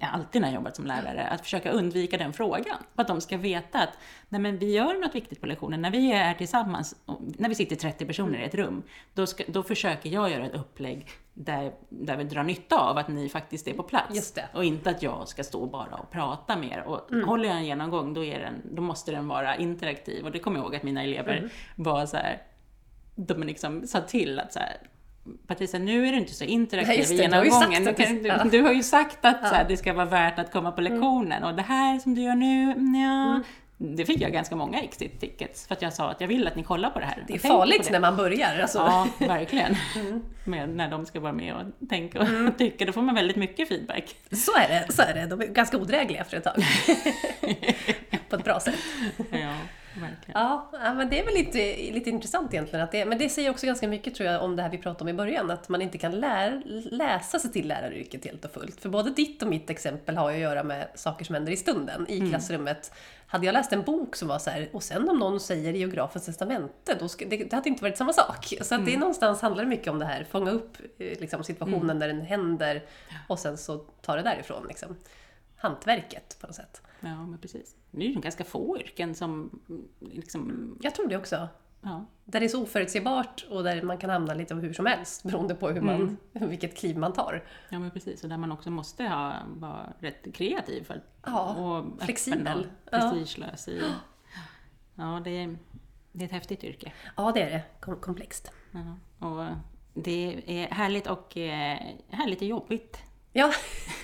alltid 0.00 0.40
när 0.40 0.48
jag 0.48 0.54
jobbat 0.54 0.76
som 0.76 0.86
lärare, 0.86 1.26
att 1.28 1.40
försöka 1.40 1.70
undvika 1.70 2.18
den 2.18 2.32
frågan. 2.32 2.76
Att 2.94 3.08
de 3.08 3.20
ska 3.20 3.36
veta 3.36 3.78
att 3.78 3.98
nej 4.28 4.40
men 4.40 4.58
vi 4.58 4.72
gör 4.72 5.00
något 5.00 5.14
viktigt 5.14 5.40
på 5.40 5.46
lektionen, 5.46 5.82
när 5.82 5.90
vi 5.90 6.12
är 6.12 6.34
tillsammans, 6.34 6.96
när 7.18 7.48
vi 7.48 7.54
sitter 7.54 7.76
30 7.76 8.06
personer 8.06 8.38
i 8.38 8.44
ett 8.44 8.54
rum, 8.54 8.82
då, 9.14 9.26
ska, 9.26 9.44
då 9.48 9.62
försöker 9.62 10.10
jag 10.10 10.30
göra 10.30 10.46
ett 10.46 10.54
upplägg 10.54 11.08
där, 11.34 11.72
där 11.88 12.16
vi 12.16 12.24
drar 12.24 12.42
nytta 12.42 12.78
av 12.78 12.98
att 12.98 13.08
ni 13.08 13.28
faktiskt 13.28 13.68
är 13.68 13.74
på 13.74 13.82
plats. 13.82 14.14
Och 14.54 14.64
inte 14.64 14.90
att 14.90 15.02
jag 15.02 15.28
ska 15.28 15.44
stå 15.44 15.66
bara 15.66 15.94
och 15.94 16.10
prata 16.10 16.56
med 16.56 16.70
er. 16.70 16.82
Och 16.82 17.14
håller 17.26 17.48
jag 17.48 17.56
en 17.56 17.64
genomgång, 17.64 18.14
då, 18.14 18.24
är 18.24 18.40
den, 18.40 18.62
då 18.64 18.82
måste 18.82 19.12
den 19.12 19.28
vara 19.28 19.56
interaktiv. 19.56 20.24
Och 20.24 20.32
det 20.32 20.38
kommer 20.38 20.56
jag 20.58 20.64
ihåg 20.64 20.76
att 20.76 20.82
mina 20.82 21.02
elever 21.02 21.50
var 21.76 22.06
så 22.06 22.16
här, 22.16 22.42
de 23.14 23.42
liksom 23.42 23.86
sa 23.86 24.00
till 24.00 24.38
att 24.38 24.52
så 24.52 24.58
här, 24.58 24.76
Patricia, 25.46 25.80
nu 25.80 26.06
är 26.06 26.12
du 26.12 26.18
inte 26.18 26.34
så 26.34 26.44
interaktiv 26.44 27.04
Nej, 27.08 27.14
i 27.14 27.16
du 27.16 27.22
genomgången. 27.22 27.84
Du, 27.84 28.28
ja. 28.28 28.44
du, 28.44 28.50
du 28.50 28.62
har 28.62 28.72
ju 28.72 28.82
sagt 28.82 29.24
att 29.24 29.48
så 29.48 29.54
här, 29.54 29.64
det 29.68 29.76
ska 29.76 29.92
vara 29.92 30.06
värt 30.06 30.38
att 30.38 30.52
komma 30.52 30.72
på 30.72 30.80
lektionen. 30.80 31.44
Och 31.44 31.54
det 31.54 31.62
här 31.62 31.98
som 31.98 32.14
du 32.14 32.22
gör 32.22 32.34
nu, 32.34 32.74
ja. 32.98 33.40
Det 33.84 34.06
fick 34.06 34.20
jag 34.20 34.32
ganska 34.32 34.56
många 34.56 34.80
exit-tickets 34.80 35.66
för 35.66 35.74
att 35.74 35.82
jag 35.82 35.92
sa 35.92 36.10
att 36.10 36.20
jag 36.20 36.28
vill 36.28 36.46
att 36.46 36.56
ni 36.56 36.62
kollar 36.62 36.90
på 36.90 36.98
det 36.98 37.04
här. 37.04 37.24
Det 37.28 37.34
är 37.34 37.38
farligt 37.38 37.84
det. 37.86 37.92
när 37.92 38.00
man 38.00 38.16
börjar. 38.16 38.58
Alltså. 38.62 38.78
Ja, 38.78 39.08
verkligen. 39.18 39.76
Med, 40.44 40.68
när 40.68 40.90
de 40.90 41.06
ska 41.06 41.20
vara 41.20 41.32
med 41.32 41.54
och 41.54 41.88
tänka 41.88 42.20
och 42.20 42.58
tycka, 42.58 42.84
då 42.84 42.92
får 42.92 43.02
man 43.02 43.14
väldigt 43.14 43.36
mycket 43.36 43.68
feedback. 43.68 44.16
Så 44.30 44.52
är 44.56 44.68
det, 44.68 44.92
så 44.92 45.02
är 45.02 45.14
det. 45.14 45.26
De 45.26 45.40
är 45.40 45.46
ganska 45.46 45.78
odrägliga 45.78 46.20
efter 46.20 46.36
ett 46.36 46.44
tag. 46.44 46.54
på 48.28 48.36
ett 48.36 48.44
bra 48.44 48.60
sätt. 48.60 48.78
Ja, 49.30 49.54
verkligen. 50.00 50.40
Ja, 50.40 50.70
men 50.72 51.10
det 51.10 51.20
är 51.20 51.24
väl 51.24 51.34
lite, 51.34 51.92
lite 51.92 52.10
intressant 52.10 52.54
egentligen. 52.54 52.84
Att 52.84 52.92
det, 52.92 53.04
men 53.04 53.18
det 53.18 53.28
säger 53.28 53.50
också 53.50 53.66
ganska 53.66 53.88
mycket 53.88 54.14
tror 54.14 54.28
jag 54.28 54.42
om 54.42 54.56
det 54.56 54.62
här 54.62 54.70
vi 54.70 54.78
pratade 54.78 55.02
om 55.02 55.08
i 55.08 55.12
början, 55.14 55.50
att 55.50 55.68
man 55.68 55.82
inte 55.82 55.98
kan 55.98 56.20
lär, 56.20 56.62
läsa 56.90 57.38
sig 57.38 57.52
till 57.52 57.68
läraryrket 57.68 58.24
helt 58.24 58.44
och 58.44 58.50
fullt. 58.50 58.80
För 58.80 58.88
både 58.88 59.10
ditt 59.10 59.42
och 59.42 59.48
mitt 59.48 59.70
exempel 59.70 60.16
har 60.16 60.30
ju 60.30 60.36
att 60.36 60.42
göra 60.42 60.62
med 60.62 60.88
saker 60.94 61.24
som 61.24 61.34
händer 61.34 61.52
i 61.52 61.56
stunden, 61.56 62.06
i 62.08 62.30
klassrummet. 62.30 62.92
Hade 63.26 63.46
jag 63.46 63.52
läst 63.52 63.72
en 63.72 63.82
bok 63.82 64.16
som 64.16 64.28
var 64.28 64.38
så 64.38 64.50
här, 64.50 64.68
och 64.72 64.82
sen 64.82 65.08
om 65.08 65.18
någon 65.18 65.40
säger 65.40 65.72
geografens 65.72 66.24
testamente, 66.24 66.94
då 67.00 67.08
ska, 67.08 67.24
det, 67.24 67.36
det 67.36 67.56
hade 67.56 67.68
inte 67.68 67.82
varit 67.82 67.98
samma 67.98 68.12
sak. 68.12 68.54
Så 68.60 68.74
att 68.74 68.86
det 68.86 68.94
är 68.94 68.98
någonstans 68.98 69.40
handlar 69.40 69.64
det 69.64 69.68
mycket 69.68 69.88
om 69.88 69.98
det 69.98 70.04
här, 70.04 70.24
fånga 70.24 70.50
upp 70.50 70.76
eh, 70.98 71.20
liksom, 71.20 71.44
situationen 71.44 71.98
när 71.98 72.08
den 72.08 72.20
händer 72.20 72.82
och 73.28 73.38
sen 73.38 73.58
så 73.58 73.78
ta 73.78 74.16
det 74.16 74.22
därifrån. 74.22 74.66
Liksom. 74.68 74.96
Hantverket 75.56 76.36
på 76.40 76.46
något 76.46 76.56
sätt. 76.56 76.82
Ja, 77.00 77.26
men 77.26 77.38
precis. 77.38 77.74
Det 77.94 78.04
är 78.04 78.08
ju 78.08 78.20
ganska 78.20 78.44
få 78.44 78.78
yrken 78.78 79.14
som 79.14 79.60
liksom, 80.00 80.72
Jag 80.82 80.94
tror 80.94 81.08
det 81.08 81.16
också. 81.16 81.48
ja, 81.80 82.04
Där 82.24 82.40
det 82.40 82.46
är 82.46 82.48
så 82.48 82.62
oförutsägbart 82.62 83.46
och 83.50 83.62
där 83.64 83.82
man 83.82 83.98
kan 83.98 84.10
hamna 84.10 84.34
lite 84.34 84.54
hur 84.54 84.72
som 84.72 84.86
helst 84.86 85.22
beroende 85.22 85.54
på 85.54 85.68
hur 85.68 85.80
man, 85.80 86.16
vilket 86.32 86.76
kliv 86.78 86.98
man 86.98 87.12
tar. 87.12 87.44
ja 87.68 87.78
men 87.78 87.90
precis. 87.90 88.22
Och 88.22 88.28
där 88.28 88.36
man 88.38 88.52
också 88.52 88.70
måste 88.70 89.04
ha, 89.04 89.34
vara 89.56 89.92
rätt 89.98 90.34
kreativ 90.34 90.84
för 90.84 91.02
Ja, 91.24 91.54
och 91.54 92.02
flexibel. 92.02 92.58
och 92.58 92.92
Ja. 92.92 93.10
prestigelös 93.10 93.68
i... 93.68 93.82
Ja, 94.94 95.20
det 95.24 95.30
är, 95.30 95.56
det 96.12 96.24
är 96.24 96.26
ett 96.26 96.32
häftigt 96.32 96.64
yrke. 96.64 96.92
Ja, 97.16 97.32
det 97.34 97.42
är 97.42 97.50
det. 97.50 97.62
Kom- 97.80 97.96
komplext. 98.00 98.52
Ja, 98.70 99.26
och 99.28 99.46
det 99.94 100.42
är 100.46 100.66
härligt 100.66 101.06
och 101.06 101.36
eh, 101.36 101.78
härligt 102.08 102.40
och 102.40 102.46
jobbigt. 102.48 102.98
Ja, 103.32 103.52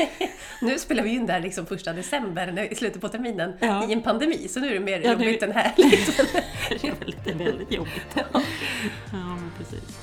nu 0.63 0.79
spelar 0.79 1.03
vi 1.03 1.11
in 1.11 1.27
det 1.27 1.33
här 1.33 1.41
liksom 1.41 1.67
första 1.67 1.93
december, 1.93 2.73
i 2.73 2.75
slutet 2.75 3.01
på 3.01 3.09
terminen, 3.09 3.53
Ja. 3.61 3.89
i 3.89 3.93
en 3.93 4.03
pandemi, 4.03 4.49
så 4.49 4.61
nu 4.61 4.69
är 4.69 4.75
det 4.75 4.81
mer 4.81 5.01
Ja, 5.01 5.17
nu- 5.17 5.25
jobbigt 5.25 5.43
än 5.43 5.53
härligt. 5.53 6.17
Det 6.69 6.89
är 6.89 6.95
väldigt, 7.01 7.27
väldigt 7.49 7.73
jobbigt. 7.73 8.17
Ja, 8.17 8.43
men 9.13 9.51
precis. 9.59 9.99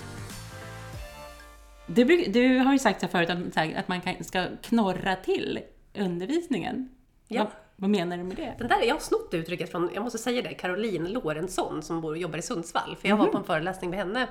Du, 1.87 2.03
du 2.25 2.57
har 2.57 2.73
ju 2.73 2.79
sagt 2.79 3.01
så 3.01 3.07
förut 3.07 3.29
att, 3.29 3.53
så 3.53 3.59
här, 3.59 3.75
att 3.79 3.87
man 3.87 4.01
kan, 4.01 4.23
ska 4.23 4.45
knorra 4.61 5.15
till 5.15 5.59
undervisningen. 5.97 6.89
Ja. 7.27 7.43
Vad, 7.43 7.51
vad 7.75 7.89
menar 7.89 8.17
du 8.17 8.23
med 8.23 8.35
det? 8.37 8.55
Den 8.57 8.67
där, 8.67 8.81
jag 8.83 8.95
har 8.95 8.99
snott 8.99 9.31
det 9.31 9.37
uttrycket 9.37 9.71
från, 9.71 9.89
jag 9.93 10.03
måste 10.03 10.17
säga 10.19 10.41
det, 10.41 10.53
Caroline 10.53 11.07
Lorentzon 11.07 11.81
som 11.83 12.01
bor 12.01 12.11
och 12.11 12.17
jobbar 12.17 12.37
i 12.39 12.41
Sundsvall. 12.41 12.95
För 13.01 13.07
jag 13.09 13.17
var 13.17 13.27
på 13.27 13.37
en 13.37 13.43
föreläsning 13.43 13.89
med 13.89 13.99
henne 13.99 14.27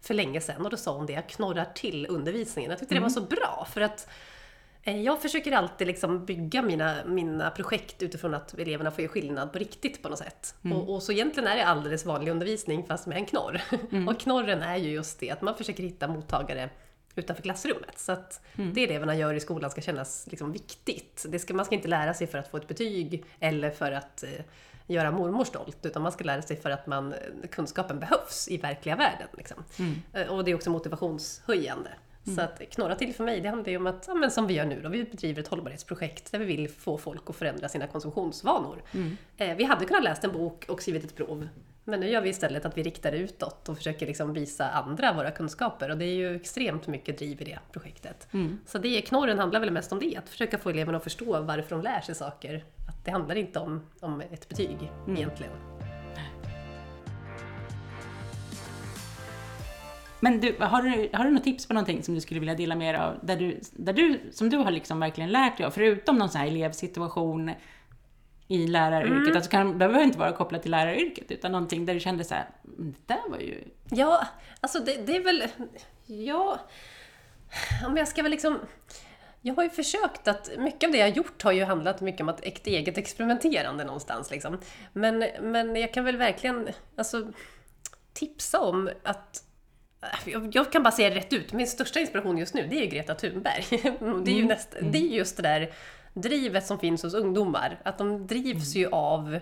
för 0.00 0.14
länge 0.14 0.40
sedan 0.40 0.64
och 0.64 0.70
då 0.70 0.76
sa 0.76 0.96
hon 0.96 1.06
det, 1.06 1.12
jag 1.12 1.28
knorrar 1.28 1.64
till 1.74 2.06
undervisningen. 2.10 2.70
Jag 2.70 2.78
tyckte 2.80 2.94
det 2.94 3.00
var 3.00 3.08
så 3.08 3.20
bra 3.20 3.66
för 3.72 3.80
att 3.80 4.08
jag 4.92 5.22
försöker 5.22 5.52
alltid 5.52 5.86
liksom 5.86 6.24
bygga 6.24 6.62
mina, 6.62 6.96
mina 7.06 7.50
projekt 7.50 8.02
utifrån 8.02 8.34
att 8.34 8.54
eleverna 8.58 8.90
får 8.90 9.00
göra 9.04 9.12
skillnad 9.12 9.52
på 9.52 9.58
riktigt 9.58 10.02
på 10.02 10.08
något 10.08 10.18
sätt. 10.18 10.54
Och, 10.72 10.94
och 10.94 11.02
så 11.02 11.12
egentligen 11.12 11.48
är 11.48 11.56
det 11.56 11.66
alldeles 11.66 12.04
vanlig 12.06 12.30
undervisning 12.32 12.84
fast 12.86 13.06
med 13.06 13.16
en 13.16 13.26
knorr. 13.26 13.62
Och 14.08 14.20
knorren 14.20 14.62
är 14.62 14.76
ju 14.76 14.90
just 14.90 15.20
det, 15.20 15.30
att 15.30 15.42
man 15.42 15.56
försöker 15.56 15.82
hitta 15.82 16.08
mottagare 16.08 16.70
utanför 17.14 17.42
klassrummet. 17.42 17.98
Så 17.98 18.12
att 18.12 18.40
det 18.74 18.84
eleverna 18.84 19.14
gör 19.16 19.34
i 19.34 19.40
skolan 19.40 19.70
ska 19.70 19.80
kännas 19.80 20.26
liksom 20.30 20.52
viktigt. 20.52 21.26
Det 21.28 21.38
ska, 21.38 21.54
man 21.54 21.64
ska 21.64 21.74
inte 21.74 21.88
lära 21.88 22.14
sig 22.14 22.26
för 22.26 22.38
att 22.38 22.50
få 22.50 22.56
ett 22.56 22.68
betyg 22.68 23.24
eller 23.40 23.70
för 23.70 23.92
att 23.92 24.22
eh, 24.22 24.30
göra 24.86 25.10
mormor 25.10 25.44
stolt, 25.44 25.86
utan 25.86 26.02
man 26.02 26.12
ska 26.12 26.24
lära 26.24 26.42
sig 26.42 26.56
för 26.56 26.70
att 26.70 26.86
man, 26.86 27.14
kunskapen 27.50 27.98
behövs 28.00 28.48
i 28.48 28.56
verkliga 28.56 28.96
världen. 28.96 29.28
Liksom. 29.36 29.64
Eh, 30.12 30.26
Och 30.28 30.44
det 30.44 30.50
är 30.50 30.54
också 30.54 30.70
motivationshöjande. 30.70 31.90
Så 32.34 32.40
att 32.40 32.60
knorra 32.70 32.94
till 32.94 33.14
för 33.14 33.24
mig, 33.24 33.40
det 33.40 33.48
handlar 33.48 33.70
ju 33.70 33.76
om 33.76 33.86
att, 33.86 34.04
ja, 34.08 34.14
men 34.14 34.30
som 34.30 34.46
vi 34.46 34.54
gör 34.54 34.64
nu 34.64 34.80
då, 34.82 34.88
vi 34.88 35.04
bedriver 35.04 35.42
ett 35.42 35.48
hållbarhetsprojekt 35.48 36.32
där 36.32 36.38
vi 36.38 36.44
vill 36.44 36.68
få 36.68 36.98
folk 36.98 37.22
att 37.30 37.36
förändra 37.36 37.68
sina 37.68 37.86
konsumtionsvanor. 37.86 38.82
Eh, 39.36 39.56
Vi 39.56 39.64
hade 39.64 39.84
kunnat 39.84 40.04
läst 40.04 40.24
en 40.24 40.32
bok 40.32 40.64
och 40.68 40.82
skrivit 40.82 41.04
ett 41.04 41.16
prov, 41.16 41.48
men 41.84 42.00
nu 42.00 42.08
gör 42.08 42.20
vi 42.20 42.28
istället 42.28 42.64
att 42.64 42.78
vi 42.78 42.82
riktar 42.82 43.12
utåt 43.12 43.68
och 43.68 43.76
försöker 43.76 44.06
liksom 44.06 44.32
visa 44.32 44.70
andra 44.70 45.12
våra 45.12 45.30
kunskaper 45.30 45.90
och 45.90 45.98
det 45.98 46.04
är 46.04 46.14
ju 46.14 46.36
extremt 46.36 46.86
mycket 46.86 47.18
driv 47.18 47.40
i 47.42 47.44
det 47.44 47.58
projektet. 47.72 48.28
Så 48.66 48.78
det, 48.78 49.00
knorren 49.00 49.38
handlar 49.38 49.60
väl 49.60 49.70
mest 49.70 49.92
om 49.92 49.98
det, 49.98 50.16
att 50.16 50.28
försöka 50.28 50.58
få 50.58 50.70
eleverna 50.70 50.96
att 50.98 51.04
förstå 51.04 51.42
varför 51.42 51.76
de 51.76 51.82
lär 51.82 52.00
sig 52.00 52.14
saker. 52.14 52.64
Att 52.88 53.04
det 53.04 53.10
handlar 53.10 53.34
inte 53.36 53.58
om, 53.58 53.82
om 54.00 54.20
ett 54.20 54.48
betyg 54.48 54.90
egentligen. 55.08 55.52
Men 60.20 60.40
du, 60.40 60.56
har 60.60 60.82
du, 60.82 61.10
har 61.12 61.24
du 61.24 61.30
något 61.30 61.44
tips 61.44 61.66
på 61.68 61.74
någonting 61.74 62.02
som 62.02 62.14
du 62.14 62.20
skulle 62.20 62.40
vilja 62.40 62.54
dela 62.54 62.74
med 62.74 62.94
dig 62.94 63.02
av? 63.02 63.18
Där 63.22 63.36
du, 63.36 63.60
där 63.72 63.92
du, 63.92 64.20
som 64.32 64.50
du 64.50 64.56
har 64.56 64.70
liksom 64.70 65.00
verkligen 65.00 65.30
lärt 65.32 65.56
dig 65.56 65.66
av, 65.66 65.70
förutom 65.70 66.18
någon 66.18 66.28
sån 66.28 66.40
här 66.40 66.48
elevsituation 66.48 67.50
i 68.48 68.66
läraryrket, 68.66 69.16
Mm. 69.22 69.36
alltså 69.36 69.50
kan, 69.50 69.66
det 69.72 69.78
behöver 69.78 70.02
inte 70.02 70.18
vara 70.18 70.32
kopplat 70.32 70.62
till 70.62 70.70
läraryrket, 70.70 71.30
utan 71.30 71.52
någonting 71.52 71.86
där 71.86 71.94
du 71.94 72.00
kände 72.00 72.24
så 72.24 72.34
här, 72.34 72.48
"Mm, 72.78 72.94
det 73.06 73.14
där 73.14 73.30
var 73.30 73.38
ju... 73.38 73.64
Ja, 73.90 74.26
alltså 74.60 74.78
det, 74.78 75.06
det 75.06 75.16
är 75.16 75.24
väl... 75.24 75.44
Ja, 76.06 76.58
om 77.86 77.96
jag 77.96 78.08
ska 78.08 78.22
väl 78.22 78.30
liksom... 78.30 78.58
Jag 79.42 79.54
har 79.54 79.62
ju 79.62 79.70
försökt 79.70 80.28
att... 80.28 80.50
Mycket 80.58 80.86
av 80.88 80.92
det 80.92 80.98
jag 80.98 81.08
gjort 81.10 81.42
har 81.42 81.52
ju 81.52 81.64
handlat 81.64 82.00
mycket 82.00 82.20
om 82.20 82.28
att 82.28 82.40
ett 82.44 82.66
eget 82.66 82.98
experimenterande 82.98 83.84
någonstans. 83.84 84.30
Liksom. 84.30 84.58
Men, 84.92 85.18
men 85.40 85.76
jag 85.76 85.94
kan 85.94 86.04
väl 86.04 86.16
verkligen 86.16 86.68
alltså, 86.96 87.32
tipsa 88.12 88.60
om 88.60 88.90
att... 89.02 89.42
Jag, 90.24 90.56
jag 90.56 90.72
kan 90.72 90.82
bara 90.82 90.92
säga 90.92 91.14
rätt 91.14 91.32
ut, 91.32 91.52
min 91.52 91.66
största 91.66 92.00
inspiration 92.00 92.38
just 92.38 92.54
nu 92.54 92.66
det 92.66 92.76
är 92.76 92.80
ju 92.80 92.86
Greta 92.86 93.14
Thunberg. 93.14 93.64
Det 94.24 94.30
är 94.30 94.36
ju, 94.36 94.44
näst, 94.44 94.76
det 94.80 94.98
är 94.98 95.02
ju 95.02 95.16
just 95.16 95.36
det 95.36 95.42
där 95.42 95.72
drivet 96.14 96.66
som 96.66 96.78
finns 96.78 97.02
hos 97.02 97.14
ungdomar. 97.14 97.80
Att 97.82 97.98
de 97.98 98.26
drivs 98.26 98.74
ju 98.74 98.88
av 98.90 99.38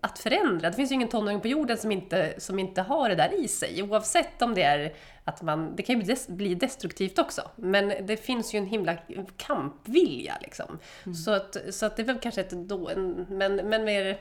att 0.00 0.18
förändra. 0.18 0.70
Det 0.70 0.76
finns 0.76 0.90
ju 0.90 0.94
ingen 0.94 1.08
tonåring 1.08 1.40
på 1.40 1.48
jorden 1.48 1.78
som 1.78 1.92
inte, 1.92 2.34
som 2.38 2.58
inte 2.58 2.82
har 2.82 3.08
det 3.08 3.14
där 3.14 3.44
i 3.44 3.48
sig. 3.48 3.82
Oavsett 3.82 4.42
om 4.42 4.54
det 4.54 4.62
är 4.62 4.94
att 5.24 5.42
man, 5.42 5.76
det 5.76 5.82
kan 5.82 6.00
ju 6.00 6.16
bli 6.28 6.54
destruktivt 6.54 7.18
också, 7.18 7.50
men 7.56 8.06
det 8.06 8.16
finns 8.16 8.54
ju 8.54 8.58
en 8.58 8.66
himla 8.66 8.96
kampvilja 9.36 10.34
liksom. 10.40 10.78
Mm. 11.04 11.14
Så, 11.14 11.30
att, 11.30 11.56
så 11.70 11.86
att 11.86 11.96
det 11.96 12.02
är 12.02 12.06
väl 12.06 12.18
kanske 12.18 12.40
ett 12.40 12.50
då, 12.50 12.88
en, 12.88 13.26
men, 13.30 13.56
men 13.56 13.84
mer 13.84 14.18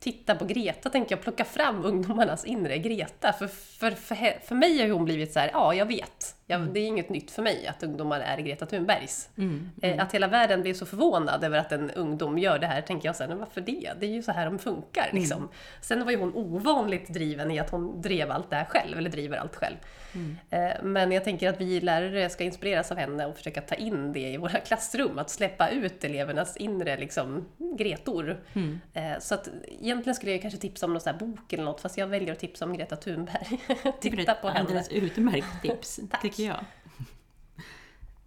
titta 0.00 0.34
på 0.34 0.44
Greta, 0.44 0.90
tänker 0.90 1.16
jag, 1.16 1.22
plocka 1.22 1.44
fram 1.44 1.84
ungdomarnas 1.84 2.44
inre 2.44 2.78
Greta. 2.78 3.32
För, 3.32 3.46
för, 3.46 3.90
för, 3.90 4.46
för 4.46 4.54
mig 4.54 4.80
har 4.80 4.88
hon 4.88 5.04
blivit 5.04 5.32
så 5.32 5.40
här, 5.40 5.50
ja, 5.52 5.74
jag 5.74 5.86
vet. 5.86 6.36
Jag, 6.50 6.60
mm. 6.60 6.72
Det 6.72 6.80
är 6.80 6.86
inget 6.86 7.08
nytt 7.08 7.30
för 7.30 7.42
mig 7.42 7.66
att 7.66 7.82
ungdomar 7.82 8.20
är 8.20 8.38
Greta 8.38 8.66
Thunbergs. 8.66 9.28
Mm, 9.36 9.70
mm. 9.82 9.98
Eh, 9.98 10.04
att 10.04 10.14
hela 10.14 10.26
världen 10.26 10.62
blir 10.62 10.74
så 10.74 10.86
förvånad 10.86 11.44
över 11.44 11.58
att 11.58 11.72
en 11.72 11.90
ungdom 11.90 12.38
gör 12.38 12.58
det 12.58 12.66
här, 12.66 12.82
tänker 12.82 13.08
jag 13.18 13.28
men 13.28 13.38
varför 13.38 13.60
det? 13.60 13.92
Det 14.00 14.06
är 14.06 14.10
ju 14.10 14.22
så 14.22 14.32
här 14.32 14.46
de 14.46 14.58
funkar. 14.58 15.08
Mm. 15.10 15.22
Liksom. 15.22 15.48
Sen 15.80 16.04
var 16.04 16.10
ju 16.10 16.18
hon 16.18 16.34
ovanligt 16.34 17.08
driven 17.08 17.50
i 17.50 17.58
att 17.58 17.70
hon 17.70 18.00
drev 18.00 18.30
allt 18.30 18.50
det 18.50 18.56
här 18.56 18.64
själv, 18.64 18.98
eller 18.98 19.10
driver 19.10 19.36
allt 19.36 19.56
själv. 19.56 19.76
Mm. 20.14 20.36
Eh, 20.50 20.82
men 20.82 21.12
jag 21.12 21.24
tänker 21.24 21.48
att 21.48 21.60
vi 21.60 21.80
lärare 21.80 22.30
ska 22.30 22.44
inspireras 22.44 22.90
av 22.90 22.98
henne 22.98 23.26
och 23.26 23.36
försöka 23.36 23.60
ta 23.60 23.74
in 23.74 24.12
det 24.12 24.28
i 24.28 24.36
våra 24.36 24.60
klassrum, 24.66 25.18
att 25.18 25.30
släppa 25.30 25.68
ut 25.68 26.04
elevernas 26.04 26.56
inre 26.56 26.96
liksom, 26.96 27.46
Gretor. 27.78 28.40
Mm. 28.52 28.80
Eh, 28.94 29.18
så 29.20 29.34
att 29.34 29.48
egentligen 29.80 30.14
skulle 30.14 30.32
jag 30.32 30.42
kanske 30.42 30.60
tipsa 30.60 30.86
om 30.86 30.92
någon 30.92 31.00
sån 31.00 31.12
här 31.12 31.18
bok 31.20 31.52
eller 31.52 31.64
något, 31.64 31.80
fast 31.80 31.98
jag 31.98 32.06
väljer 32.06 32.32
att 32.32 32.38
tipsa 32.38 32.64
om 32.64 32.72
Greta 32.72 32.96
Thunberg. 32.96 33.60
Titta 34.00 34.34
på 34.34 34.48
henne. 34.48 34.60
Alldeles 34.60 34.88
utmärkt 34.88 35.62
tips, 35.62 36.00
tycker 36.40 36.52
jag. 36.52 36.64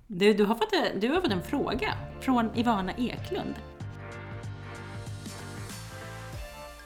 Du, 0.08 0.34
du, 0.34 0.46
har 0.46 0.56
fått, 0.56 1.02
du 1.02 1.10
har 1.10 1.22
fått 1.22 1.32
en 1.32 1.44
fråga 1.44 1.94
från 2.20 2.56
Ivana 2.56 2.92
Eklund. 2.98 3.56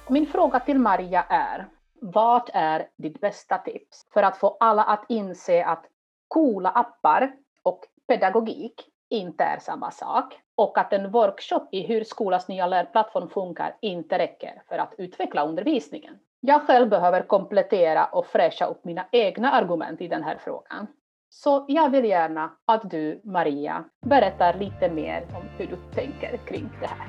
Min 0.09 0.27
fråga 0.27 0.59
till 0.59 0.79
Maria 0.79 1.23
är, 1.29 1.67
vad 2.01 2.49
är 2.53 2.87
ditt 2.97 3.21
bästa 3.21 3.57
tips 3.57 4.05
för 4.13 4.23
att 4.23 4.37
få 4.37 4.57
alla 4.59 4.83
att 4.83 5.05
inse 5.09 5.65
att 5.65 5.85
coola 6.27 6.69
appar 6.69 7.31
och 7.63 7.79
pedagogik 8.07 8.85
inte 9.09 9.43
är 9.43 9.59
samma 9.59 9.91
sak 9.91 10.39
och 10.55 10.77
att 10.77 10.93
en 10.93 11.11
workshop 11.11 11.67
i 11.71 11.87
hur 11.87 12.03
skolans 12.03 12.47
nya 12.47 12.67
lärplattform 12.67 13.29
funkar 13.29 13.75
inte 13.81 14.17
räcker 14.17 14.61
för 14.69 14.77
att 14.77 14.93
utveckla 14.97 15.45
undervisningen. 15.45 16.19
Jag 16.39 16.67
själv 16.67 16.89
behöver 16.89 17.21
komplettera 17.21 18.05
och 18.05 18.25
fräscha 18.25 18.65
upp 18.65 18.85
mina 18.85 19.05
egna 19.11 19.51
argument 19.51 20.01
i 20.01 20.07
den 20.07 20.23
här 20.23 20.37
frågan. 20.43 20.87
Så 21.29 21.65
jag 21.67 21.89
vill 21.89 22.05
gärna 22.05 22.51
att 22.65 22.89
du, 22.89 23.21
Maria, 23.23 23.85
berättar 24.05 24.59
lite 24.59 24.89
mer 24.89 25.27
om 25.35 25.43
hur 25.57 25.67
du 25.67 25.77
tänker 25.95 26.37
kring 26.37 26.69
det 26.81 26.87
här. 26.87 27.07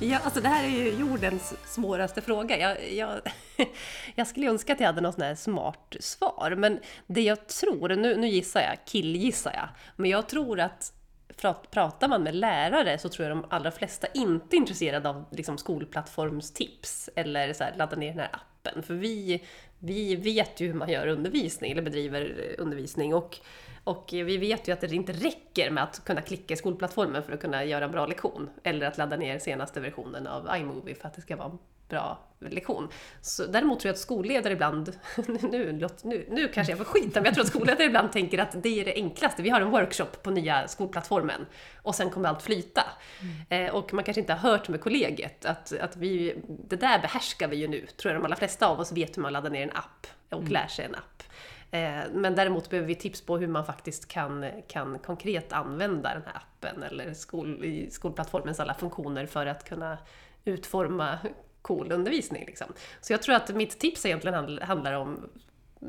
Ja, 0.00 0.18
alltså 0.24 0.40
det 0.40 0.48
här 0.48 0.64
är 0.64 0.68
ju 0.68 0.90
jordens 0.90 1.54
svåraste 1.74 2.20
fråga. 2.20 2.58
Jag, 2.58 2.92
jag, 2.92 3.20
jag 4.14 4.26
skulle 4.26 4.50
önska 4.50 4.72
att 4.72 4.80
jag 4.80 4.86
hade 4.86 5.00
något 5.00 5.14
sånt 5.14 5.24
här 5.24 5.34
smart 5.34 5.96
svar, 6.00 6.54
men 6.56 6.80
det 7.06 7.20
jag 7.20 7.46
tror, 7.46 7.88
nu, 7.88 8.16
nu 8.16 8.28
gissar 8.28 8.60
jag, 8.60 8.76
killgissar 8.84 9.52
jag, 9.54 9.68
men 9.96 10.10
jag 10.10 10.28
tror 10.28 10.60
att 10.60 10.92
pratar 11.70 12.08
man 12.08 12.22
med 12.22 12.34
lärare 12.34 12.98
så 12.98 13.08
tror 13.08 13.28
jag 13.28 13.36
de 13.36 13.46
allra 13.50 13.70
flesta 13.70 14.06
inte 14.14 14.56
är 14.56 14.58
intresserade 14.58 15.08
av 15.08 15.24
liksom, 15.30 15.58
skolplattformstips 15.58 17.10
eller 17.16 17.52
så 17.52 17.64
här, 17.64 17.74
ladda 17.76 17.96
ner 17.96 18.08
den 18.08 18.18
här 18.18 18.30
appen. 18.32 18.82
För 18.82 18.94
vi, 18.94 19.44
vi 19.78 20.16
vet 20.16 20.60
ju 20.60 20.66
hur 20.66 20.74
man 20.74 20.88
gör 20.88 21.06
undervisning, 21.06 21.72
eller 21.72 21.82
bedriver 21.82 22.54
undervisning. 22.58 23.14
Och, 23.14 23.38
och 23.84 24.08
vi 24.12 24.36
vet 24.36 24.68
ju 24.68 24.72
att 24.72 24.80
det 24.80 24.92
inte 24.92 25.12
räcker 25.12 25.70
med 25.70 25.82
att 25.82 26.04
kunna 26.04 26.20
klicka 26.20 26.54
i 26.54 26.56
skolplattformen 26.56 27.22
för 27.22 27.32
att 27.32 27.40
kunna 27.40 27.64
göra 27.64 27.84
en 27.84 27.92
bra 27.92 28.06
lektion. 28.06 28.50
Eller 28.62 28.86
att 28.86 28.98
ladda 28.98 29.16
ner 29.16 29.38
senaste 29.38 29.80
versionen 29.80 30.26
av 30.26 30.56
iMovie 30.56 30.94
för 30.94 31.08
att 31.08 31.14
det 31.14 31.22
ska 31.22 31.36
vara 31.36 31.58
bra 31.88 32.18
lektion. 32.38 32.88
Så, 33.20 33.46
däremot 33.46 33.80
tror 33.80 33.88
jag 33.88 33.94
att 33.94 34.00
skolledare 34.00 34.52
ibland, 34.52 34.98
nu, 35.26 35.88
nu, 36.02 36.26
nu 36.30 36.48
kanske 36.48 36.72
jag 36.72 36.78
får 36.78 36.84
skita, 36.84 37.20
men 37.20 37.24
jag 37.24 37.34
tror 37.34 37.44
att 37.44 37.50
skolledare 37.50 37.84
ibland 37.84 38.12
tänker 38.12 38.38
att 38.38 38.62
det 38.62 38.80
är 38.80 38.84
det 38.84 38.94
enklaste. 38.94 39.42
Vi 39.42 39.50
har 39.50 39.60
en 39.60 39.70
workshop 39.70 40.22
på 40.22 40.30
nya 40.30 40.68
skolplattformen 40.68 41.46
och 41.82 41.94
sen 41.94 42.10
kommer 42.10 42.28
allt 42.28 42.42
flyta. 42.42 42.84
Mm. 43.48 43.66
Eh, 43.66 43.74
och 43.74 43.94
man 43.94 44.04
kanske 44.04 44.20
inte 44.20 44.32
har 44.32 44.50
hört 44.50 44.68
med 44.68 44.80
kollegiet 44.80 45.44
att, 45.44 45.72
att 45.80 45.96
vi, 45.96 46.34
det 46.48 46.76
där 46.76 46.98
behärskar 46.98 47.48
vi 47.48 47.56
ju 47.56 47.68
nu. 47.68 47.86
Tror 47.96 48.12
jag 48.12 48.22
de 48.22 48.24
allra 48.24 48.36
flesta 48.36 48.66
av 48.66 48.80
oss 48.80 48.92
vet 48.92 49.16
hur 49.16 49.22
man 49.22 49.32
laddar 49.32 49.50
ner 49.50 49.62
en 49.62 49.76
app 49.76 50.06
och 50.30 50.38
mm. 50.38 50.52
lär 50.52 50.66
sig 50.66 50.84
en 50.84 50.94
app. 50.94 51.22
Eh, 51.70 52.12
men 52.12 52.34
däremot 52.34 52.70
behöver 52.70 52.88
vi 52.88 52.94
tips 52.94 53.20
på 53.20 53.38
hur 53.38 53.48
man 53.48 53.66
faktiskt 53.66 54.08
kan, 54.08 54.46
kan 54.68 54.98
konkret 54.98 55.52
använda 55.52 56.14
den 56.14 56.22
här 56.26 56.36
appen 56.36 56.82
eller 56.82 57.14
skol, 57.14 57.86
skolplattformens 57.90 58.60
alla 58.60 58.74
funktioner 58.74 59.26
för 59.26 59.46
att 59.46 59.68
kunna 59.68 59.98
utforma 60.44 61.18
cool 61.66 61.92
undervisning. 61.92 62.44
Liksom. 62.46 62.66
Så 63.00 63.12
jag 63.12 63.22
tror 63.22 63.34
att 63.34 63.54
mitt 63.54 63.78
tips 63.78 64.06
egentligen 64.06 64.58
handlar 64.62 64.92
om 64.92 65.28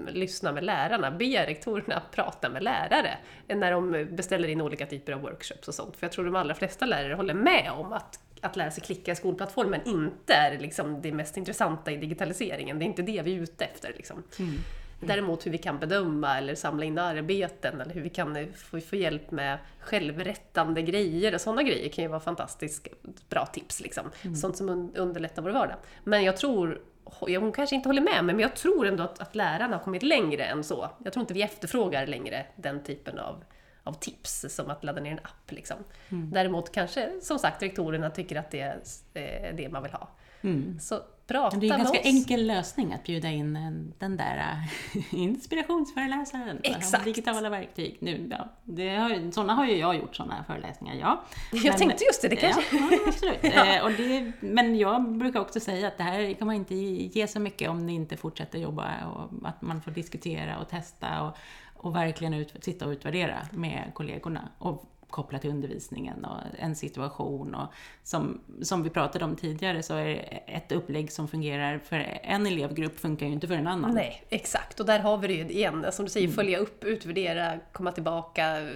lyssna 0.07 0.51
med 0.51 0.63
lärarna, 0.63 1.11
be 1.11 1.45
rektorerna 1.47 2.01
prata 2.11 2.49
med 2.49 2.63
lärare 2.63 3.17
när 3.47 3.71
de 3.71 4.07
beställer 4.15 4.47
in 4.47 4.61
olika 4.61 4.85
typer 4.85 5.13
av 5.13 5.21
workshops 5.21 5.67
och 5.67 5.73
sånt. 5.73 5.97
För 5.97 6.05
jag 6.05 6.11
tror 6.11 6.25
de 6.25 6.35
allra 6.35 6.55
flesta 6.55 6.85
lärare 6.85 7.13
håller 7.13 7.33
med 7.33 7.71
om 7.71 7.93
att 7.93 8.19
att 8.41 8.55
lära 8.55 8.71
sig 8.71 8.83
klicka 8.83 9.11
i 9.11 9.15
skolplattformen 9.15 9.81
inte 9.85 10.33
är 10.33 10.59
liksom 10.59 11.01
det 11.01 11.11
mest 11.11 11.37
intressanta 11.37 11.91
i 11.91 11.97
digitaliseringen. 11.97 12.79
Det 12.79 12.85
är 12.85 12.87
inte 12.87 13.01
det 13.01 13.21
vi 13.21 13.35
är 13.35 13.41
ute 13.41 13.65
efter. 13.65 13.93
Liksom. 13.97 14.23
Mm. 14.39 14.55
Mm. 14.99 15.07
Däremot 15.07 15.45
hur 15.45 15.51
vi 15.51 15.57
kan 15.57 15.79
bedöma 15.79 16.37
eller 16.37 16.55
samla 16.55 16.85
in 16.85 16.97
arbeten 16.97 17.81
eller 17.81 17.93
hur 17.93 18.01
vi 18.01 18.09
kan 18.09 18.35
eh, 18.35 18.47
få, 18.81 18.95
hjälp 18.95 19.31
med 19.31 19.57
självrättande 19.79 20.81
grejer 20.81 21.33
och 21.33 21.41
sådana 21.41 21.63
grejer 21.63 21.89
kan 21.89 22.03
ju 22.03 22.09
vara 22.09 22.19
fantastiskt 22.19 22.87
bra 23.29 23.45
tips. 23.45 23.81
Liksom. 23.81 24.11
Mm. 24.21 24.35
Sånt 24.35 24.57
som 24.57 24.91
underlättar 24.95 25.41
vår 25.41 25.49
vardag. 25.49 25.77
Men 26.03 26.23
jag 26.23 26.37
tror 26.37 26.81
hon 27.09 27.51
kanske 27.51 27.75
inte 27.75 27.89
håller 27.89 28.01
med 28.01 28.25
mig, 28.25 28.35
men 28.35 28.39
jag 28.39 28.55
tror 28.55 28.87
ändå 28.87 29.03
att, 29.03 29.19
att 29.19 29.35
lärarna 29.35 29.75
har 29.77 29.83
kommit 29.83 30.03
längre 30.03 30.45
än 30.45 30.63
så. 30.63 30.89
Jag 31.03 31.13
tror 31.13 31.21
inte 31.21 31.33
vi 31.33 31.41
efterfrågar 31.41 32.07
längre 32.07 32.45
den 32.55 32.83
typen 32.83 33.19
av, 33.19 33.43
av 33.83 33.93
tips, 33.93 34.45
som 34.49 34.69
att 34.69 34.83
ladda 34.83 35.01
ner 35.01 35.11
en 35.11 35.19
app. 35.19 35.51
Liksom. 35.51 35.77
Mm. 36.09 36.31
Däremot 36.31 36.71
kanske, 36.71 37.11
som 37.21 37.39
sagt, 37.39 37.63
rektorerna 37.63 38.09
tycker 38.09 38.35
att 38.35 38.51
det 38.51 38.61
är 38.61 38.81
eh, 39.13 39.55
det 39.55 39.69
man 39.69 39.83
vill 39.83 39.91
ha. 39.91 40.09
Mm. 40.41 40.79
Så 40.79 41.01
prata 41.27 41.57
Det 41.57 41.67
är 41.67 41.71
en 41.71 41.77
ganska 41.77 41.99
oss. 41.99 42.05
enkel 42.05 42.47
lösning 42.47 42.93
att 42.93 43.03
bjuda 43.03 43.29
in 43.29 43.93
den 43.97 44.17
där 44.17 44.37
äh, 44.37 45.13
inspirationsföreläsaren. 45.19 46.59
Exakt. 46.63 47.05
Digitala 47.05 47.49
verktyg. 47.49 47.97
Nu, 47.99 48.27
ja, 48.31 48.47
det 48.63 48.95
har, 48.95 49.31
sådana 49.31 49.53
har 49.53 49.65
ju 49.65 49.75
jag 49.75 49.95
gjort, 49.95 50.15
sådana 50.15 50.43
föreläsningar, 50.43 50.95
ja. 50.95 51.23
Jag 51.51 51.63
men, 51.63 51.77
tänkte 51.77 52.03
just 52.03 52.21
det, 52.21 52.27
det 52.27 52.35
kanske... 52.35 52.61
Ja, 52.71 52.99
absolut. 53.07 53.37
ja. 53.41 53.75
Eh, 53.75 53.83
och 53.83 53.91
det, 53.91 54.31
men 54.39 54.77
jag 54.77 55.17
brukar 55.17 55.39
också 55.39 55.59
säga 55.59 55.87
att 55.87 55.97
det 55.97 56.03
här 56.03 56.33
kan 56.33 56.47
man 56.47 56.55
inte 56.55 56.75
ge 56.75 57.27
så 57.27 57.39
mycket 57.39 57.69
om 57.69 57.85
ni 57.85 57.93
inte 57.93 58.17
fortsätter 58.17 58.59
jobba 58.59 59.05
och 59.05 59.47
att 59.47 59.61
man 59.61 59.81
får 59.81 59.91
diskutera 59.91 60.59
och 60.59 60.69
testa 60.69 61.21
och, 61.23 61.37
och 61.73 61.95
verkligen 61.95 62.33
ut, 62.33 62.53
sitta 62.61 62.85
och 62.85 62.91
utvärdera 62.91 63.47
med 63.51 63.91
kollegorna. 63.93 64.49
Och 64.57 64.96
kopplat 65.09 65.41
till 65.41 65.49
undervisningen 65.49 66.25
och 66.25 66.37
en 66.59 66.75
situation. 66.75 67.55
Och 67.55 67.67
som, 68.03 68.41
som 68.61 68.83
vi 68.83 68.89
pratade 68.89 69.25
om 69.25 69.35
tidigare 69.35 69.83
så 69.83 69.95
är 69.95 70.43
ett 70.47 70.71
upplägg 70.71 71.11
som 71.11 71.27
fungerar 71.27 71.79
för 71.79 72.19
en 72.23 72.45
elevgrupp 72.45 72.99
funkar 72.99 73.25
ju 73.25 73.33
inte 73.33 73.47
för 73.47 73.55
en 73.55 73.67
annan. 73.67 73.91
Nej, 73.91 74.23
exakt. 74.29 74.79
Och 74.79 74.85
där 74.85 74.99
har 74.99 75.17
vi 75.17 75.27
det 75.27 75.33
ju 75.33 75.49
igen, 75.49 75.85
som 75.91 76.05
du 76.05 76.11
säger, 76.11 76.27
mm. 76.27 76.35
följa 76.35 76.57
upp, 76.57 76.83
utvärdera, 76.83 77.59
komma 77.71 77.91
tillbaka, 77.91 78.69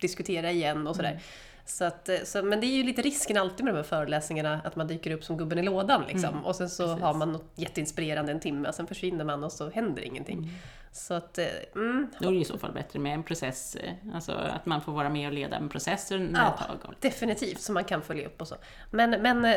diskutera 0.00 0.50
igen 0.50 0.86
och 0.86 0.96
sådär. 0.96 1.10
Mm. 1.10 1.22
Så 1.64 1.84
att, 1.84 2.10
så, 2.24 2.42
men 2.42 2.60
det 2.60 2.66
är 2.66 2.76
ju 2.76 2.82
lite 2.82 3.02
risken 3.02 3.36
alltid 3.36 3.64
med 3.64 3.74
de 3.74 3.76
här 3.76 3.84
föreläsningarna, 3.84 4.60
att 4.64 4.76
man 4.76 4.86
dyker 4.86 5.10
upp 5.10 5.24
som 5.24 5.36
gubben 5.36 5.58
i 5.58 5.62
lådan 5.62 6.04
liksom. 6.08 6.30
Mm, 6.30 6.44
och 6.44 6.56
sen 6.56 6.70
så 6.70 6.86
precis. 6.86 7.02
har 7.02 7.14
man 7.14 7.32
något 7.32 7.52
jätteinspirerande 7.54 8.32
en 8.32 8.40
timme, 8.40 8.68
och 8.68 8.74
sen 8.74 8.86
försvinner 8.86 9.24
man 9.24 9.44
och 9.44 9.52
så 9.52 9.70
händer 9.70 10.02
ingenting. 10.02 10.38
Mm. 10.38 10.50
Så 10.92 11.14
att, 11.14 11.38
eh, 11.38 11.46
mm. 11.74 12.10
Då 12.18 12.28
är 12.28 12.32
det 12.32 12.38
i 12.38 12.44
så 12.44 12.58
fall 12.58 12.72
bättre 12.72 12.98
med 12.98 13.14
en 13.14 13.22
process, 13.22 13.76
eh, 13.76 14.14
alltså 14.14 14.32
att 14.32 14.66
man 14.66 14.80
får 14.80 14.92
vara 14.92 15.08
med 15.08 15.28
och 15.28 15.34
leda 15.34 15.56
en 15.56 15.68
process 15.68 16.10
ja, 16.10 16.16
ett 16.18 16.82
tag. 16.82 16.94
definitivt, 17.00 17.60
så 17.60 17.72
man 17.72 17.84
kan 17.84 18.02
följa 18.02 18.26
upp 18.26 18.40
och 18.40 18.48
så. 18.48 18.56
Men, 18.90 19.10
men 19.10 19.44
eh, 19.44 19.56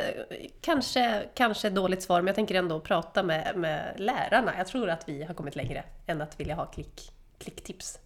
kanske, 0.61 1.25
kanske 1.33 1.69
dåligt 1.69 2.03
svar, 2.03 2.21
men 2.21 2.27
jag 2.27 2.35
tänker 2.35 2.55
ändå 2.55 2.79
prata 2.79 3.23
med, 3.23 3.55
med 3.55 3.93
lärarna. 3.97 4.53
Jag 4.57 4.67
tror 4.67 4.89
att 4.89 5.09
vi 5.09 5.23
har 5.23 5.33
kommit 5.33 5.55
längre 5.55 5.83
än 6.05 6.21
att 6.21 6.39
vilja 6.39 6.55
ha 6.55 6.65
klick, 6.65 7.11
klicktips. 7.37 7.99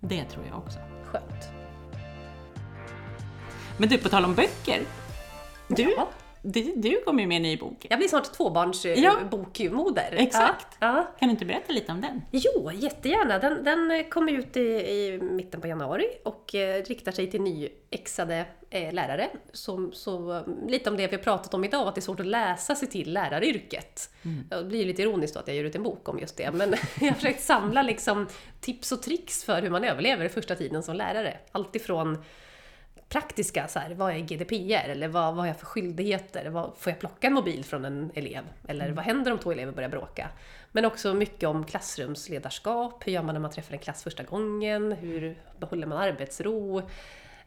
Det 0.00 0.24
tror 0.24 0.46
jag 0.46 0.58
också. 0.58 0.78
Skönt. 1.04 1.67
Men 3.78 3.88
du, 3.88 3.98
på 3.98 4.08
tal 4.08 4.24
om 4.24 4.34
böcker. 4.34 4.80
Du, 5.68 5.82
ja. 5.82 6.08
du, 6.42 6.72
du 6.76 7.02
kommer 7.04 7.22
ju 7.22 7.26
med 7.26 7.36
en 7.36 7.42
ny 7.42 7.56
bok. 7.56 7.86
Jag 7.90 7.98
blir 7.98 8.08
snart 8.08 8.32
tvåbarnsbokmoder. 8.32 10.08
Ja, 10.12 10.18
exakt. 10.18 10.76
Ja. 10.80 11.14
Kan 11.18 11.28
du 11.28 11.30
inte 11.30 11.44
berätta 11.44 11.72
lite 11.72 11.92
om 11.92 12.00
den? 12.00 12.22
Jo, 12.30 12.70
jättegärna. 12.72 13.38
Den, 13.38 13.64
den 13.64 14.04
kommer 14.10 14.32
ut 14.32 14.56
i, 14.56 14.60
i, 14.60 15.18
mitten 15.22 15.60
på 15.60 15.66
januari 15.66 16.06
och 16.24 16.54
eh, 16.54 16.84
riktar 16.84 17.12
sig 17.12 17.30
till 17.30 17.40
nyexade 17.40 18.46
eh, 18.70 18.92
lärare. 18.92 19.28
Så, 19.52 19.90
så, 19.92 20.42
lite 20.68 20.90
om 20.90 20.96
det 20.96 21.06
vi 21.06 21.16
har 21.16 21.22
pratat 21.22 21.54
om 21.54 21.64
idag, 21.64 21.88
att 21.88 21.94
det 21.94 21.98
är 21.98 22.02
svårt 22.02 22.20
att 22.20 22.26
läsa 22.26 22.74
sig 22.74 22.88
till 22.88 23.12
läraryrket. 23.12 24.10
Mm. 24.22 24.48
Det 24.48 24.64
blir 24.64 24.86
lite 24.86 25.02
ironiskt 25.02 25.34
då 25.34 25.40
att 25.40 25.48
jag 25.48 25.56
ger 25.56 25.64
ut 25.64 25.74
en 25.74 25.82
bok 25.82 26.08
om 26.08 26.18
just 26.18 26.36
det, 26.36 26.50
men 26.52 26.74
jag 27.00 27.08
har 27.08 27.14
försökt 27.14 27.42
samla 27.42 27.82
liksom 27.82 28.26
tips 28.60 28.92
och 28.92 29.02
tricks 29.02 29.44
för 29.44 29.62
hur 29.62 29.70
man 29.70 29.84
överlever 29.84 30.28
första 30.28 30.54
tiden 30.54 30.82
som 30.82 30.96
lärare. 30.96 31.38
Alltifrån 31.52 32.18
praktiska, 33.08 33.68
så 33.68 33.78
här, 33.78 33.94
vad 33.94 34.12
är 34.12 34.18
GDPR? 34.18 34.88
Eller 34.88 35.08
vad, 35.08 35.34
vad 35.34 35.36
har 35.36 35.46
jag 35.46 35.56
för 35.56 35.66
skyldigheter? 35.66 36.50
Vad, 36.50 36.72
får 36.76 36.90
jag 36.90 37.00
plocka 37.00 37.26
en 37.26 37.32
mobil 37.32 37.64
från 37.64 37.84
en 37.84 38.10
elev? 38.14 38.44
Eller 38.68 38.90
vad 38.90 39.04
händer 39.04 39.32
om 39.32 39.38
två 39.38 39.52
elever 39.52 39.72
börjar 39.72 39.88
bråka? 39.88 40.28
Men 40.72 40.84
också 40.84 41.14
mycket 41.14 41.48
om 41.48 41.64
klassrumsledarskap. 41.64 43.06
Hur 43.06 43.12
gör 43.12 43.22
man 43.22 43.34
när 43.34 43.40
man 43.40 43.50
träffar 43.50 43.72
en 43.72 43.78
klass 43.78 44.02
första 44.02 44.22
gången? 44.22 44.92
Hur 44.92 45.38
behåller 45.58 45.86
man 45.86 45.98
arbetsro? 45.98 46.78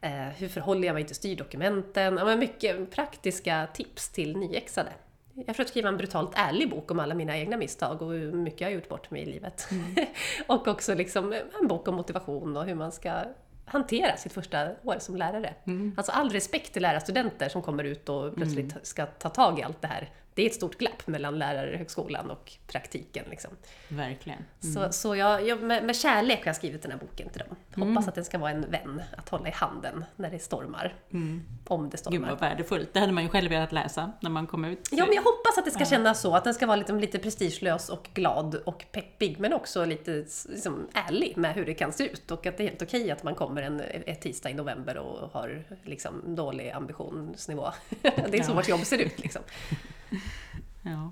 Eh, 0.01 0.11
hur 0.11 0.47
förhåller 0.47 0.87
jag 0.87 0.93
mig 0.93 1.03
till 1.03 1.15
styrdokumenten? 1.15 2.17
Ja, 2.17 2.25
men 2.25 2.39
mycket 2.39 2.91
praktiska 2.91 3.67
tips 3.73 4.09
till 4.09 4.37
nyexade. 4.37 4.91
Jag 5.33 5.45
försöker 5.45 5.69
skriva 5.69 5.89
en 5.89 5.97
brutalt 5.97 6.31
ärlig 6.35 6.69
bok 6.69 6.91
om 6.91 6.99
alla 6.99 7.15
mina 7.15 7.37
egna 7.37 7.57
misstag 7.57 8.01
och 8.01 8.11
hur 8.11 8.31
mycket 8.31 8.61
jag 8.61 8.67
har 8.67 8.73
gjort 8.73 8.89
bort 8.89 9.11
mig 9.11 9.21
i 9.21 9.25
livet. 9.25 9.67
Mm. 9.71 9.95
och 10.47 10.67
också 10.67 10.95
liksom 10.95 11.33
en 11.61 11.67
bok 11.67 11.87
om 11.87 11.95
motivation 11.95 12.57
och 12.57 12.65
hur 12.65 12.75
man 12.75 12.91
ska 12.91 13.23
hantera 13.71 14.17
sitt 14.17 14.33
första 14.33 14.69
år 14.83 14.95
som 14.99 15.15
lärare. 15.15 15.53
Mm. 15.67 15.93
Alltså 15.97 16.11
all 16.11 16.29
respekt 16.29 16.73
till 16.73 16.81
lärarstudenter 16.81 17.49
som 17.49 17.61
kommer 17.61 17.83
ut 17.83 18.09
och 18.09 18.35
plötsligt 18.35 18.71
mm. 18.71 18.83
ska 18.83 19.05
ta 19.05 19.29
tag 19.29 19.59
i 19.59 19.63
allt 19.63 19.81
det 19.81 19.87
här 19.87 20.09
det 20.33 20.41
är 20.41 20.45
ett 20.45 20.55
stort 20.55 20.77
glapp 20.77 21.07
mellan 21.07 21.39
lärarhögskolan 21.39 22.31
och 22.31 22.51
praktiken. 22.67 23.25
Liksom. 23.29 23.51
Verkligen. 23.87 24.39
Mm. 24.63 24.73
Så, 24.73 24.93
så 24.93 25.15
jag, 25.15 25.47
jag, 25.47 25.63
med, 25.63 25.83
med 25.83 25.95
kärlek 25.95 26.39
har 26.39 26.45
jag 26.45 26.55
skrivit 26.55 26.81
den 26.81 26.91
här 26.91 26.99
boken 26.99 27.29
till 27.29 27.39
dem. 27.39 27.55
Hoppas 27.67 27.81
mm. 27.81 27.97
att 27.97 28.15
den 28.15 28.25
ska 28.25 28.37
vara 28.37 28.51
en 28.51 28.71
vän 28.71 29.01
att 29.17 29.29
hålla 29.29 29.47
i 29.47 29.51
handen 29.51 30.05
när 30.15 30.31
det 30.31 30.39
stormar. 30.39 30.95
Mm. 31.13 31.43
Om 31.67 31.89
det 31.89 31.97
stormar. 31.97 32.17
Gud 32.17 32.27
vad 32.27 32.39
värdefullt. 32.39 32.93
Det 32.93 32.99
hade 32.99 33.11
man 33.11 33.23
ju 33.23 33.29
själv 33.29 33.49
velat 33.49 33.71
läsa 33.71 34.11
när 34.19 34.29
man 34.29 34.47
kom 34.47 34.65
ut. 34.65 34.89
Ja, 34.91 35.05
men 35.05 35.15
jag 35.15 35.23
hoppas 35.23 35.57
att 35.57 35.65
det 35.65 35.71
ska 35.71 35.85
kännas 35.85 36.21
så. 36.21 36.35
Att 36.35 36.43
den 36.43 36.53
ska 36.53 36.65
vara 36.65 36.75
lite, 36.75 36.93
lite 36.93 37.19
prestigelös 37.19 37.89
och 37.89 38.09
glad 38.13 38.55
och 38.55 38.85
peppig. 38.91 39.39
Men 39.39 39.53
också 39.53 39.85
lite 39.85 40.25
liksom, 40.49 40.87
ärlig 40.93 41.37
med 41.37 41.53
hur 41.53 41.65
det 41.65 41.73
kan 41.73 41.93
se 41.93 42.03
ut. 42.03 42.31
Och 42.31 42.45
att 42.45 42.57
det 42.57 42.63
är 42.63 42.67
helt 42.67 42.81
okej 42.81 43.11
att 43.11 43.23
man 43.23 43.35
kommer 43.35 43.61
en 43.61 43.81
ett 43.81 44.21
tisdag 44.21 44.49
i 44.49 44.53
november 44.53 44.97
och 44.97 45.29
har 45.31 45.63
liksom, 45.83 46.35
dålig 46.35 46.69
ambitionsnivå. 46.69 47.71
det 48.01 48.37
är 48.37 48.43
så 48.43 48.51
ja. 48.51 48.55
vårt 48.55 48.67
jobb 48.67 48.85
ser 48.85 48.97
ut. 48.97 49.19
Liksom. 49.19 49.41
Ja. 50.83 51.11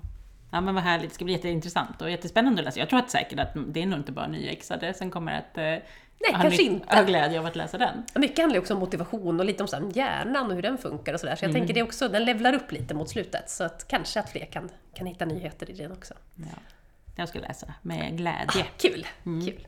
Ja 0.52 0.60
men 0.60 0.74
vad 0.74 0.84
härligt, 0.84 1.08
det 1.08 1.14
ska 1.14 1.24
bli 1.24 1.34
jätteintressant 1.34 2.02
och 2.02 2.10
jättespännande 2.10 2.60
att 2.60 2.64
läsa. 2.64 2.78
Jag 2.78 2.88
tror 2.88 2.98
att 2.98 3.10
säkert 3.10 3.38
att 3.38 3.56
det 3.66 3.82
är 3.82 3.86
nog 3.86 3.98
inte 3.98 4.12
bara 4.12 4.26
nyexade 4.26 4.94
som 4.94 5.10
kommer 5.10 5.38
att 5.38 5.58
eh, 5.58 5.64
Nej, 6.22 6.32
ha, 6.32 6.42
kanske 6.42 6.62
inte. 6.62 6.96
ha 6.96 7.02
glädje 7.02 7.38
av 7.38 7.46
att 7.46 7.56
läsa 7.56 7.78
den. 7.78 8.02
Mycket 8.14 8.38
handlar 8.38 8.54
ju 8.54 8.60
också 8.60 8.74
om 8.74 8.80
motivation 8.80 9.40
och 9.40 9.46
lite 9.46 9.62
om 9.62 9.68
så 9.68 9.76
här, 9.76 9.90
hjärnan 9.94 10.46
och 10.46 10.54
hur 10.54 10.62
den 10.62 10.78
funkar 10.78 11.14
och 11.14 11.20
sådär. 11.20 11.36
Så 11.36 11.44
jag 11.44 11.50
mm. 11.50 11.60
tänker 11.60 11.74
det 11.74 11.82
också, 11.82 12.08
den 12.08 12.24
levlar 12.24 12.54
upp 12.54 12.72
lite 12.72 12.94
mot 12.94 13.08
slutet. 13.08 13.50
Så 13.50 13.64
att 13.64 13.88
kanske 13.88 14.20
att 14.20 14.30
fler 14.30 14.44
kan, 14.44 14.70
kan 14.94 15.06
hitta 15.06 15.24
nyheter 15.24 15.70
i 15.70 15.72
den 15.72 15.92
också. 15.92 16.14
Ja. 16.34 16.44
Jag 17.16 17.28
ska 17.28 17.38
läsa 17.38 17.74
med 17.82 18.16
glädje. 18.16 18.62
Ah, 18.62 18.66
kul! 18.78 19.06
Mm. 19.26 19.46
kul. 19.46 19.66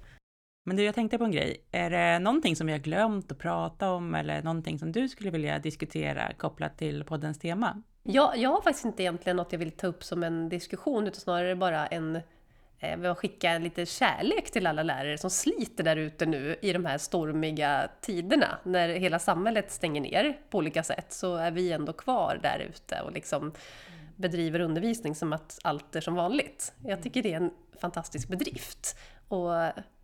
Men 0.65 0.77
du, 0.77 0.83
jag 0.83 0.95
tänkte 0.95 1.19
på 1.19 1.25
en 1.25 1.33
grej. 1.33 1.57
Är 1.73 1.91
det 1.91 2.19
någonting 2.19 2.57
som 2.57 2.67
vi 2.67 2.73
har 2.73 2.81
glömt 2.81 3.33
att 3.33 3.39
prata 3.39 3.91
om 3.91 4.15
eller 4.15 4.43
någonting 4.43 4.79
som 4.79 4.93
du 4.93 5.09
skulle 5.09 5.31
vilja 5.31 5.59
diskutera 5.59 6.33
kopplat 6.33 6.79
till 6.79 7.05
poddens 7.05 7.39
tema? 7.39 7.83
Jag, 8.03 8.37
jag 8.37 8.51
har 8.51 8.63
faktiskt 8.63 8.85
inte 8.85 9.03
egentligen 9.03 9.37
något 9.37 9.53
jag 9.53 9.59
vill 9.59 9.71
ta 9.71 9.87
upp 9.87 10.05
som 10.05 10.23
en 10.23 10.49
diskussion, 10.49 11.07
utan 11.07 11.21
snarare 11.21 11.57
bara 11.57 11.87
en 11.87 12.21
eh, 12.79 13.15
skicka 13.15 13.59
lite 13.59 13.87
kärlek 13.87 14.51
till 14.51 14.67
alla 14.67 14.83
lärare 14.83 15.19
som 15.19 15.31
sliter 15.31 15.85
där 15.85 15.97
ute 15.97 16.27
nu 16.27 16.57
i 16.63 16.73
de 16.73 16.85
här 16.85 16.99
stormiga 16.99 17.89
tiderna. 18.01 18.59
När 18.63 18.89
hela 18.89 19.19
samhället 19.19 19.71
stänger 19.71 20.01
ner 20.01 20.39
på 20.51 20.59
olika 20.59 20.83
sätt 20.83 21.13
så 21.13 21.37
är 21.37 21.51
vi 21.51 21.73
ändå 21.73 21.93
kvar 21.93 22.39
där 22.43 22.59
ute 22.59 23.01
och 23.01 23.13
liksom 23.13 23.53
bedriver 24.17 24.61
undervisning 24.61 25.15
som 25.15 25.33
att 25.33 25.59
allt 25.65 25.97
är 25.97 26.01
som 26.01 26.15
vanligt. 26.15 26.73
Jag 26.85 27.03
tycker 27.03 27.23
det 27.23 27.33
är 27.33 27.37
en 27.37 27.51
fantastisk 27.81 28.29
bedrift. 28.29 28.99
Och 29.29 29.51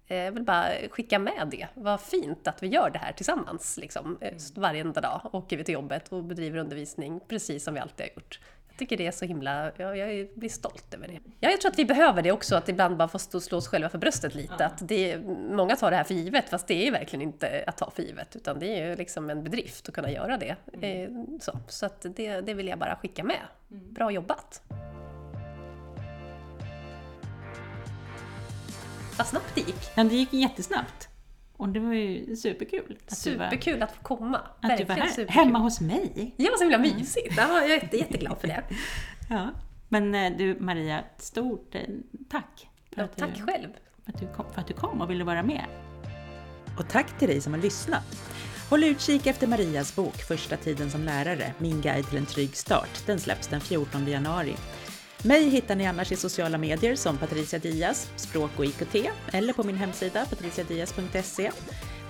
jag 0.09 0.33
vill 0.33 0.43
bara 0.43 0.69
skicka 0.91 1.19
med 1.19 1.49
det. 1.51 1.67
Vad 1.75 2.01
fint 2.01 2.49
att 2.49 2.63
vi 2.63 2.67
gör 2.67 2.91
det 2.91 2.99
här 2.99 3.13
tillsammans. 3.13 3.77
Liksom. 3.77 4.19
Eh, 4.21 4.29
mm. 4.29 4.39
Varenda 4.55 5.01
dag 5.01 5.31
åker 5.33 5.57
vi 5.57 5.65
till 5.65 5.75
jobbet 5.75 6.09
och 6.09 6.25
bedriver 6.25 6.59
undervisning 6.59 7.21
precis 7.29 7.65
som 7.65 7.75
vi 7.75 7.81
alltid 7.81 8.07
har 8.07 8.15
gjort. 8.15 8.41
Jag 8.69 8.79
tycker 8.79 8.97
det 8.97 9.07
är 9.07 9.11
så 9.11 9.25
himla... 9.25 9.73
Jag, 9.77 9.97
jag 9.97 10.29
blir 10.35 10.49
stolt 10.49 10.95
över 10.95 11.09
det. 11.09 11.21
Ja, 11.41 11.51
jag 11.51 11.61
tror 11.61 11.73
att 11.73 11.79
vi 11.79 11.85
behöver 11.85 12.23
det 12.23 12.33
också, 12.33 12.57
att 12.57 12.69
ibland 12.69 12.97
bara 12.97 13.09
få 13.09 13.19
slå 13.19 13.59
oss 13.59 13.69
själva 13.69 13.89
för 13.89 13.99
bröstet 13.99 14.35
lite. 14.35 14.55
Ja. 14.59 14.67
Att 14.67 14.89
det, 14.89 15.19
många 15.51 15.77
tar 15.77 15.91
det 15.91 15.97
här 15.97 16.05
för 16.05 16.15
givet, 16.15 16.49
fast 16.49 16.67
det 16.67 16.87
är 16.87 16.93
verkligen 16.93 17.23
inte 17.23 17.65
att 17.67 17.77
ta 17.77 17.91
för 17.91 18.03
givet. 18.03 18.37
Utan 18.37 18.59
det 18.59 18.67
är 18.67 18.89
ju 18.89 18.97
liksom 18.97 19.31
en 19.31 19.45
bedrift 19.45 19.89
att 19.89 19.95
kunna 19.95 20.11
göra 20.11 20.37
det. 20.37 20.57
Mm. 20.73 21.03
Eh, 21.03 21.39
så 21.41 21.59
så 21.69 21.87
att 21.87 22.07
det, 22.17 22.41
det 22.41 22.55
vill 22.55 22.69
jag 22.69 22.79
bara 22.79 22.97
skicka 22.97 23.25
med. 23.25 23.41
Mm. 23.71 23.93
Bra 23.93 24.11
jobbat! 24.11 24.63
Vad 29.19 29.27
snabbt 29.27 29.55
det 29.55 29.61
gick. 29.61 29.91
Ja, 29.95 30.05
det 30.05 30.15
gick 30.17 30.33
jättesnabbt. 30.33 31.09
Och 31.57 31.69
det 31.69 31.81
var 31.81 31.93
ju 31.93 32.37
superkul. 32.37 32.99
Att 33.07 33.19
superkul 33.19 33.79
var, 33.79 33.87
att 33.87 33.93
få 33.93 34.03
komma. 34.03 34.39
Att 34.39 34.71
Verkligen 34.71 34.89
du 34.89 34.95
var 34.95 35.01
här, 35.01 35.09
superkul. 35.11 35.35
hemma 35.35 35.59
hos 35.59 35.81
mig. 35.81 36.35
Ja, 36.37 36.51
så 36.57 36.63
himla 36.65 36.79
mysigt. 36.79 37.35
Ja, 37.37 37.49
jag 37.49 37.65
är 37.65 37.69
jätte, 37.69 37.97
jätteglad 37.97 38.39
för 38.41 38.49
det. 38.49 38.65
Ja. 39.31 39.51
Men 39.89 40.15
eh, 40.15 40.33
du 40.39 40.57
Maria, 40.61 41.05
stort 41.19 41.75
eh, 41.75 41.81
tack. 42.31 42.69
För 42.95 43.03
ja, 43.03 43.09
tack 43.17 43.31
du, 43.37 43.43
själv. 43.43 43.69
För 44.05 44.13
att, 44.13 44.21
du 44.21 44.27
kom, 44.27 44.53
för 44.53 44.61
att 44.61 44.67
du 44.67 44.75
kom 44.75 45.01
och 45.01 45.11
ville 45.11 45.25
vara 45.25 45.43
med. 45.43 45.65
Och 46.79 46.89
tack 46.89 47.19
till 47.19 47.29
dig 47.29 47.41
som 47.41 47.53
har 47.53 47.61
lyssnat. 47.61 48.17
Håll 48.71 48.85
utkik 48.85 49.27
efter 49.27 49.47
Marias 49.47 49.97
bok 49.97 50.17
Första 50.17 50.57
tiden 50.57 50.91
som 50.91 51.03
lärare, 51.05 51.53
min 51.59 51.81
guide 51.81 52.07
till 52.09 52.19
en 52.19 52.27
trygg 52.27 52.57
start. 52.57 53.07
Den 53.07 53.19
släpps 53.21 53.49
den 53.49 53.61
14 53.61 54.07
januari. 54.09 54.55
Mig 55.23 55.49
hittar 55.49 55.77
ni 55.77 55.87
annars 55.87 56.13
i 56.13 56.17
sociala 56.17 56.59
medier 56.59 56.95
som 56.95 57.19
Patricia 57.19 57.59
Diaz, 57.59 58.11
språk 58.17 58.51
och 58.57 58.65
IKT, 58.65 58.95
eller 59.33 59.53
på 59.53 59.65
min 59.65 59.77
hemsida 59.77 60.27
patriciadiaz.se. 60.27 61.51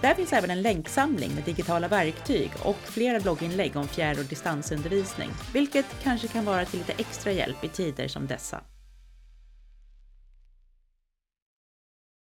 Där 0.01 0.15
finns 0.15 0.33
även 0.33 0.51
en 0.51 0.63
länksamling 0.63 1.35
med 1.35 1.45
digitala 1.45 1.89
verktyg 1.89 2.51
och 2.65 2.77
flera 2.85 3.21
blogginlägg 3.21 3.77
om 3.77 3.89
fjärr 3.89 4.19
och 4.19 4.25
distansundervisning, 4.25 5.29
vilket 5.53 5.87
kanske 6.03 6.29
kan 6.29 6.45
vara 6.45 6.65
till 6.65 6.79
lite 6.79 6.93
extra 6.93 7.33
hjälp 7.33 7.65
i 7.65 7.69
tider 7.69 8.09
som 8.09 8.27
dessa. 8.27 8.61